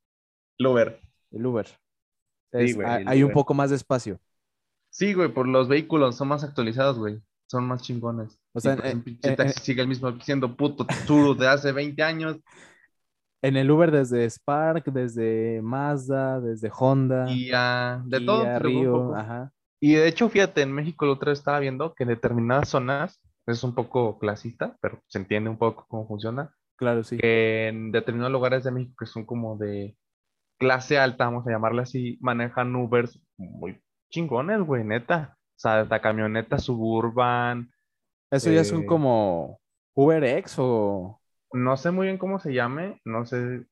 Lover. 0.59 1.01
el 1.31 1.47
Uber. 1.47 1.67
Sí, 2.53 2.73
güey, 2.73 2.89
hay, 2.89 3.03
el 3.03 3.09
hay 3.09 3.23
un 3.23 3.31
Uber. 3.31 3.33
poco 3.33 3.55
más 3.55 3.71
de 3.71 3.77
espacio. 3.77 4.21
Sí, 4.99 5.15
güey, 5.15 5.29
por 5.33 5.47
los 5.47 5.69
vehículos 5.69 6.17
son 6.17 6.27
más 6.27 6.43
actualizados, 6.43 6.99
güey. 6.99 7.21
Son 7.47 7.65
más 7.69 7.83
chingones. 7.83 8.37
O 8.53 8.59
sea, 8.59 8.75
en- 8.83 9.03
pinche 9.05 9.37
taxi 9.37 9.61
sigue 9.63 9.83
el 9.83 9.87
mismo 9.89 10.11
siendo 10.21 10.57
puto 10.57 10.85
Tsuru 10.85 11.35
de 11.37 11.47
hace 11.47 11.71
20 11.71 12.03
años. 12.03 12.37
En 13.41 13.57
el 13.57 13.71
Uber 13.71 13.93
desde 13.93 14.29
Spark, 14.29 14.87
desde 14.87 15.63
Mazda, 15.63 16.41
desde 16.41 16.69
Honda, 16.77 17.31
Y 17.31 17.53
ah, 17.55 18.03
de 18.07 18.21
todo. 18.23 18.43
un 18.43 18.61
Río, 18.61 19.15
ajá. 19.15 19.53
Y 19.81 19.93
de 19.95 20.09
hecho, 20.09 20.29
fíjate, 20.29 20.63
en 20.63 20.73
México 20.73 21.07
la 21.07 21.13
otra 21.13 21.31
vez 21.31 21.39
estaba 21.39 21.61
viendo 21.61 21.95
que 21.95 22.03
en 22.03 22.09
determinadas 22.09 22.69
zonas, 22.69 23.21
es 23.47 23.63
un 23.63 23.77
poco 23.77 24.19
clasista, 24.19 24.77
pero 24.81 25.01
se 25.07 25.19
entiende 25.19 25.49
un 25.49 25.59
poco 25.59 25.87
cómo 25.89 26.09
funciona, 26.09 26.53
Claro, 26.77 27.05
sí. 27.05 27.17
que 27.19 27.69
en 27.69 27.93
determinados 27.93 28.33
lugares 28.33 28.65
de 28.65 28.73
México 28.73 28.95
que 28.99 29.07
son 29.07 29.25
como 29.25 29.57
de 29.57 29.97
clase 30.59 30.99
alta, 30.99 31.27
vamos 31.27 31.47
a 31.47 31.51
llamarle 31.53 31.83
así, 31.83 32.19
manejan 32.21 32.75
Ubers 32.75 33.21
muy 33.37 33.81
chingones, 34.11 34.61
güey, 34.63 34.85
neta. 34.85 35.37
O 35.57 35.61
sea, 35.61 35.81
hasta 35.81 36.01
camionetas 36.01 36.65
suburban, 36.65 37.71
Eso 38.31 38.51
ya 38.51 38.65
son 38.65 38.85
eh, 38.85 38.87
como 38.87 39.61
UberX 39.95 40.57
o... 40.59 41.21
no 41.53 41.77
sé 41.77 41.91
muy 41.91 42.07
bien 42.07 42.19
cómo 42.19 42.39
se 42.41 42.53
llame, 42.55 43.01
no 43.05 43.27
sé, 43.27 43.67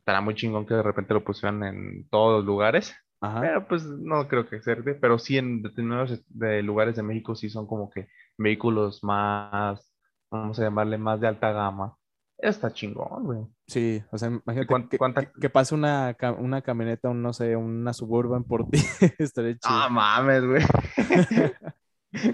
estará 0.00 0.22
muy 0.22 0.36
chingón 0.36 0.66
que 0.66 0.74
de 0.74 0.84
repente 0.84 1.14
lo 1.14 1.24
pusieran 1.24 1.64
en 1.64 2.08
todos 2.10 2.38
los 2.38 2.46
lugares, 2.46 2.96
Ajá. 3.20 3.40
pero 3.40 3.68
pues 3.68 3.84
no 3.86 4.28
creo 4.28 4.48
que 4.48 4.62
sirve, 4.62 4.96
pero 4.96 5.18
sí 5.20 5.38
en 5.38 5.62
determinados 5.62 6.22
de 6.28 6.62
lugares 6.64 6.96
de 6.96 7.04
México 7.04 7.36
sí 7.36 7.50
son 7.50 7.68
como 7.68 7.90
que 7.90 8.08
vehículos 8.38 9.04
más, 9.04 9.94
vamos 10.30 10.60
a 10.60 10.64
llamarle 10.64 10.98
más 10.98 11.20
de 11.20 11.28
alta 11.28 11.52
gama. 11.52 11.97
Está 12.38 12.72
chingón, 12.72 13.24
güey. 13.24 13.40
Sí, 13.66 14.00
o 14.12 14.16
sea, 14.18 14.28
imagínate 14.28 14.88
que, 14.90 14.96
cuánta- 14.98 15.32
que- 15.32 15.50
pase 15.50 15.74
una, 15.74 16.16
una 16.38 16.62
camioneta, 16.62 17.08
un, 17.08 17.20
no 17.20 17.32
sé, 17.32 17.56
una 17.56 17.92
Suburban 17.92 18.44
por 18.44 18.68
ti. 18.70 18.78
Estaría 19.18 19.52
chido. 19.54 19.62
Ah, 19.64 19.88
mames, 19.90 20.44
güey. 20.46 20.62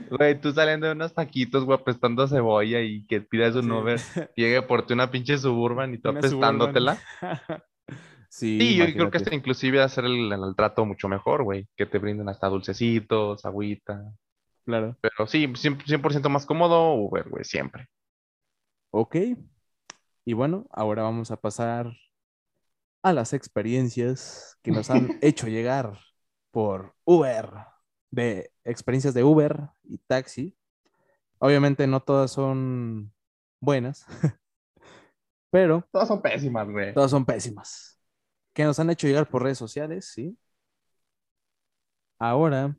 Güey, 0.08 0.40
tú 0.40 0.52
saliendo 0.52 0.86
de 0.86 0.92
unos 0.92 1.12
taquitos, 1.14 1.64
güey, 1.64 1.76
apestando 1.78 2.28
cebolla 2.28 2.80
y 2.80 3.04
que 3.06 3.20
pidas 3.20 3.56
un 3.56 3.64
Sí. 3.64 3.70
Uber, 3.72 3.98
llegue 4.36 4.62
por 4.62 4.86
ti 4.86 4.92
una 4.94 5.10
pinche 5.10 5.36
Suburban 5.36 5.92
y 5.92 5.98
tú 5.98 6.10
Una 6.10 6.22
Suburban. 6.22 6.62
apestándotela. 6.62 6.98
Sí, 8.28 8.58
Sí, 8.60 8.76
yo 8.76 8.84
creo 8.86 9.10
que 9.10 9.16
hasta 9.18 9.34
inclusive 9.34 9.82
hacer 9.82 10.04
el, 10.04 10.32
el 10.32 10.54
trato 10.56 10.84
mucho 10.86 11.08
mejor, 11.08 11.42
güey, 11.42 11.66
que 11.76 11.86
te 11.86 11.98
brinden 11.98 12.28
hasta 12.28 12.48
dulcecitos, 12.48 13.44
agüita. 13.44 14.12
Claro. 14.64 14.96
Pero 15.00 15.26
sí, 15.26 15.46
100%, 15.48 15.84
100% 15.84 16.28
más 16.28 16.46
cómodo, 16.46 16.94
Uber, 16.94 17.28
güey, 17.28 17.42
siempre. 17.44 17.88
Ok. 18.92 19.16
Y 20.24 20.32
bueno, 20.32 20.66
ahora 20.70 21.02
vamos 21.02 21.30
a 21.30 21.36
pasar 21.40 21.92
a 23.02 23.12
las 23.12 23.32
experiencias 23.32 24.58
que 24.62 24.70
nos 24.70 24.90
han 24.90 25.18
hecho 25.22 25.48
llegar 25.48 25.98
por 26.50 26.94
Uber, 27.04 27.50
de 28.10 28.50
experiencias 28.64 29.14
de 29.14 29.24
Uber 29.24 29.68
y 29.82 29.98
taxi. 29.98 30.56
Obviamente 31.38 31.86
no 31.86 32.00
todas 32.00 32.30
son 32.30 33.12
buenas, 33.60 34.06
pero 35.50 35.86
Todas 35.92 36.08
son 36.08 36.22
pésimas, 36.22 36.68
güey. 36.68 36.94
todas 36.94 37.10
son 37.10 37.24
pésimas. 37.24 38.00
Que 38.54 38.64
nos 38.64 38.78
han 38.78 38.88
hecho 38.90 39.06
llegar 39.06 39.28
por 39.28 39.42
redes 39.42 39.58
sociales, 39.58 40.06
¿sí? 40.06 40.38
Ahora, 42.18 42.74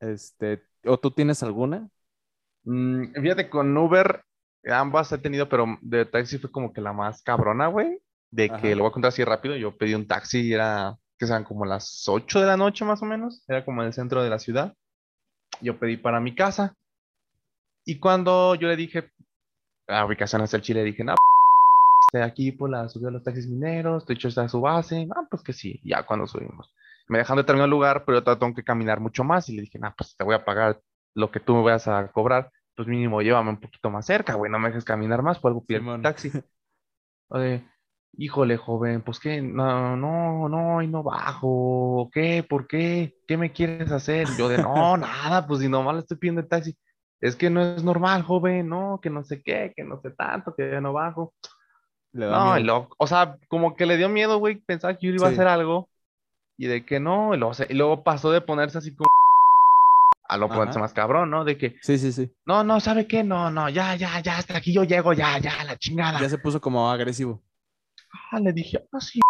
este, 0.00 0.62
¿o 0.84 0.98
tú 0.98 1.10
tienes 1.10 1.42
alguna? 1.42 1.88
Mm, 2.64 3.12
fíjate, 3.20 3.50
con 3.50 3.76
Uber, 3.76 4.24
ambas 4.64 5.12
he 5.12 5.18
tenido, 5.18 5.48
pero 5.48 5.78
de 5.80 6.04
taxi 6.04 6.38
fue 6.38 6.50
como 6.50 6.72
que 6.72 6.80
la 6.80 6.92
más 6.92 7.22
cabrona, 7.22 7.68
güey. 7.68 7.98
de 8.30 8.46
Ajá. 8.46 8.60
que 8.60 8.74
lo 8.74 8.82
voy 8.82 8.90
a 8.90 8.92
contar 8.92 9.08
así 9.08 9.24
rápido. 9.24 9.56
Yo 9.56 9.76
pedí 9.76 9.94
un 9.94 10.06
taxi 10.06 10.40
y 10.40 10.52
era, 10.52 10.98
que 11.18 11.26
sean 11.26 11.44
como 11.44 11.64
las 11.64 12.04
8 12.06 12.40
de 12.40 12.46
la 12.46 12.56
noche 12.56 12.84
más 12.84 13.02
o 13.02 13.06
menos. 13.06 13.42
Era 13.48 13.64
como 13.64 13.82
en 13.82 13.88
el 13.88 13.94
centro 13.94 14.22
de 14.22 14.30
la 14.30 14.38
ciudad. 14.38 14.74
Yo 15.60 15.78
pedí 15.78 15.96
para 15.96 16.20
mi 16.20 16.34
casa. 16.34 16.76
Y 17.84 17.98
cuando 17.98 18.54
yo 18.54 18.68
le 18.68 18.76
dije, 18.76 19.10
la 19.86 20.04
ubicación 20.04 20.42
hasta 20.42 20.58
el 20.58 20.62
Chile, 20.62 20.84
dije, 20.84 21.04
no, 21.04 21.14
estoy 22.06 22.20
aquí 22.20 22.52
por 22.52 22.68
la 22.68 22.88
subida 22.88 23.06
de 23.06 23.12
los 23.12 23.24
taxis 23.24 23.46
mineros, 23.46 24.06
de 24.06 24.14
hecho 24.14 24.28
está 24.28 24.42
a 24.42 24.48
su 24.48 24.60
base. 24.60 25.08
Ah, 25.16 25.26
pues 25.30 25.42
que 25.42 25.54
sí, 25.54 25.80
ya 25.84 26.04
cuando 26.04 26.26
subimos. 26.26 26.70
Me 27.08 27.18
dejan 27.18 27.38
determinado 27.38 27.70
lugar, 27.70 28.04
pero 28.04 28.22
yo 28.22 28.38
tengo 28.38 28.54
que 28.54 28.64
caminar 28.64 29.00
mucho 29.00 29.24
más. 29.24 29.48
Y 29.48 29.56
le 29.56 29.62
dije, 29.62 29.78
no, 29.78 29.94
pues 29.96 30.14
te 30.16 30.24
voy 30.24 30.34
a 30.34 30.44
pagar 30.44 30.82
lo 31.14 31.30
que 31.30 31.40
tú 31.40 31.54
me 31.54 31.62
vayas 31.62 31.88
a 31.88 32.08
cobrar. 32.12 32.52
Pues 32.78 32.88
mínimo 32.88 33.20
llévame 33.22 33.50
un 33.50 33.60
poquito 33.60 33.90
más 33.90 34.06
cerca, 34.06 34.34
güey, 34.36 34.50
no 34.50 34.58
me 34.58 34.68
dejes 34.70 34.84
caminar 34.86 35.22
más, 35.22 35.38
por 35.38 35.50
algo 35.50 35.66
pido 35.66 35.80
el 35.80 35.86
taxi. 36.00 36.32
Oye, 37.28 37.64
híjole, 38.16 38.56
joven, 38.56 39.02
pues 39.02 39.20
qué, 39.20 39.42
no, 39.42 39.96
no, 39.96 40.48
no, 40.48 40.82
y 40.82 40.88
no 40.88 41.02
bajo, 41.02 42.08
¿qué? 42.12 42.42
¿Por 42.48 42.66
qué? 42.66 43.16
¿Qué 43.26 43.36
me 43.36 43.52
quieres 43.52 43.90
hacer? 43.92 44.34
Yo 44.36 44.48
de, 44.48 44.58
no, 44.58 44.96
nada, 44.96 45.46
pues 45.46 45.60
si 45.60 45.68
nomás 45.68 45.94
le 45.96 46.00
estoy 46.00 46.16
pidiendo 46.18 46.40
el 46.40 46.48
taxi. 46.48 46.76
Es 47.20 47.36
que 47.36 47.50
no 47.50 47.60
es 47.62 47.82
normal, 47.84 48.22
joven, 48.22 48.68
no, 48.68 49.00
que 49.02 49.10
no 49.10 49.24
sé 49.24 49.42
qué, 49.42 49.72
que 49.76 49.84
no 49.84 50.00
sé 50.00 50.10
tanto, 50.12 50.54
que 50.56 50.70
ya 50.70 50.80
no 50.80 50.92
bajo. 50.92 51.34
Le 52.12 52.26
No, 52.26 52.58
y 52.58 52.62
miedo. 52.62 52.64
luego, 52.64 52.90
o 52.98 53.06
sea, 53.06 53.38
como 53.48 53.74
que 53.76 53.86
le 53.86 53.96
dio 53.96 54.08
miedo, 54.08 54.38
güey, 54.38 54.56
pensaba 54.60 54.96
que 54.98 55.06
yo 55.06 55.14
iba 55.14 55.26
a 55.28 55.30
Sí. 55.30 55.30
hacer 55.30 55.46
algo 55.48 55.88
y 56.58 56.66
de 56.68 56.86
que 56.86 57.00
no, 57.00 57.34
y 57.34 57.38
luego, 57.38 57.54
y 57.68 57.74
luego 57.74 58.04
pasó 58.04 58.32
de 58.32 58.42
ponerse 58.42 58.78
así 58.78 58.94
como 58.96 59.08
a 60.28 60.36
lo 60.36 60.48
ponerse 60.48 60.72
Ajá. 60.72 60.80
más 60.80 60.92
cabrón, 60.92 61.30
¿no? 61.30 61.44
De 61.44 61.56
que, 61.56 61.76
Sí, 61.82 61.98
sí, 61.98 62.12
sí. 62.12 62.30
no, 62.46 62.62
no, 62.64 62.80
¿sabe 62.80 63.06
qué? 63.06 63.24
No, 63.24 63.50
no, 63.50 63.68
ya, 63.68 63.96
ya, 63.96 64.20
ya, 64.20 64.38
hasta 64.38 64.56
aquí 64.58 64.72
yo 64.72 64.84
llego, 64.84 65.12
ya, 65.14 65.38
ya, 65.38 65.64
la 65.64 65.76
chingada. 65.78 66.20
Ya 66.20 66.28
se 66.28 66.38
puso 66.38 66.60
como 66.60 66.90
agresivo. 66.90 67.42
Ah, 68.30 68.38
le 68.40 68.52
dije, 68.52 68.86
ah, 68.92 69.00
sí. 69.00 69.20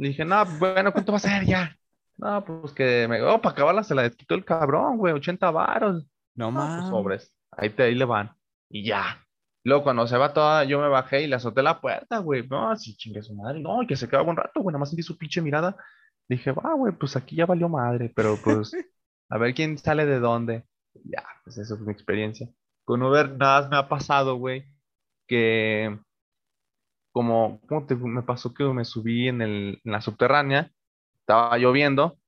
Le 0.00 0.08
dije, 0.08 0.24
no, 0.24 0.44
bueno, 0.58 0.92
¿cuánto 0.92 1.12
va 1.12 1.16
a 1.18 1.20
ser 1.20 1.44
ya? 1.44 1.76
No, 2.16 2.44
pues 2.44 2.72
que 2.72 3.06
me, 3.08 3.20
oh, 3.22 3.40
para 3.40 3.52
acabarla 3.54 3.84
se 3.84 3.94
la 3.94 4.08
quitó 4.10 4.34
el 4.34 4.44
cabrón, 4.44 4.96
güey, 4.98 5.12
80 5.14 5.50
varos. 5.50 6.04
No 6.34 6.50
No, 6.50 6.58
pues 6.58 6.68
más. 6.68 6.88
sobres. 6.88 7.34
Ahí, 7.50 7.70
te, 7.70 7.84
ahí 7.84 7.94
le 7.94 8.04
van. 8.04 8.34
Y 8.70 8.84
ya. 8.84 9.18
Luego 9.64 9.82
cuando 9.84 10.06
se 10.06 10.16
va 10.16 10.32
toda, 10.32 10.64
yo 10.64 10.80
me 10.80 10.88
bajé 10.88 11.22
y 11.22 11.26
le 11.26 11.36
azoté 11.36 11.62
la 11.62 11.80
puerta, 11.80 12.18
güey. 12.18 12.46
No, 12.48 12.70
así 12.70 12.96
chingue 12.96 13.22
su 13.22 13.34
madre. 13.34 13.60
No, 13.60 13.82
y 13.82 13.86
que 13.86 13.96
se 13.96 14.08
quedaba 14.08 14.28
un 14.28 14.36
rato, 14.36 14.60
güey. 14.60 14.72
Nada 14.72 14.80
más 14.80 14.88
sentí 14.90 15.02
su 15.02 15.16
pinche 15.18 15.40
mirada. 15.40 15.76
Dije, 16.28 16.52
va, 16.52 16.74
güey, 16.74 16.92
pues 16.94 17.14
aquí 17.16 17.36
ya 17.36 17.46
valió 17.46 17.68
madre. 17.68 18.10
Pero 18.16 18.36
pues, 18.42 18.72
a 19.32 19.38
ver 19.38 19.54
quién 19.54 19.78
sale 19.78 20.04
de 20.06 20.20
dónde. 20.20 20.64
Ya, 21.04 21.24
pues 21.44 21.56
eso 21.58 21.76
fue 21.76 21.86
mi 21.86 21.92
experiencia. 21.92 22.48
Con 22.84 23.02
Uber 23.02 23.36
nada 23.36 23.62
más 23.62 23.70
me 23.70 23.76
ha 23.78 23.88
pasado, 23.88 24.36
güey, 24.36 24.66
que 25.26 25.98
como, 27.12 27.60
¿cómo 27.68 27.86
te, 27.86 27.94
me 27.94 28.22
pasó 28.22 28.52
que 28.54 28.64
me 28.64 28.84
subí 28.84 29.28
en, 29.28 29.42
el, 29.42 29.80
en 29.84 29.92
la 29.92 30.00
subterránea? 30.00 30.70
Estaba 31.20 31.56
lloviendo. 31.58 32.18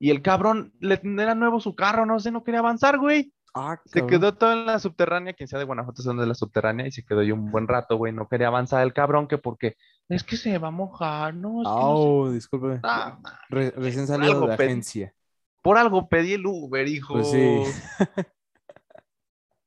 Y 0.00 0.10
el 0.10 0.22
cabrón, 0.22 0.72
le 0.80 1.00
era 1.02 1.34
nuevo 1.34 1.60
su 1.60 1.74
carro, 1.74 2.06
no 2.06 2.20
sé, 2.20 2.30
no 2.30 2.44
quería 2.44 2.60
avanzar, 2.60 2.98
güey. 2.98 3.32
Ah, 3.54 3.80
Se 3.86 4.06
quedó 4.06 4.34
todo 4.34 4.52
en 4.52 4.66
la 4.66 4.78
subterránea, 4.78 5.32
quien 5.32 5.48
sea 5.48 5.58
de 5.58 5.64
Guanajuato 5.64 6.02
son 6.02 6.18
de 6.18 6.26
la 6.26 6.34
subterránea, 6.34 6.86
y 6.86 6.92
se 6.92 7.04
quedó 7.04 7.20
ahí 7.20 7.32
un 7.32 7.50
buen 7.50 7.66
rato, 7.66 7.96
güey. 7.96 8.12
No 8.12 8.28
quería 8.28 8.46
avanzar 8.48 8.82
el 8.84 8.92
cabrón, 8.92 9.26
que 9.26 9.38
porque 9.38 9.76
es 10.08 10.22
que 10.22 10.36
se 10.36 10.56
va 10.58 10.68
a 10.68 10.72
mojar, 10.72 11.34
no, 11.34 11.62
es 11.62 11.68
que 11.68 11.74
no 11.74 11.80
sé. 11.80 11.84
Oh, 11.84 12.30
disculpe. 12.30 12.80
Ah, 12.84 13.18
Re- 13.48 13.72
recién 13.72 14.06
salido 14.06 14.46
de 14.46 14.56
pedí- 14.56 14.64
agencia. 14.66 15.14
Por 15.62 15.78
algo 15.78 16.08
pedí 16.08 16.34
el 16.34 16.46
Uber, 16.46 16.86
hijo. 16.88 17.14
Pues 17.14 17.28
sí. 17.28 17.64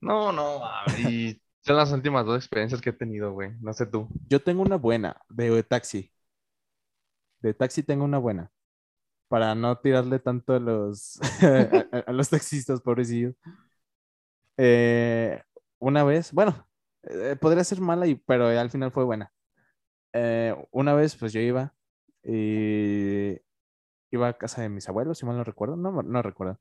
No, 0.01 0.31
no, 0.31 0.61
y 0.97 1.39
son 1.63 1.75
las 1.75 1.91
últimas 1.91 2.25
dos 2.25 2.37
experiencias 2.37 2.81
que 2.81 2.89
he 2.89 2.93
tenido, 2.93 3.33
güey. 3.33 3.51
No 3.61 3.71
sé 3.71 3.85
tú. 3.85 4.07
Yo 4.29 4.41
tengo 4.41 4.63
una 4.63 4.77
buena 4.77 5.21
de 5.29 5.61
taxi. 5.61 6.11
De 7.41 7.53
taxi 7.53 7.83
tengo 7.83 8.03
una 8.03 8.17
buena. 8.17 8.51
Para 9.27 9.55
no 9.55 9.77
tirarle 9.77 10.19
tanto 10.19 10.53
a 10.53 10.59
los, 10.59 11.19
a- 11.43 12.03
a 12.07 12.11
los 12.11 12.29
taxistas, 12.29 12.81
pobrecillos. 12.81 13.35
Eh, 14.57 15.41
una 15.79 16.03
vez, 16.03 16.31
bueno, 16.33 16.67
eh, 17.03 17.35
podría 17.39 17.63
ser 17.63 17.79
mala, 17.81 18.07
y, 18.07 18.15
pero 18.15 18.47
al 18.47 18.69
final 18.69 18.91
fue 18.91 19.03
buena. 19.03 19.31
Eh, 20.13 20.55
una 20.71 20.93
vez, 20.93 21.15
pues 21.15 21.33
yo 21.33 21.39
iba 21.41 21.73
y 22.23 23.37
iba 24.11 24.27
a 24.29 24.33
casa 24.37 24.61
de 24.61 24.69
mis 24.69 24.87
abuelos, 24.89 25.17
si 25.19 25.25
mal 25.25 25.37
no 25.37 25.43
recuerdo, 25.43 25.75
no, 25.77 25.91
no 26.03 26.21
recuerdo. 26.21 26.59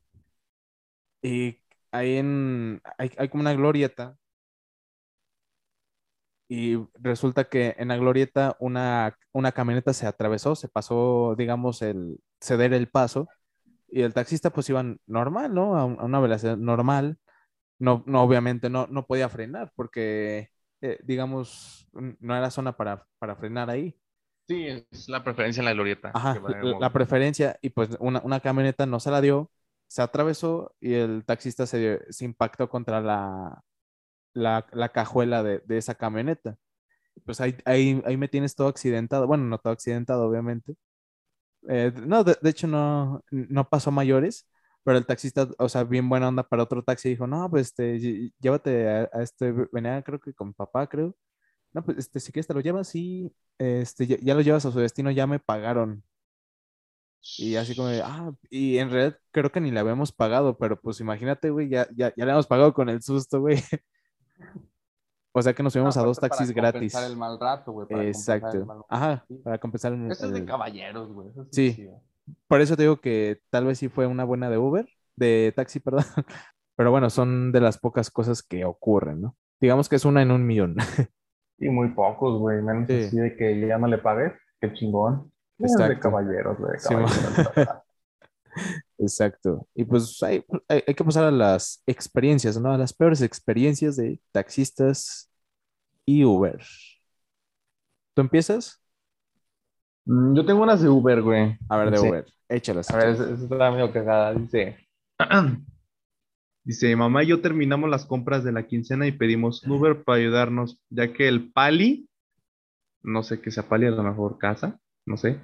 Y 1.22 1.58
ahí 1.92 2.16
en, 2.16 2.80
hay, 2.98 3.10
hay 3.18 3.28
como 3.28 3.42
una 3.42 3.54
glorieta 3.54 4.16
y 6.48 6.76
resulta 6.94 7.44
que 7.48 7.74
en 7.78 7.88
la 7.88 7.96
glorieta 7.96 8.56
una, 8.60 9.16
una 9.32 9.52
camioneta 9.52 9.92
se 9.94 10.06
atravesó, 10.06 10.56
se 10.56 10.68
pasó, 10.68 11.34
digamos, 11.38 11.80
el 11.82 12.18
ceder 12.40 12.72
el 12.74 12.88
paso 12.88 13.28
y 13.88 14.02
el 14.02 14.14
taxista 14.14 14.50
pues 14.52 14.68
iba 14.70 14.84
normal, 15.06 15.54
¿no? 15.54 15.76
A, 15.78 15.84
un- 15.86 16.00
a 16.00 16.04
una 16.04 16.20
velocidad 16.20 16.56
normal. 16.58 17.18
No, 17.78 18.04
no, 18.06 18.22
obviamente 18.24 18.70
no, 18.70 18.86
no 18.88 19.06
podía 19.06 19.28
frenar 19.30 19.72
porque, 19.76 20.50
eh, 20.82 20.98
digamos, 21.04 21.88
no 22.20 22.36
era 22.36 22.50
zona 22.50 22.76
para, 22.76 23.06
para 23.18 23.36
frenar 23.36 23.70
ahí. 23.70 23.96
Sí, 24.50 24.66
es 24.66 25.08
la 25.08 25.22
preferencia 25.24 25.60
en 25.60 25.66
la 25.66 25.72
glorieta. 25.74 26.12
Ajá, 26.12 26.42
la, 26.78 26.92
preferencia 26.92 27.56
y 27.62 27.70
pues 27.70 27.90
una, 28.00 28.20
una 28.24 28.40
camioneta 28.40 28.84
no 28.86 28.98
se 28.98 29.10
la 29.12 29.20
dio, 29.20 29.50
se 29.86 30.02
atravesó 30.02 30.74
y 30.80 30.94
el 30.94 31.24
taxista 31.24 31.66
se, 31.66 31.78
dio- 31.78 32.00
se 32.10 32.24
impactó 32.24 32.68
contra 32.68 33.00
la, 33.00 33.62
la, 34.34 34.66
la 34.72 34.90
cajuela 34.90 35.42
de, 35.44 35.60
de 35.66 35.78
esa 35.78 35.94
camioneta. 35.96 36.56
Pues 37.26 37.40
ahí, 37.40 37.56
ahí, 37.66 38.02
ahí 38.06 38.16
me 38.18 38.28
tienes 38.28 38.54
todo 38.56 38.68
accidentado. 38.68 39.26
Bueno, 39.28 39.44
no 39.44 39.58
todo 39.58 39.72
accidentado, 39.74 40.28
obviamente. 40.28 40.76
Eh, 41.68 41.92
no, 42.06 42.24
de, 42.24 42.36
de 42.42 42.50
hecho 42.50 42.66
no, 42.68 43.22
no 43.30 43.68
pasó 43.68 43.90
a 43.90 43.92
mayores, 43.92 44.48
pero 44.84 44.98
el 44.98 45.06
taxista, 45.06 45.48
o 45.58 45.68
sea, 45.68 45.84
bien 45.84 46.08
buena 46.08 46.28
onda 46.28 46.42
para 46.48 46.62
otro 46.64 46.82
taxi, 46.84 47.10
dijo, 47.10 47.26
no, 47.26 47.50
pues 47.50 47.68
este, 47.68 47.96
ll- 47.98 48.32
llévate 48.40 48.88
a, 48.88 49.10
a 49.12 49.22
este, 49.22 49.52
venía 49.72 50.02
creo 50.02 50.20
que 50.20 50.34
con 50.34 50.48
mi 50.48 50.54
papá, 50.54 50.86
creo. 50.88 51.14
No, 51.72 51.84
pues 51.84 51.98
este, 51.98 52.20
si 52.20 52.32
quieres 52.32 52.46
te 52.46 52.54
lo 52.54 52.60
llevas 52.60 52.94
y 52.94 53.32
este, 53.58 54.06
ya, 54.06 54.16
ya 54.20 54.34
lo 54.34 54.40
llevas 54.40 54.64
a 54.66 54.72
su 54.72 54.78
destino, 54.80 55.10
ya 55.10 55.26
me 55.26 55.38
pagaron. 55.38 56.02
Y 57.38 57.56
así 57.56 57.76
como 57.76 57.88
ah, 58.02 58.32
y 58.48 58.78
en 58.78 58.90
realidad 58.90 59.18
creo 59.30 59.52
que 59.52 59.60
ni 59.60 59.70
le 59.70 59.78
habíamos 59.80 60.10
pagado, 60.10 60.56
pero 60.56 60.80
pues 60.80 61.00
imagínate, 61.00 61.50
güey, 61.50 61.68
ya, 61.68 61.86
ya, 61.94 62.08
ya 62.08 62.12
le 62.16 62.22
habíamos 62.22 62.46
pagado 62.46 62.72
con 62.72 62.88
el 62.88 63.02
susto, 63.02 63.40
güey. 63.40 63.56
O 65.32 65.40
sea 65.42 65.54
que 65.54 65.62
nos 65.62 65.72
subimos 65.72 65.96
a 65.96 66.02
dos 66.02 66.18
para 66.18 66.30
taxis 66.30 66.50
gratis. 66.52 66.92
compensar 66.92 67.04
el 67.08 67.16
mal 67.16 67.38
rato, 67.38 67.70
güey. 67.70 67.86
para 67.86 68.02
el 68.02 68.08
Exacto. 68.08 68.66
mal- 68.66 68.82
Ajá, 68.88 69.24
para 69.44 69.58
compensar 69.58 69.92
el- 69.92 70.10
Eso 70.10 70.26
es 70.26 70.32
de 70.32 70.40
el- 70.40 70.44
caballeros, 70.44 71.12
güey. 71.12 71.28
eso 71.28 71.46
Sí. 71.52 71.88
Por 72.48 72.60
eso 72.60 72.76
te 72.76 72.82
digo 72.82 73.00
que 73.00 73.40
tal 73.48 73.64
vez 73.64 73.78
sí 73.78 73.88
fue 73.88 74.08
una 74.08 74.24
buena 74.24 74.50
de 74.50 74.58
Uber, 74.58 74.88
de 75.14 75.52
taxi, 75.54 75.78
perdón. 75.84 76.04
Pero 76.74 76.90
bueno, 76.90 77.10
son 77.10 77.52
de 77.52 77.60
las 77.60 77.78
pocas 77.78 78.10
cosas 78.10 78.42
que 78.42 78.64
ocurren, 78.64 79.20
¿no? 79.20 79.36
Digamos 79.60 79.88
que 79.88 79.94
es 79.96 80.04
una 80.04 80.20
en 80.22 80.32
un 80.32 80.44
millón. 80.44 80.74
Y 81.60 81.68
muy 81.68 81.88
pocos, 81.90 82.38
güey. 82.40 82.60
Menos 82.62 82.88
Sí. 82.88 83.04
así 83.04 83.16
de 83.18 83.36
que 83.36 83.66
ya 83.68 83.78
no 83.78 83.86
le 83.86 83.98
pagues. 83.98 84.32
Qué 84.60 84.72
chingón. 84.72 85.30
Es 85.58 85.76
de 85.76 85.98
caballeros, 85.98 86.58
güey. 86.58 86.78
Sí. 86.78 86.94
Exacto. 88.98 89.66
Y 89.74 89.84
pues 89.84 90.22
hay, 90.22 90.44
hay, 90.68 90.82
hay 90.86 90.94
que 90.94 91.04
pasar 91.04 91.24
a 91.24 91.30
las 91.30 91.82
experiencias, 91.86 92.58
¿no? 92.60 92.72
A 92.72 92.78
las 92.78 92.92
peores 92.92 93.22
experiencias 93.22 93.96
de 93.96 94.20
taxistas 94.32 95.30
y 96.04 96.24
Uber. 96.24 96.60
¿Tú 98.14 98.22
empiezas? 98.22 98.82
Mm, 100.06 100.34
Yo 100.34 100.44
tengo 100.44 100.62
unas 100.62 100.80
de 100.82 100.88
Uber, 100.88 101.22
güey. 101.22 101.56
A 101.68 101.76
ver, 101.78 101.90
de 101.90 101.96
Sí. 101.98 102.08
Uber. 102.08 102.26
Échalas. 102.48 102.90
A 102.90 102.96
ver, 102.96 103.08
esa 103.10 103.30
está 103.30 103.70
medio 103.70 103.92
cagada. 103.92 104.34
Dice. 104.34 104.76
Dice, 106.70 106.94
mamá 106.94 107.24
y 107.24 107.26
yo 107.26 107.40
terminamos 107.40 107.90
las 107.90 108.06
compras 108.06 108.44
de 108.44 108.52
la 108.52 108.68
quincena 108.68 109.04
y 109.08 109.10
pedimos 109.10 109.64
un 109.64 109.72
Uber 109.72 110.04
para 110.04 110.18
ayudarnos, 110.20 110.78
ya 110.88 111.12
que 111.12 111.26
el 111.26 111.50
Pali, 111.50 112.08
no 113.02 113.24
sé 113.24 113.40
qué 113.40 113.50
sea 113.50 113.64
Pali, 113.64 113.86
a 113.86 113.90
lo 113.90 114.04
mejor 114.04 114.38
casa, 114.38 114.78
no 115.04 115.16
sé, 115.16 115.40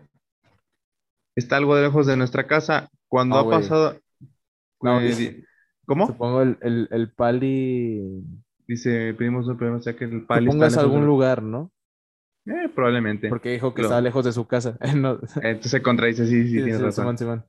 está 1.35 1.57
algo 1.57 1.75
de 1.75 1.83
lejos 1.83 2.07
de 2.07 2.17
nuestra 2.17 2.47
casa. 2.47 2.89
Cuando 3.09 3.39
Ah, 3.39 3.41
ha 3.41 3.51
pasado... 3.51 3.99
No, 4.81 5.01
eh, 5.01 5.07
dice- 5.07 5.45
¿Cómo? 5.85 6.07
Supongo 6.07 6.43
el, 6.43 6.59
el, 6.61 6.89
el 6.93 7.11
pali. 7.11 8.23
Dice, 8.69 9.13
pedimos 9.15 9.49
un 9.49 9.57
Uber, 9.57 9.81
ya 9.81 9.97
que 9.97 10.05
el 10.05 10.27
Pali 10.27 10.47
está 10.47 10.53
Supongas 10.53 10.71
lejos 10.71 10.77
de 10.77 10.81
algún 10.81 11.07
lugar, 11.09 11.43
¿no? 11.43 11.73
Eh, 12.47 12.69
probablemente. 12.73 13.29
Porque 13.31 13.51
dijo 13.51 13.75
que 13.75 13.83
Lo- 13.83 13.89
estaba 13.89 14.01
lejos 14.01 14.25
de 14.25 14.31
su 14.31 14.47
casa. 14.47 14.79
No. 14.97 15.19
Entonces 15.43 15.73
se 15.73 15.83
contradice, 15.83 16.25
sí, 16.25 16.45
sí, 16.45 16.49
Sí, 16.51 16.55
tienes 16.55 16.77
sí, 16.77 16.85
razón. 16.85 17.19
Simón, 17.19 17.19
Simón. 17.19 17.45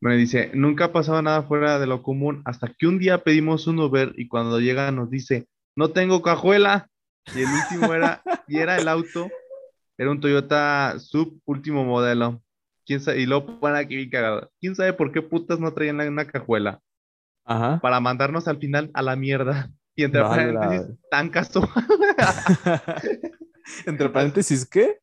Bueno, 0.00 0.16
dice, 0.16 0.50
nunca 0.54 0.86
ha 0.86 0.92
pasado 0.92 1.22
nada 1.22 1.42
fuera 1.42 1.78
de 1.78 1.86
lo 1.86 2.02
común 2.02 2.42
hasta 2.44 2.68
que 2.68 2.86
un 2.86 2.98
día 2.98 3.24
pedimos 3.24 3.66
un 3.66 3.78
Uber 3.78 4.12
y 4.16 4.28
cuando 4.28 4.60
llega 4.60 4.90
nos 4.90 5.10
dice, 5.10 5.46
no 5.76 5.90
tengo 5.90 6.22
cajuela. 6.22 6.88
Y 7.34 7.40
el 7.40 7.46
último 7.46 7.94
era, 7.94 8.22
y 8.48 8.58
era 8.58 8.76
el 8.76 8.88
auto, 8.88 9.30
era 9.96 10.10
un 10.10 10.20
Toyota 10.20 10.96
Sub 10.98 11.40
último 11.46 11.84
modelo. 11.84 12.42
¿Quién 12.86 13.00
sabe? 13.00 13.20
Y 13.20 13.26
luego 13.26 13.60
pone 13.60 13.78
aquí 13.78 13.96
bien 13.96 14.10
cagado. 14.10 14.50
¿Quién 14.60 14.74
sabe 14.74 14.92
por 14.92 15.10
qué 15.10 15.22
putas 15.22 15.58
no 15.58 15.72
traían 15.72 16.00
una 16.00 16.26
cajuela? 16.26 16.80
Ajá. 17.46 17.80
Para 17.80 18.00
mandarnos 18.00 18.46
al 18.46 18.58
final 18.58 18.90
a 18.92 19.00
la 19.00 19.16
mierda. 19.16 19.70
Y 19.96 20.04
entre 20.04 20.20
paréntesis, 20.20 20.98
tan 21.10 21.30
casual. 21.30 21.70
Entre 23.86 24.10
paréntesis, 24.10 24.66
¿qué? 24.66 24.98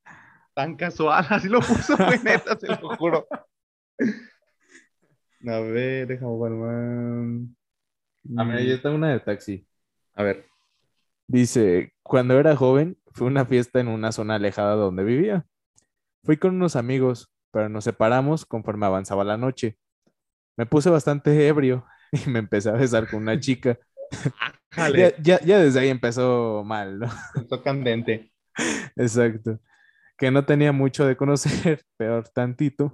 tan 0.53 0.75
casual, 0.75 1.25
así 1.29 1.47
lo 1.47 1.59
puso, 1.59 1.95
güey, 1.97 2.19
neta, 2.23 2.57
se 2.57 2.67
lo 2.67 2.95
juro. 2.97 3.27
A 5.47 5.59
ver, 5.59 6.07
déjame 6.07 6.39
ver, 6.39 6.51
man. 6.51 7.55
A 8.37 8.43
ver, 8.43 8.65
yo 8.65 8.81
tengo 8.81 8.95
una 8.95 9.11
de 9.11 9.19
taxi. 9.19 9.67
A 10.13 10.23
ver. 10.23 10.45
Dice, 11.27 11.93
cuando 12.03 12.37
era 12.37 12.55
joven, 12.55 12.97
fue 13.13 13.27
una 13.27 13.45
fiesta 13.45 13.79
en 13.79 13.87
una 13.87 14.11
zona 14.11 14.35
alejada 14.35 14.75
donde 14.75 15.03
vivía. 15.03 15.45
Fui 16.23 16.37
con 16.37 16.55
unos 16.55 16.75
amigos, 16.75 17.31
pero 17.51 17.69
nos 17.69 17.83
separamos 17.83 18.45
conforme 18.45 18.85
avanzaba 18.85 19.23
la 19.23 19.37
noche. 19.37 19.77
Me 20.57 20.65
puse 20.65 20.89
bastante 20.89 21.47
ebrio 21.47 21.85
y 22.11 22.29
me 22.29 22.39
empecé 22.39 22.69
a 22.69 22.73
besar 22.73 23.09
con 23.09 23.21
una 23.21 23.39
chica. 23.39 23.77
Ya, 24.95 25.13
ya, 25.21 25.37
ya 25.41 25.59
desde 25.59 25.81
ahí 25.81 25.89
empezó 25.89 26.63
mal, 26.65 26.97
¿no? 26.97 27.07
esto 27.35 27.61
candente. 27.61 28.31
Exacto. 28.95 29.59
Que 30.17 30.31
no 30.31 30.45
tenía 30.45 30.71
mucho 30.71 31.05
de 31.05 31.17
conocer, 31.17 31.81
peor 31.97 32.29
tantito. 32.29 32.93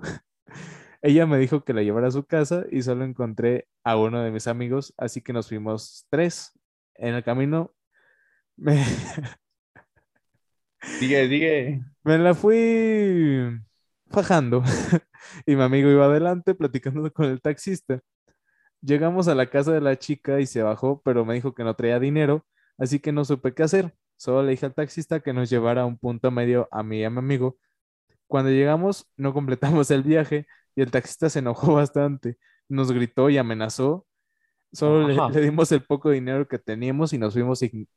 Ella 1.08 1.26
me 1.26 1.38
dijo 1.38 1.64
que 1.64 1.72
la 1.74 1.84
llevara 1.84 2.08
a 2.10 2.12
su 2.12 2.26
casa 2.26 2.66
y 2.70 2.82
solo 2.84 3.05
encontré 3.05 3.70
a 3.86 3.95
uno 3.97 4.22
de 4.22 4.30
mis 4.30 4.45
amigos, 4.47 4.93
así 4.97 5.22
que 5.22 5.32
nos 5.32 5.47
fuimos 5.47 6.05
tres. 6.10 6.51
En 6.95 7.16
el 7.16 7.24
camino 7.24 7.74
me, 8.58 8.84
Sigue, 10.99 11.28
sigue. 11.30 11.82
me 12.03 12.18
la 12.18 12.34
fui 12.34 13.60
fajando 14.10 14.64
y 15.45 15.55
mi 15.55 15.62
amigo 15.64 15.89
iba 15.89 16.05
adelante 16.05 16.55
platicando 16.55 17.12
con 17.14 17.26
el 17.26 17.41
taxista. 17.41 18.01
Llegamos 18.82 19.28
a 19.28 19.36
la 19.36 19.49
casa 19.49 19.74
de 19.74 19.82
la 19.82 19.97
chica 19.97 20.39
y 20.41 20.45
se 20.47 20.64
bajó, 20.64 21.01
pero 21.03 21.26
me 21.26 21.36
dijo 21.36 21.53
que 21.55 21.64
no 21.64 21.76
traía 21.76 21.99
dinero, 21.99 22.45
así 22.78 22.99
que 22.99 23.12
no 23.14 23.26
supe 23.26 23.53
qué 23.53 23.64
hacer. 23.64 23.95
Solo 24.18 24.43
le 24.43 24.51
dije 24.51 24.66
al 24.68 24.74
taxista 24.76 25.20
que 25.22 25.34
nos 25.34 25.49
llevara 25.49 25.84
a 25.84 25.86
un 25.86 25.97
punto 25.99 26.32
medio 26.32 26.68
a 26.72 26.84
mí 26.84 26.99
y 26.99 27.03
a 27.05 27.10
mi 27.10 27.20
amigo. 27.20 27.58
Cuando 28.28 28.51
llegamos, 28.51 29.08
no 29.18 29.34
completamos 29.34 29.91
el 29.91 30.03
viaje 30.03 30.47
y 30.78 30.84
el 30.84 30.92
taxista 30.92 31.30
se 31.30 31.40
enojó 31.42 31.76
bastante. 31.76 32.38
Nos 32.70 32.94
gritó 32.94 33.30
y 33.32 33.40
amenazó. 33.40 34.08
Solo 34.74 35.08
le, 35.08 35.42
dimos 35.42 35.72
el 35.74 35.84
poco 35.84 36.12
dinero 36.12 36.48
que 36.48 36.60
teníamos 36.60 37.14
y 37.14 37.18
nos 37.18 37.34
fuimos, 37.34 37.62
y 37.64 37.88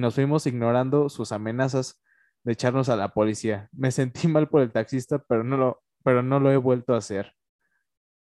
nos 0.00 0.14
fuimos 0.14 0.46
ignorando 0.46 1.08
sus 1.10 1.32
amenazas 1.32 2.02
de 2.44 2.52
echarnos 2.54 2.88
a 2.90 2.96
la 2.96 3.10
policía. 3.14 3.68
Me 3.72 3.90
sentí 3.92 4.28
mal 4.28 4.48
por 4.48 4.62
el 4.62 4.72
taxista, 4.72 5.18
pero 5.28 5.44
no 5.44 5.56
lo, 5.56 5.82
pero 6.04 6.22
no 6.22 6.40
lo 6.40 6.50
he 6.52 6.56
vuelto 6.58 6.94
a 6.94 6.98
hacer. 6.98 7.32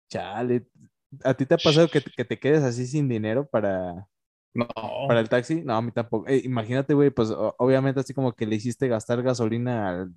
Chale, 0.09 0.67
¿a 1.23 1.33
ti 1.33 1.45
te 1.45 1.55
ha 1.55 1.57
pasado 1.57 1.87
que, 1.89 2.01
te- 2.01 2.11
que 2.11 2.25
te 2.25 2.39
quedes 2.39 2.63
así 2.63 2.87
sin 2.87 3.09
dinero 3.09 3.47
para, 3.49 4.07
No. 4.53 4.67
para 5.07 5.19
el 5.19 5.29
taxi? 5.29 5.63
No, 5.63 5.75
a 5.75 5.81
mí 5.81 5.91
tampoco. 5.91 6.27
Eh, 6.29 6.41
imagínate, 6.45 6.93
güey, 6.93 7.09
pues 7.11 7.29
obviamente 7.57 7.99
así 7.99 8.13
como 8.13 8.33
que 8.33 8.45
le 8.45 8.55
hiciste 8.55 8.87
gastar 8.87 9.21
gasolina, 9.23 9.89
al- 9.89 10.13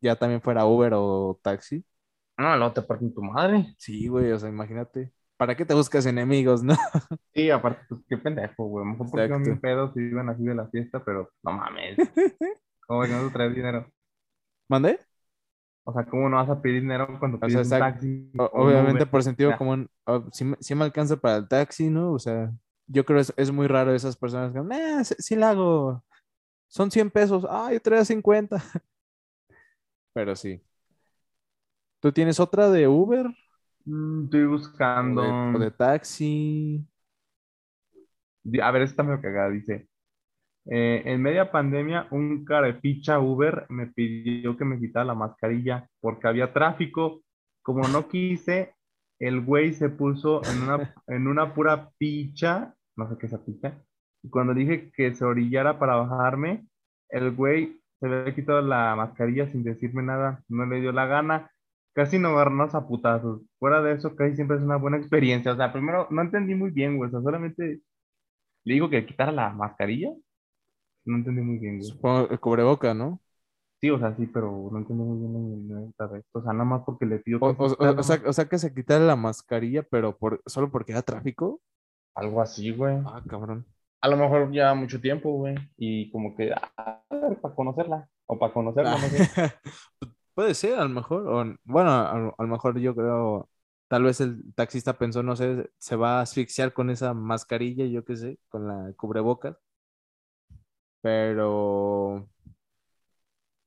ya 0.00 0.16
también 0.16 0.42
fuera 0.42 0.66
Uber 0.66 0.92
o 0.94 1.38
taxi. 1.42 1.84
No, 2.40 2.56
no 2.56 2.72
te 2.72 2.82
parten 2.82 3.14
tu 3.14 3.22
madre. 3.22 3.76
Sí, 3.76 4.08
güey, 4.08 4.30
o 4.32 4.38
sea, 4.38 4.48
imagínate. 4.48 5.12
¿Para 5.36 5.56
qué 5.56 5.64
te 5.64 5.74
buscas 5.74 6.06
enemigos, 6.06 6.62
no? 6.62 6.74
Sí, 7.34 7.48
aparte, 7.50 7.84
pues 7.88 8.00
qué 8.08 8.16
pendejo, 8.18 8.64
güey. 8.66 8.84
Mejor 8.86 9.08
porque 9.10 9.28
bien 9.36 9.60
Exacto. 9.60 9.60
pedos 9.60 9.96
y 9.96 10.00
iban 10.00 10.28
así 10.28 10.42
de 10.44 10.54
la 10.54 10.68
fiesta, 10.68 11.02
pero 11.04 11.30
no 11.42 11.52
mames. 11.52 11.96
¿Cómo 12.86 13.02
que 13.02 13.08
no 13.08 13.26
te 13.28 13.32
traes 13.34 13.54
dinero? 13.54 13.86
¿Mandé? 14.68 14.98
O 15.84 15.92
sea, 15.92 16.04
¿cómo 16.06 16.28
no 16.28 16.36
vas 16.36 16.48
a 16.50 16.60
pedir 16.62 16.82
dinero 16.82 17.08
cuando 17.18 17.40
O 17.40 17.48
sea, 17.48 17.60
pides 17.60 17.66
un 17.66 17.76
exacto. 17.76 17.78
taxi? 17.78 18.30
Un 18.34 18.48
obviamente 18.52 19.06
por 19.06 19.22
sentido 19.22 19.54
común, 19.56 19.88
o- 20.06 20.24
sí, 20.32 20.44
me- 20.44 20.56
me 20.76 20.84
alcanza 20.84 21.16
para 21.16 21.36
el 21.36 21.48
taxi, 21.48 21.88
¿no? 21.90 22.12
O 22.12 22.18
sea, 22.18 22.52
yo 22.86 23.04
creo 23.04 23.18
es, 23.20 23.32
es 23.36 23.50
muy 23.50 23.66
raro 23.66 23.94
esas 23.94 24.16
personas 24.16 24.52
que, 24.52 24.58
"Eh, 24.74 25.04
sí, 25.04 25.14
sí 25.18 25.36
la 25.36 25.50
hago, 25.50 26.04
son 26.68 26.90
100 26.90 27.10
pesos, 27.10 27.46
ah, 27.50 27.70
yo 27.72 27.80
traía 27.82 28.04
50. 28.06 28.62
Pero 30.12 30.36
sí. 30.36 30.62
¿Tú 32.00 32.12
tienes 32.12 32.40
otra 32.40 32.70
de 32.70 32.88
Uber? 32.88 33.26
Mm, 33.84 34.24
Estoy 34.24 34.44
¿O 35.02 35.08
buscando. 35.08 35.22
de, 35.22 35.36
o 35.52 35.58
de 35.58 35.70
taxi? 35.70 36.86
A 38.62 38.70
ver, 38.70 38.82
esta 38.82 39.02
me 39.02 39.20
cagada, 39.20 39.50
dice. 39.50 39.88
eh, 40.66 41.02
en 41.06 41.22
media 41.22 41.50
pandemia, 41.52 42.08
un 42.12 42.44
carepicha 42.44 43.20
Uber 43.20 43.66
me 43.70 43.88
pidió 43.88 44.56
que 44.56 44.64
me 44.66 44.78
quitara 44.80 45.06
la 45.06 45.14
mascarilla 45.14 45.88
porque 46.00 46.28
había 46.28 46.52
tráfico. 46.52 47.22
Como 47.62 47.88
no 47.88 48.08
quise, 48.08 48.74
el 49.20 49.42
güey 49.44 49.74
se 49.74 49.90
puso 49.90 50.46
en 50.46 50.62
una, 50.62 50.94
en 51.08 51.28
una 51.28 51.54
pura 51.54 51.90
picha, 51.98 52.74
no 52.96 53.08
sé 53.10 53.18
qué 53.18 53.26
es 53.26 53.32
esa 53.34 53.44
picha, 53.44 53.82
y 54.22 54.30
cuando 54.30 54.54
dije 54.54 54.90
que 54.92 55.14
se 55.14 55.24
orillara 55.24 55.78
para 55.78 55.96
bajarme, 55.96 56.66
el 57.10 57.32
güey 57.32 57.80
se 58.00 58.06
había 58.06 58.34
quitado 58.34 58.62
la 58.62 58.96
mascarilla 58.96 59.50
sin 59.50 59.64
decirme 59.64 60.02
nada, 60.04 60.42
no 60.48 60.66
le 60.66 60.80
dio 60.80 60.92
la 60.92 61.06
gana. 61.06 61.50
Casi 62.00 62.18
no 62.18 62.28
agarrarnos 62.30 62.74
a 62.74 62.86
putazos. 62.88 63.42
Fuera 63.58 63.82
de 63.82 63.92
eso, 63.92 64.16
casi 64.16 64.34
siempre 64.34 64.56
es 64.56 64.62
una 64.62 64.76
buena 64.76 64.96
experiencia. 64.96 65.52
O 65.52 65.56
sea, 65.56 65.70
primero, 65.70 66.06
no 66.10 66.22
entendí 66.22 66.54
muy 66.54 66.70
bien, 66.70 66.96
güey. 66.96 67.08
O 67.08 67.10
sea, 67.10 67.20
solamente 67.20 67.82
le 68.64 68.74
digo 68.74 68.88
que 68.88 69.04
quitara 69.04 69.32
la 69.32 69.50
mascarilla. 69.50 70.08
No 71.04 71.16
entendí 71.18 71.42
muy 71.42 71.58
bien, 71.58 71.78
güey. 71.78 71.90
Supongo 71.90 72.28
el 72.30 72.40
cubreboca, 72.40 72.94
¿no? 72.94 73.20
Sí, 73.82 73.90
o 73.90 73.98
sea, 73.98 74.14
sí, 74.16 74.26
pero 74.26 74.70
no 74.72 74.78
entendí 74.78 75.02
muy 75.04 75.18
bien 75.18 75.68
de 75.98 76.18
esto. 76.18 76.38
O 76.38 76.42
sea, 76.42 76.54
nada 76.54 76.64
más 76.64 76.82
porque 76.86 77.04
le 77.04 77.18
pido 77.18 77.38
O, 77.42 77.52
que 77.54 77.62
o- 77.62 77.76
o- 77.98 78.02
sea, 78.02 78.22
o 78.26 78.32
sea 78.32 78.46
que 78.46 78.58
se 78.58 78.72
quitara 78.72 79.04
la 79.04 79.16
mascarilla, 79.16 79.82
pero 79.82 80.16
por, 80.16 80.42
solo 80.46 80.70
porque 80.70 80.92
era 80.92 81.02
tráfico. 81.02 81.60
algo 82.14 82.40
así, 82.40 82.70
güey. 82.72 82.96
Ah, 83.04 83.22
cabrón. 83.28 83.66
A 84.00 84.08
lo 84.08 84.16
mejor 84.16 84.50
ya 84.52 84.72
mucho 84.74 85.00
tiempo, 85.00 85.32
güey. 85.32 85.54
Y 85.76 86.10
como 86.10 86.34
que, 86.34 86.50
ah, 86.52 87.02
para 87.42 87.54
conocerla. 87.54 88.08
O 88.26 88.38
para 88.38 88.52
conocerla, 88.54 88.92
no 88.92 88.98
sé. 88.98 89.18
Puede 90.40 90.54
ser, 90.54 90.74
a 90.78 90.84
lo 90.84 90.88
mejor. 90.88 91.26
O, 91.28 91.54
bueno, 91.64 91.90
a, 91.90 92.12
a 92.12 92.16
lo 92.42 92.46
mejor 92.48 92.78
yo 92.80 92.94
creo, 92.94 93.50
tal 93.88 94.04
vez 94.04 94.20
el 94.20 94.42
taxista 94.54 94.96
pensó, 94.96 95.22
no 95.22 95.36
sé, 95.36 95.70
se 95.78 95.96
va 95.96 96.18
a 96.18 96.22
asfixiar 96.22 96.72
con 96.72 96.88
esa 96.90 97.12
mascarilla, 97.14 97.84
yo 97.86 98.04
qué 98.04 98.16
sé, 98.16 98.38
con 98.48 98.66
la 98.66 98.92
cubrebocas. 98.96 99.56
Pero, 101.02 102.26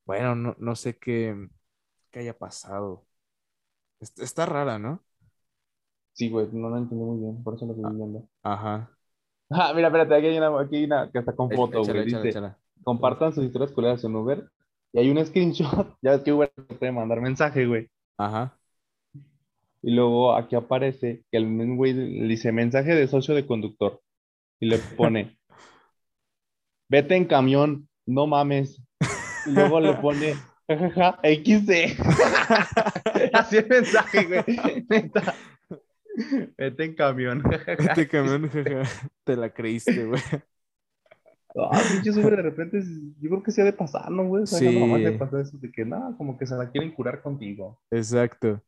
bueno, 0.06 0.36
no, 0.36 0.56
no 0.60 0.76
sé 0.76 0.98
qué, 0.98 1.36
qué 2.12 2.20
haya 2.22 2.38
pasado. 2.38 3.06
Es- 4.00 4.14
Está 4.20 4.46
rara, 4.46 4.80
¿no? 4.80 5.04
Sí, 6.14 6.28
güey, 6.32 6.48
no 6.52 6.70
lo 6.70 6.78
entendí 6.78 7.04
muy 7.06 7.20
bien. 7.20 7.44
Por 7.44 7.54
eso 7.54 7.66
lo 7.68 7.74
estoy 7.74 7.86
viendo. 7.96 8.28
Ajá. 8.44 8.90
Ah, 9.50 9.72
mira, 9.74 9.88
espérate, 9.88 10.16
aquí 10.16 10.28
hay 10.28 10.38
una, 10.38 10.60
aquí 10.60 10.76
hay 10.78 10.84
una 10.86 11.10
que 11.12 11.20
está 11.20 11.36
con 11.36 11.52
foto, 11.52 11.86
güey. 11.86 12.02
Dice, 12.04 12.42
compartan 12.84 13.34
sus 13.34 13.46
historias 13.46 13.72
culeras 13.72 14.04
en 14.04 14.16
Uber. 14.16 14.50
Y 14.94 15.00
hay 15.00 15.10
un 15.10 15.26
screenshot. 15.26 15.98
Ya 16.02 16.12
ves 16.12 16.22
que 16.22 16.32
Uber 16.32 16.52
puede 16.80 16.92
mandar 16.92 17.20
mensaje, 17.20 17.66
güey. 17.66 17.90
Ajá. 18.18 18.58
Y 19.82 19.92
luego 19.92 20.36
aquí 20.36 20.56
aparece 20.56 21.24
que 21.30 21.38
el 21.38 21.48
mismo 21.48 21.76
güey 21.76 21.94
le 21.94 22.28
dice 22.28 22.52
mensaje 22.52 22.96
de 22.96 23.08
socio 23.08 23.36
de 23.36 23.46
conductor. 23.46 24.02
Y 24.60 24.68
le 24.68 24.78
pone, 24.78 25.38
vete 26.90 27.16
en 27.16 27.26
camión, 27.26 27.90
no 28.06 28.28
mames. 28.28 28.82
Y 29.46 29.52
luego 29.52 29.82
le 29.82 29.94
pone, 29.96 30.36
jajaja, 30.70 31.20
XD. 31.24 32.00
Así 33.34 33.58
el 33.58 33.68
mensaje, 33.68 34.24
güey. 34.24 34.86
Neta. 34.90 35.34
Vete 36.56 36.84
en 36.86 36.96
camión. 36.96 37.44
Este 37.68 38.08
camión, 38.08 38.48
jaja, 38.50 38.84
te 39.26 39.36
la 39.36 39.50
creíste, 39.50 40.06
güey. 40.06 40.22
Ah, 41.56 41.82
Uber 42.06 42.36
de 42.36 42.42
repente, 42.42 42.82
yo 43.22 43.30
creo 43.30 43.44
que 43.44 43.52
sí 43.52 43.62
ha 43.62 43.66
de 43.66 43.74
pasar, 43.74 44.10
¿no, 44.10 44.26
güey? 44.28 44.44
O 44.44 44.46
sea, 44.48 44.58
Sí. 44.60 44.80
nomás 44.80 45.02
le 45.02 45.12
pasa 45.14 45.42
eso 45.42 45.58
de 45.58 45.72
que, 45.72 45.86
nada, 45.86 46.16
como 46.18 46.38
que 46.38 46.48
se 46.48 46.56
la 46.56 46.70
quieren 46.72 46.92
curar 46.94 47.22
contigo. 47.22 47.80
Exacto. 47.92 48.62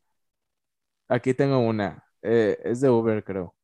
Aquí 1.07 1.33
tengo 1.33 1.59
una. 1.59 2.03
eh, 2.27 2.57
es 2.63 2.81
de 2.81 2.89
Uber, 2.89 3.23
creo. 3.23 3.55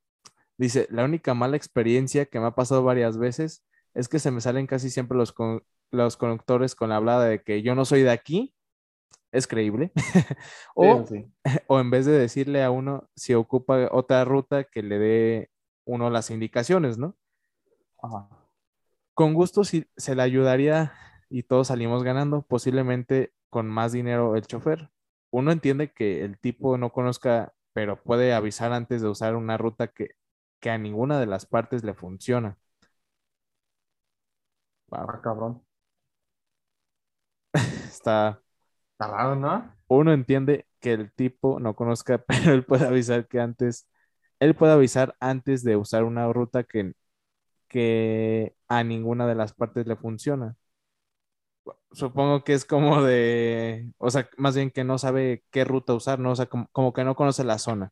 Dice, 0.58 0.88
la 0.92 1.04
única 1.06 1.34
mala 1.34 1.58
experiencia 1.58 2.28
que 2.28 2.40
me 2.40 2.46
ha 2.48 2.52
pasado 2.52 2.84
varias 2.84 3.18
veces 3.18 3.66
es 3.96 4.08
que 4.08 4.20
se 4.20 4.30
me 4.32 4.40
salen 4.42 4.68
casi 4.68 4.92
siempre 4.92 5.18
los, 5.18 5.32
con- 5.34 5.64
los 5.92 6.16
conductores 6.18 6.76
con 6.76 6.90
la 6.90 6.98
hablada 6.98 7.26
de 7.26 7.42
que 7.44 7.64
yo 7.64 7.74
no 7.74 7.86
soy 7.86 8.04
de 8.04 8.12
aquí. 8.12 8.54
Es 9.32 9.48
creíble. 9.48 9.92
o, 10.76 11.06
Sí, 11.08 11.16
sí. 11.46 11.54
o 11.68 11.80
en 11.80 11.90
vez 11.90 12.06
de 12.06 12.12
decirle 12.14 12.64
a 12.64 12.70
uno 12.70 13.10
si 13.16 13.34
ocupa 13.34 13.90
otra 13.92 14.26
ruta, 14.26 14.64
que 14.66 14.84
le 14.84 15.00
dé 15.00 15.50
uno 15.86 16.10
las 16.12 16.30
indicaciones, 16.30 16.98
¿no? 17.00 17.16
Ajá. 18.04 18.30
Con 19.14 19.34
gusto 19.34 19.64
si 19.64 19.86
se 19.98 20.16
le 20.16 20.24
ayudaría 20.24 20.94
y 21.30 21.44
todos 21.44 21.68
salimos 21.68 22.04
ganando, 22.04 22.42
posiblemente 22.44 23.34
con 23.50 23.68
más 23.70 23.92
dinero 23.92 24.36
el 24.36 24.44
chofer. 24.48 24.90
Uno 25.32 25.52
entiende 25.52 25.92
que 25.94 26.24
el 26.26 26.40
tipo 26.40 26.78
no 26.78 26.92
conozca, 26.92 27.54
pero 27.74 28.02
puede 28.02 28.34
avisar 28.34 28.74
antes 28.74 29.02
de 29.02 29.10
usar 29.10 29.36
una 29.36 29.58
ruta 29.58 29.88
que, 29.88 30.12
que 30.60 30.70
a 30.72 30.78
ninguna 30.78 31.20
de 31.20 31.28
las 31.28 31.46
partes 31.46 31.84
le 31.84 31.94
funciona. 31.94 32.58
Wow, 34.92 35.08
Ah, 35.08 35.20
cabrón. 35.24 35.62
está. 37.90 38.42
Está 38.94 39.08
raro, 39.12 39.36
¿no? 39.36 39.76
Uno 39.88 40.14
entiende 40.14 40.68
que 40.80 40.94
el 40.94 41.12
tipo 41.14 41.60
no 41.60 41.76
conozca, 41.76 42.20
pero 42.28 42.54
él 42.54 42.66
puede 42.66 42.86
avisar 42.88 43.28
que 43.28 43.40
antes, 43.40 43.88
él 44.40 44.56
puede 44.56 44.74
avisar 44.74 45.16
antes 45.20 45.64
de 45.64 45.76
usar 45.78 46.04
una 46.04 46.32
ruta 46.32 46.64
que, 46.64 46.94
que 47.72 48.54
a 48.68 48.84
ninguna 48.84 49.26
de 49.28 49.36
las 49.36 49.54
partes 49.54 49.88
le 49.88 49.96
funciona. 49.96 50.58
supongo 51.92 52.44
que 52.44 52.54
es 52.54 52.66
como 52.66 53.02
de, 53.02 53.92
o 53.98 54.10
sea, 54.10 54.30
más 54.38 54.56
bien 54.56 54.72
que 54.72 54.84
no 54.84 54.98
sabe 54.98 55.44
qué 55.52 55.64
ruta 55.64 55.94
usar, 55.94 56.20
¿no? 56.20 56.32
O 56.32 56.36
sea, 56.36 56.48
como, 56.48 56.68
como 56.72 56.92
que 56.94 57.04
no 57.06 57.16
conoce 57.16 57.44
la 57.46 57.58
zona. 57.60 57.92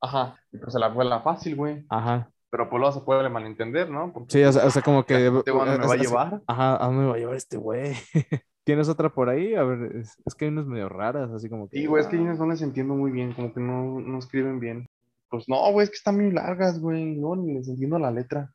Ajá. 0.00 0.36
Y 0.50 0.58
pues 0.58 0.72
se 0.72 0.80
la 0.80 0.88
vuela 0.88 1.20
fácil, 1.20 1.54
güey. 1.54 1.86
Ajá. 1.88 2.30
Pero 2.50 2.68
pues 2.68 2.80
luego 2.80 2.94
se 2.94 3.04
puede 3.04 3.28
malentender, 3.28 3.88
¿no? 3.88 4.12
Porque 4.12 4.32
Sí, 4.32 4.42
o 4.42 4.52
sea, 4.52 4.66
o 4.66 4.70
sea, 4.70 4.82
como 4.82 5.04
que... 5.04 5.14
sé 5.14 5.30
dónde 5.30 5.78
me 5.78 5.86
va 5.86 5.94
a 5.94 5.96
llevar. 5.96 6.42
Ajá, 6.46 6.82
¿a 6.82 6.86
dónde 6.86 7.02
me 7.02 7.08
va 7.10 7.14
a 7.14 7.18
llevar 7.18 7.36
este 7.36 7.56
güey? 7.56 7.94
¿Tienes 8.64 8.88
otra 8.88 9.08
por 9.08 9.28
ahí? 9.28 9.54
A 9.54 9.62
ver, 9.62 9.96
es, 9.96 10.20
es 10.24 10.34
que 10.34 10.46
hay 10.46 10.50
unas 10.50 10.66
medio 10.66 10.88
raras, 10.88 11.30
así 11.30 11.48
como 11.48 11.68
que... 11.68 11.78
Sí, 11.78 11.86
güey, 11.86 12.02
es 12.02 12.08
que 12.08 12.16
ah, 12.16 12.34
no 12.38 12.46
les 12.48 12.62
entiendo 12.62 12.94
muy 12.94 13.12
bien, 13.12 13.32
como 13.32 13.54
que 13.54 13.60
no, 13.60 14.00
no 14.00 14.18
escriben 14.18 14.58
bien. 14.58 14.88
Pues 15.30 15.48
no, 15.48 15.70
güey, 15.72 15.84
es 15.84 15.90
que 15.90 15.96
están 15.96 16.16
muy 16.16 16.30
largas, 16.30 16.80
güey. 16.80 17.16
No, 17.16 17.36
ni 17.36 17.54
les 17.54 17.68
entiendo 17.68 17.98
la 17.98 18.10
letra. 18.10 18.52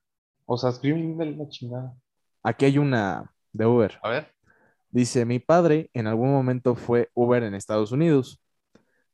O 0.50 0.58
sea, 0.58 0.70
escriben 0.72 1.18
de 1.18 1.26
la 1.32 1.48
chingada. 1.50 1.94
Aquí 2.42 2.66
hay 2.66 2.78
una 2.78 3.34
de 3.52 3.66
Uber. 3.66 4.00
A 4.02 4.10
ver. 4.10 4.34
Dice, 4.90 5.26
mi 5.26 5.40
padre 5.40 5.90
en 5.94 6.08
algún 6.08 6.32
momento 6.32 6.74
fue 6.76 7.10
Uber 7.14 7.44
en 7.44 7.54
Estados 7.54 7.92
Unidos. 7.92 8.42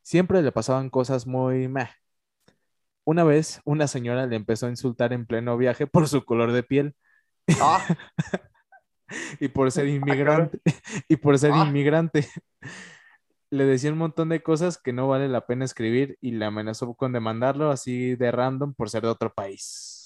Siempre 0.03 0.41
le 0.43 0.51
pasaban 0.51 0.89
cosas 0.89 1.25
muy 1.25 1.67
meh. 1.67 1.89
Una 3.05 3.23
vez, 3.23 3.59
una 3.65 3.87
señora 3.87 4.27
le 4.27 4.35
empezó 4.35 4.67
a 4.67 4.69
insultar 4.69 5.11
en 5.11 5.25
pleno 5.25 5.57
viaje 5.57 5.87
por 5.87 6.07
su 6.07 6.23
color 6.23 6.51
de 6.51 6.63
piel 6.63 6.95
Ah, 7.59 7.83
y 9.39 9.47
por 9.49 9.71
ser 9.71 9.85
cabrón. 9.85 9.95
inmigrante. 10.01 10.61
y 11.09 11.15
por 11.17 11.37
ser 11.39 11.51
Ah. 11.53 11.65
inmigrante. 11.67 12.27
Le 13.49 13.65
decía 13.65 13.91
un 13.91 13.97
montón 13.97 14.29
de 14.29 14.41
cosas 14.41 14.77
que 14.77 14.93
no 14.93 15.07
vale 15.07 15.27
la 15.27 15.45
pena 15.45 15.65
escribir 15.65 16.17
y 16.21 16.31
le 16.31 16.45
amenazó 16.45 16.93
con 16.95 17.11
demandarlo 17.13 17.69
así 17.71 18.15
de 18.15 18.31
random 18.31 18.73
por 18.73 18.89
ser 18.89 19.03
de 19.03 19.09
otro 19.09 19.33
país. 19.33 20.02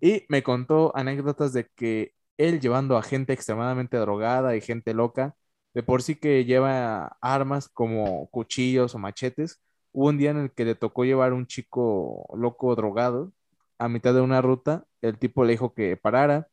Y 0.00 0.24
me 0.28 0.42
contó 0.42 0.92
anécdotas 0.96 1.52
de 1.52 1.68
que 1.74 2.14
él 2.36 2.60
llevando 2.60 2.96
a 2.96 3.02
gente 3.02 3.32
extremadamente 3.32 3.96
drogada 3.96 4.56
y 4.56 4.60
gente 4.60 4.94
loca, 4.94 5.34
de 5.74 5.82
por 5.82 6.02
sí 6.02 6.16
que 6.16 6.44
lleva 6.44 7.16
armas 7.20 7.68
como 7.68 8.28
cuchillos 8.30 8.94
o 8.94 8.98
machetes, 8.98 9.60
hubo 9.92 10.08
un 10.08 10.18
día 10.18 10.30
en 10.30 10.38
el 10.38 10.52
que 10.52 10.64
le 10.64 10.74
tocó 10.74 11.04
llevar 11.04 11.32
un 11.32 11.46
chico 11.46 12.26
loco 12.36 12.74
drogado 12.76 13.32
a 13.78 13.88
mitad 13.88 14.14
de 14.14 14.20
una 14.20 14.42
ruta, 14.42 14.86
el 15.02 15.18
tipo 15.18 15.44
le 15.44 15.52
dijo 15.52 15.74
que 15.74 15.96
parara 15.96 16.48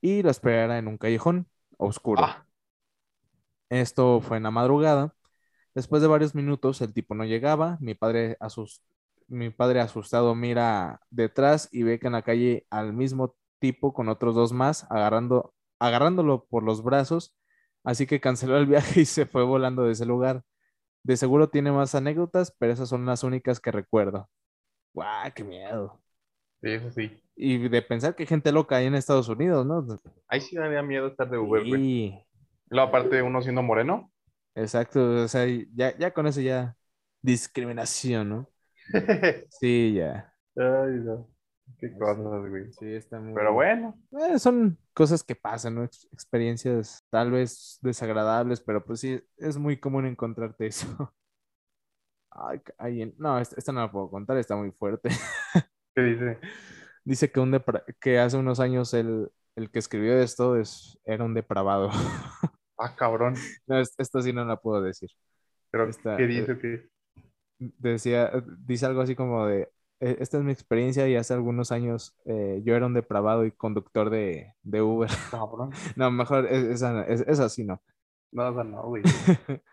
y 0.00 0.22
lo 0.22 0.30
esperara 0.30 0.78
en 0.78 0.88
un 0.88 0.98
callejón 0.98 1.48
oscuro. 1.78 2.24
ah, 2.24 2.46
Esto 3.68 4.20
fue 4.20 4.36
en 4.38 4.44
la 4.44 4.50
madrugada. 4.50 5.14
Después 5.74 6.02
de 6.02 6.08
varios 6.08 6.34
minutos, 6.34 6.80
el 6.82 6.92
tipo 6.94 7.14
no 7.14 7.24
llegaba. 7.24 7.78
Mi 7.80 7.94
padre, 7.94 8.36
asus- 8.40 8.82
mi 9.28 9.50
padre 9.50 9.80
asustado 9.80 10.34
mira 10.34 11.00
detrás 11.10 11.68
y 11.72 11.82
ve 11.82 11.98
que 11.98 12.06
en 12.08 12.12
la 12.14 12.22
calle 12.22 12.66
al 12.70 12.92
mismo 12.92 13.36
tipo 13.58 13.92
con 13.94 14.08
otros 14.08 14.34
dos 14.34 14.52
más, 14.52 14.86
agarrando, 14.90 15.54
agarrándolo 15.78 16.46
por 16.46 16.62
los 16.62 16.82
brazos. 16.82 17.36
Así 17.84 18.06
que 18.06 18.20
canceló 18.20 18.56
el 18.58 18.66
viaje 18.68 19.00
y 19.02 19.04
se 19.06 19.26
fue 19.26 19.44
volando 19.44 19.84
de 19.84 19.92
ese 19.92 20.06
lugar. 20.06 20.42
De 21.04 21.16
seguro 21.16 21.50
tiene 21.50 21.72
más 21.72 21.94
anécdotas, 21.94 22.54
pero 22.58 22.72
esas 22.72 22.88
son 22.88 23.06
las 23.06 23.24
únicas 23.24 23.60
que 23.60 23.72
recuerdo. 23.72 24.28
¡Guau, 24.94 25.32
qué 25.34 25.44
miedo! 25.44 26.02
sí, 26.62 26.70
eso 26.70 26.90
sí. 26.90 27.22
Y 27.36 27.68
de 27.68 27.82
pensar 27.82 28.14
que 28.14 28.22
hay 28.22 28.26
gente 28.26 28.52
loca 28.52 28.76
ahí 28.76 28.86
en 28.86 28.94
Estados 28.94 29.28
Unidos, 29.28 29.66
¿no? 29.66 29.86
Ahí 30.28 30.40
sí 30.40 30.56
daría 30.56 30.82
miedo 30.82 31.08
estar 31.08 31.28
de 31.30 31.38
Uber, 31.38 31.64
güey. 31.64 31.82
Sí, 31.82 32.26
Luego, 32.70 32.88
aparte, 32.88 33.22
uno 33.22 33.42
siendo 33.42 33.62
moreno. 33.62 34.12
exacto. 34.54 35.24
O 35.24 35.28
sea, 35.28 35.46
ya, 35.74 35.96
ya 35.98 36.12
con 36.12 36.26
eso 36.26 36.40
ya 36.40 36.76
discriminación, 37.22 38.28
¿no? 38.28 38.50
Sí, 39.50 39.94
ya. 39.94 40.32
Ay, 40.56 40.92
no. 41.04 41.28
Qué 41.78 41.92
cosas, 41.98 42.48
güey. 42.48 42.72
Sí, 42.72 42.94
está 42.94 43.18
muy... 43.20 43.34
Pero 43.34 43.52
bueno, 43.52 43.98
Eh, 44.12 44.38
son 44.38 44.78
cosas 44.94 45.22
que 45.24 45.34
pasan, 45.34 45.74
¿no? 45.74 45.84
Ex- 45.84 46.08
experiencias 46.12 47.04
tal 47.10 47.30
vez 47.32 47.78
desagradables, 47.82 48.60
pero 48.60 48.84
pues 48.84 49.00
sí, 49.00 49.20
es 49.36 49.56
muy 49.58 49.78
común 49.78 50.06
encontrarte 50.06 50.66
eso. 50.66 50.86
Ay, 52.78 53.14
no, 53.18 53.38
esta, 53.38 53.56
esta 53.56 53.72
no 53.72 53.80
la 53.80 53.90
puedo 53.90 54.10
contar, 54.10 54.36
está 54.36 54.56
muy 54.56 54.70
fuerte. 54.72 55.08
¿qué 55.94 56.02
dice? 56.02 56.38
Dice 57.04 57.30
que, 57.30 57.40
un 57.40 57.52
depra- 57.52 57.84
que 58.00 58.18
hace 58.18 58.36
unos 58.36 58.60
años 58.60 58.92
el, 58.94 59.30
el 59.56 59.70
que 59.70 59.78
escribió 59.78 60.18
esto 60.18 60.56
es, 60.56 60.98
era 61.04 61.24
un 61.24 61.34
depravado. 61.34 61.90
Ah, 62.78 62.94
cabrón. 62.94 63.34
No, 63.66 63.80
es- 63.80 63.94
esto 63.98 64.20
sí 64.20 64.32
no 64.32 64.44
la 64.44 64.56
puedo 64.60 64.82
decir. 64.82 65.08
Pero, 65.70 65.88
Está- 65.88 66.16
¿qué 66.16 66.26
dice? 66.26 66.58
¿Qué? 66.58 66.88
Decía, 67.58 68.30
dice 68.58 68.86
algo 68.86 69.00
así 69.00 69.14
como 69.16 69.46
de, 69.46 69.62
"Eh, 70.00 70.16
esta 70.20 70.38
es 70.38 70.44
mi 70.44 70.52
experiencia 70.52 71.08
y 71.08 71.16
hace 71.16 71.32
algunos 71.34 71.72
años 71.72 72.14
eh, 72.26 72.60
yo 72.64 72.74
era 72.76 72.86
un 72.86 72.94
depravado 72.94 73.44
y 73.46 73.52
conductor 73.52 74.10
de, 74.10 74.54
de 74.62 74.82
Uber. 74.82 75.08
No, 75.96 76.10
mejor 76.10 76.46
es- 76.46 76.64
esa, 76.64 77.02
es, 77.06 77.20
esa 77.22 77.48
sí 77.48 77.64
no. 77.64 77.82
No, 78.32 78.48
o 78.48 78.54
sea, 78.54 78.64
no, 78.64 78.82
güey. 78.84 79.02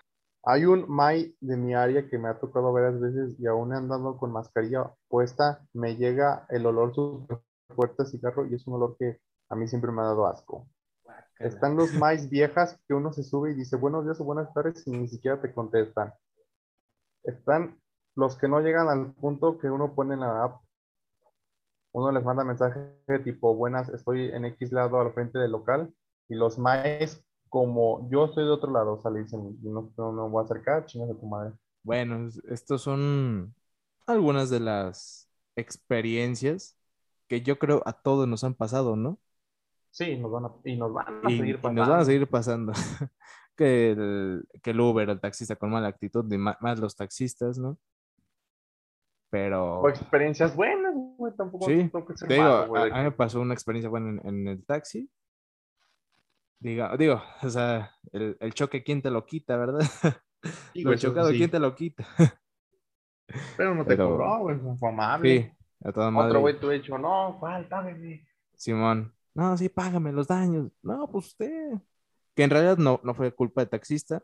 Hay 0.45 0.63
un 0.65 0.86
Mai 0.89 1.36
de 1.41 1.57
mi 1.57 1.73
área 1.73 2.07
que 2.09 2.17
me 2.17 2.29
ha 2.29 2.39
tocado 2.39 2.71
varias 2.71 2.97
veces 2.99 3.36
y 3.39 3.45
aún 3.47 3.73
andando 3.73 4.17
con 4.17 4.31
mascarilla 4.31 4.93
puesta, 5.09 5.67
me 5.73 5.97
llega 5.97 6.45
el 6.49 6.65
olor 6.65 6.95
súper 6.95 7.39
fuerte 7.75 8.03
a 8.03 8.05
cigarro 8.05 8.45
y 8.47 8.55
es 8.55 8.65
un 8.67 8.75
olor 8.75 8.95
que 8.97 9.19
a 9.49 9.55
mí 9.55 9.67
siempre 9.67 9.91
me 9.91 10.01
ha 10.01 10.05
dado 10.05 10.25
asco. 10.27 10.67
Están 11.39 11.77
los 11.77 11.93
Mais 11.93 12.29
viejas 12.29 12.79
que 12.88 12.95
uno 12.95 13.13
se 13.13 13.23
sube 13.23 13.51
y 13.51 13.55
dice 13.55 13.77
buenos 13.77 14.05
días 14.05 14.21
o 14.21 14.25
buenas 14.25 14.53
tardes 14.53 14.88
y 14.88 14.91
ni 14.91 15.07
siquiera 15.09 15.41
te 15.41 15.53
contestan. 15.53 16.13
Están 17.24 17.80
los 18.15 18.38
que 18.38 18.47
no 18.47 18.61
llegan 18.61 18.88
al 18.89 19.13
punto 19.13 19.57
que 19.59 19.69
uno 19.69 19.93
pone 19.95 20.13
en 20.13 20.21
la 20.21 20.43
app. 20.45 20.61
Uno 21.93 22.11
les 22.11 22.26
manda 22.26 22.43
mensaje 22.43 22.80
tipo 23.24 23.55
buenas, 23.55 23.88
estoy 23.88 24.26
en 24.34 24.43
X 24.43 24.74
lado 24.74 24.99
al 24.99 25.13
frente 25.13 25.39
del 25.39 25.51
local 25.51 25.93
y 26.28 26.36
los 26.36 26.57
Mais 26.59 27.24
como 27.47 28.09
yo 28.09 28.26
estoy 28.26 28.43
de 28.43 28.51
otro 28.51 28.69
lado, 28.71 28.93
o 28.95 29.01
sea, 29.01 29.11
le 29.11 29.21
dicen, 29.21 29.57
no, 29.63 29.89
no, 29.97 30.11
no 30.11 30.30
voy 30.30 30.41
a 30.41 30.45
acercar, 30.45 30.86
chingas 30.88 31.11
a 31.11 31.19
tu 31.19 31.26
madre. 31.26 31.53
Bueno, 31.84 32.28
es- 32.28 32.41
estos 32.45 32.82
son 32.82 33.55
algunas 34.05 34.49
de 34.49 34.59
las 34.59 35.30
experiencias 35.55 36.78
que 37.28 37.41
yo 37.41 37.59
creo 37.59 37.84
a 37.86 37.93
todos 38.01 38.28
nos 38.28 38.43
han 38.43 38.55
pasado, 38.55 38.95
¿no? 38.95 39.19
Sí, 39.91 40.17
nos 40.17 40.30
van 40.32 40.45
a, 40.45 40.51
y 40.65 40.76
nos 40.76 40.91
van 40.93 41.26
a 41.26 41.32
Y, 41.32 41.36
seguir 41.38 41.61
y 41.61 41.61
pasando. 41.61 41.71
nos 41.71 41.88
van 41.88 41.99
a 42.01 42.05
seguir 42.05 42.28
pasando. 42.30 42.74
Que 43.56 43.91
el, 43.91 44.47
que 44.62 44.72
el 44.72 44.80
Uber, 44.80 45.10
el 45.10 45.20
taxista 45.20 45.56
con 45.56 45.70
mala 45.72 45.88
actitud, 45.88 46.32
y 46.32 46.38
más 46.38 46.80
los 46.80 46.95
taxistas, 46.95 47.58
¿no? 47.58 47.78
Pero, 49.30 49.80
O 49.82 49.89
experiencias 49.89 50.56
buenas, 50.56 50.93
güey, 51.18 51.34
tampoco 51.36 51.66
Sí, 51.66 51.89
ser 52.16 52.28
te 52.28 52.34
digo, 52.36 52.43
malo, 52.45 52.56
a, 52.56 52.66
güey, 52.68 52.91
a 52.91 52.95
mí 52.97 53.04
me 53.04 53.12
pasó 53.12 53.41
una 53.41 53.54
experiencia 53.56 53.89
buena 53.89 54.10
en, 54.10 54.28
en 54.28 54.47
el 54.47 54.66
taxi. 54.66 55.10
Diga, 56.60 56.95
digo, 56.97 57.22
o 57.41 57.49
sea, 57.49 57.91
el, 58.12 58.38
el 58.39 58.54
choque, 58.54 58.84
¿quién 58.84 59.01
te 59.01 59.10
lo 59.12 59.26
quita, 59.26 59.58
verdad? 59.58 59.80
Sí, 60.74 60.82
Lo 60.84 60.93
chocado, 60.97 61.30
sí. 61.30 61.38
¿quién 61.38 61.49
te 61.49 61.58
lo 61.58 61.74
quita? 61.74 62.06
Pero 63.58 63.74
no 63.76 63.84
te 63.86 63.95
Pero- 63.95 64.10
cobró, 64.10 64.39
güey, 64.39 64.60
fue 64.78 64.89
amable. 64.89 65.41
Sí, 65.41 65.88
a 65.88 65.91
toda 65.93 66.12
madre. 66.12 66.28
Otro 66.30 66.41
güey 66.41 66.58
ha 66.62 66.70
dicho, 66.70 66.97
no, 66.97 67.38
¿cuál? 67.39 67.66
Págame. 67.70 68.28
Simón, 68.54 69.14
no, 69.34 69.58
sí, 69.58 69.70
págame 69.70 70.12
los 70.12 70.28
daños. 70.28 70.70
No, 70.82 71.10
pues 71.10 71.28
usted. 71.28 71.80
Que 72.36 72.43
en 72.43 72.49
realidad 72.49 72.77
no, 72.77 72.99
no 73.03 73.13
fue 73.13 73.34
culpa 73.34 73.61
del 73.61 73.69
taxista, 73.69 74.23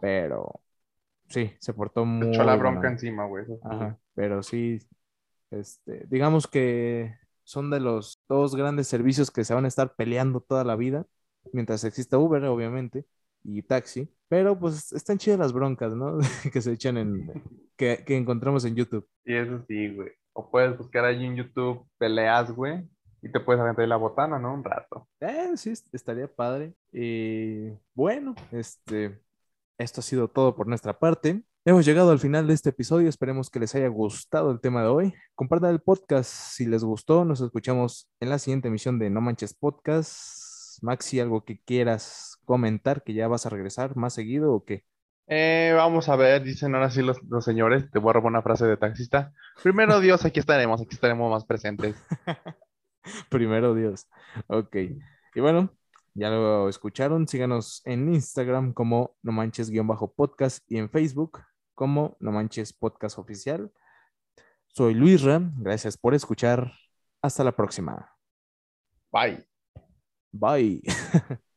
pero 0.00 0.60
sí, 1.28 1.52
se 1.58 1.74
portó 1.74 2.04
muy 2.04 2.28
echó 2.28 2.44
la 2.44 2.56
bronca 2.56 2.78
onda. 2.78 2.90
encima, 2.92 3.26
güey. 3.26 3.46
sí. 3.46 3.52
Ajá, 3.62 3.98
pero 4.14 4.42
sí, 4.42 4.78
este, 5.50 6.04
digamos 6.08 6.46
que 6.46 7.14
son 7.44 7.70
de 7.70 7.80
los 7.80 8.22
dos 8.28 8.54
grandes 8.54 8.88
servicios 8.88 9.30
que 9.30 9.44
se 9.44 9.54
van 9.54 9.64
a 9.64 9.68
estar 9.68 9.94
peleando 9.94 10.40
toda 10.40 10.64
la 10.64 10.76
vida, 10.76 11.06
mientras 11.52 11.82
exista 11.84 12.18
Uber, 12.18 12.44
obviamente, 12.44 13.06
y 13.42 13.62
taxi, 13.62 14.12
pero 14.28 14.58
pues 14.58 14.92
están 14.92 15.18
chidas 15.18 15.38
las 15.38 15.52
broncas, 15.52 15.94
¿no? 15.94 16.18
que 16.52 16.60
se 16.60 16.72
echan 16.72 16.98
en, 16.98 17.42
que, 17.76 18.04
que 18.04 18.16
encontramos 18.16 18.64
en 18.64 18.76
YouTube. 18.76 19.08
Y 19.24 19.34
eso 19.34 19.64
sí, 19.66 19.94
güey. 19.94 20.10
O 20.34 20.50
puedes 20.50 20.76
buscar 20.76 21.04
allí 21.04 21.24
en 21.24 21.36
YouTube 21.36 21.84
peleas, 21.98 22.50
güey, 22.52 22.86
y 23.22 23.30
te 23.32 23.40
puedes 23.40 23.60
aventar 23.60 23.82
ahí 23.82 23.88
la 23.88 23.96
botana, 23.96 24.38
¿no? 24.38 24.54
Un 24.54 24.64
rato. 24.64 25.08
Eh, 25.20 25.52
sí, 25.56 25.70
est- 25.70 25.92
estaría 25.94 26.28
padre. 26.28 26.74
Y 26.92 27.70
bueno, 27.94 28.34
este, 28.52 29.20
esto 29.78 30.00
ha 30.00 30.04
sido 30.04 30.28
todo 30.28 30.54
por 30.56 30.66
nuestra 30.66 30.98
parte. 30.98 31.42
Hemos 31.64 31.84
llegado 31.84 32.10
al 32.12 32.18
final 32.18 32.46
de 32.46 32.54
este 32.54 32.70
episodio. 32.70 33.08
Esperemos 33.08 33.50
que 33.50 33.60
les 33.60 33.74
haya 33.74 33.88
gustado 33.88 34.50
el 34.50 34.60
tema 34.60 34.82
de 34.82 34.88
hoy. 34.88 35.14
Compartan 35.34 35.70
el 35.70 35.80
podcast 35.80 36.30
si 36.30 36.64
les 36.66 36.82
gustó. 36.84 37.24
Nos 37.24 37.40
escuchamos 37.40 38.08
en 38.20 38.30
la 38.30 38.38
siguiente 38.38 38.68
emisión 38.68 38.98
de 38.98 39.10
No 39.10 39.20
Manches 39.20 39.54
Podcast. 39.54 40.82
Maxi, 40.82 41.18
algo 41.20 41.44
que 41.44 41.60
quieras 41.60 42.38
comentar, 42.44 43.02
que 43.02 43.12
ya 43.12 43.26
vas 43.26 43.44
a 43.44 43.50
regresar 43.50 43.96
más 43.96 44.14
seguido 44.14 44.54
o 44.54 44.64
qué? 44.64 44.84
Eh, 45.26 45.72
vamos 45.76 46.08
a 46.08 46.16
ver, 46.16 46.42
dicen 46.42 46.74
ahora 46.74 46.88
sí 46.90 47.02
los, 47.02 47.22
los 47.24 47.44
señores. 47.44 47.90
Te 47.90 47.98
voy 47.98 48.10
a 48.10 48.12
robar 48.14 48.30
una 48.30 48.42
frase 48.42 48.64
de 48.64 48.76
taxista. 48.78 49.32
Primero 49.62 49.98
Dios, 50.00 50.24
aquí 50.24 50.40
estaremos, 50.40 50.80
aquí 50.80 50.94
estaremos 50.94 51.30
más 51.30 51.44
presentes. 51.44 51.96
Primero 53.30 53.74
Dios. 53.74 54.08
Ok. 54.46 54.76
Y 55.34 55.40
bueno, 55.40 55.70
ya 56.14 56.30
lo 56.30 56.68
escucharon. 56.68 57.28
Síganos 57.28 57.82
en 57.84 58.12
Instagram 58.12 58.72
como 58.72 59.16
No 59.22 59.32
Manches-podcast 59.32 60.64
y 60.70 60.78
en 60.78 60.90
Facebook 60.90 61.40
como 61.74 62.16
No 62.20 62.32
Manches 62.32 62.72
Podcast 62.72 63.18
Oficial. 63.18 63.70
Soy 64.66 64.94
Luis 64.94 65.22
Ram. 65.22 65.54
Gracias 65.58 65.96
por 65.96 66.14
escuchar. 66.14 66.72
Hasta 67.22 67.44
la 67.44 67.52
próxima. 67.52 68.14
Bye. 69.12 69.46
Bye. 70.32 70.82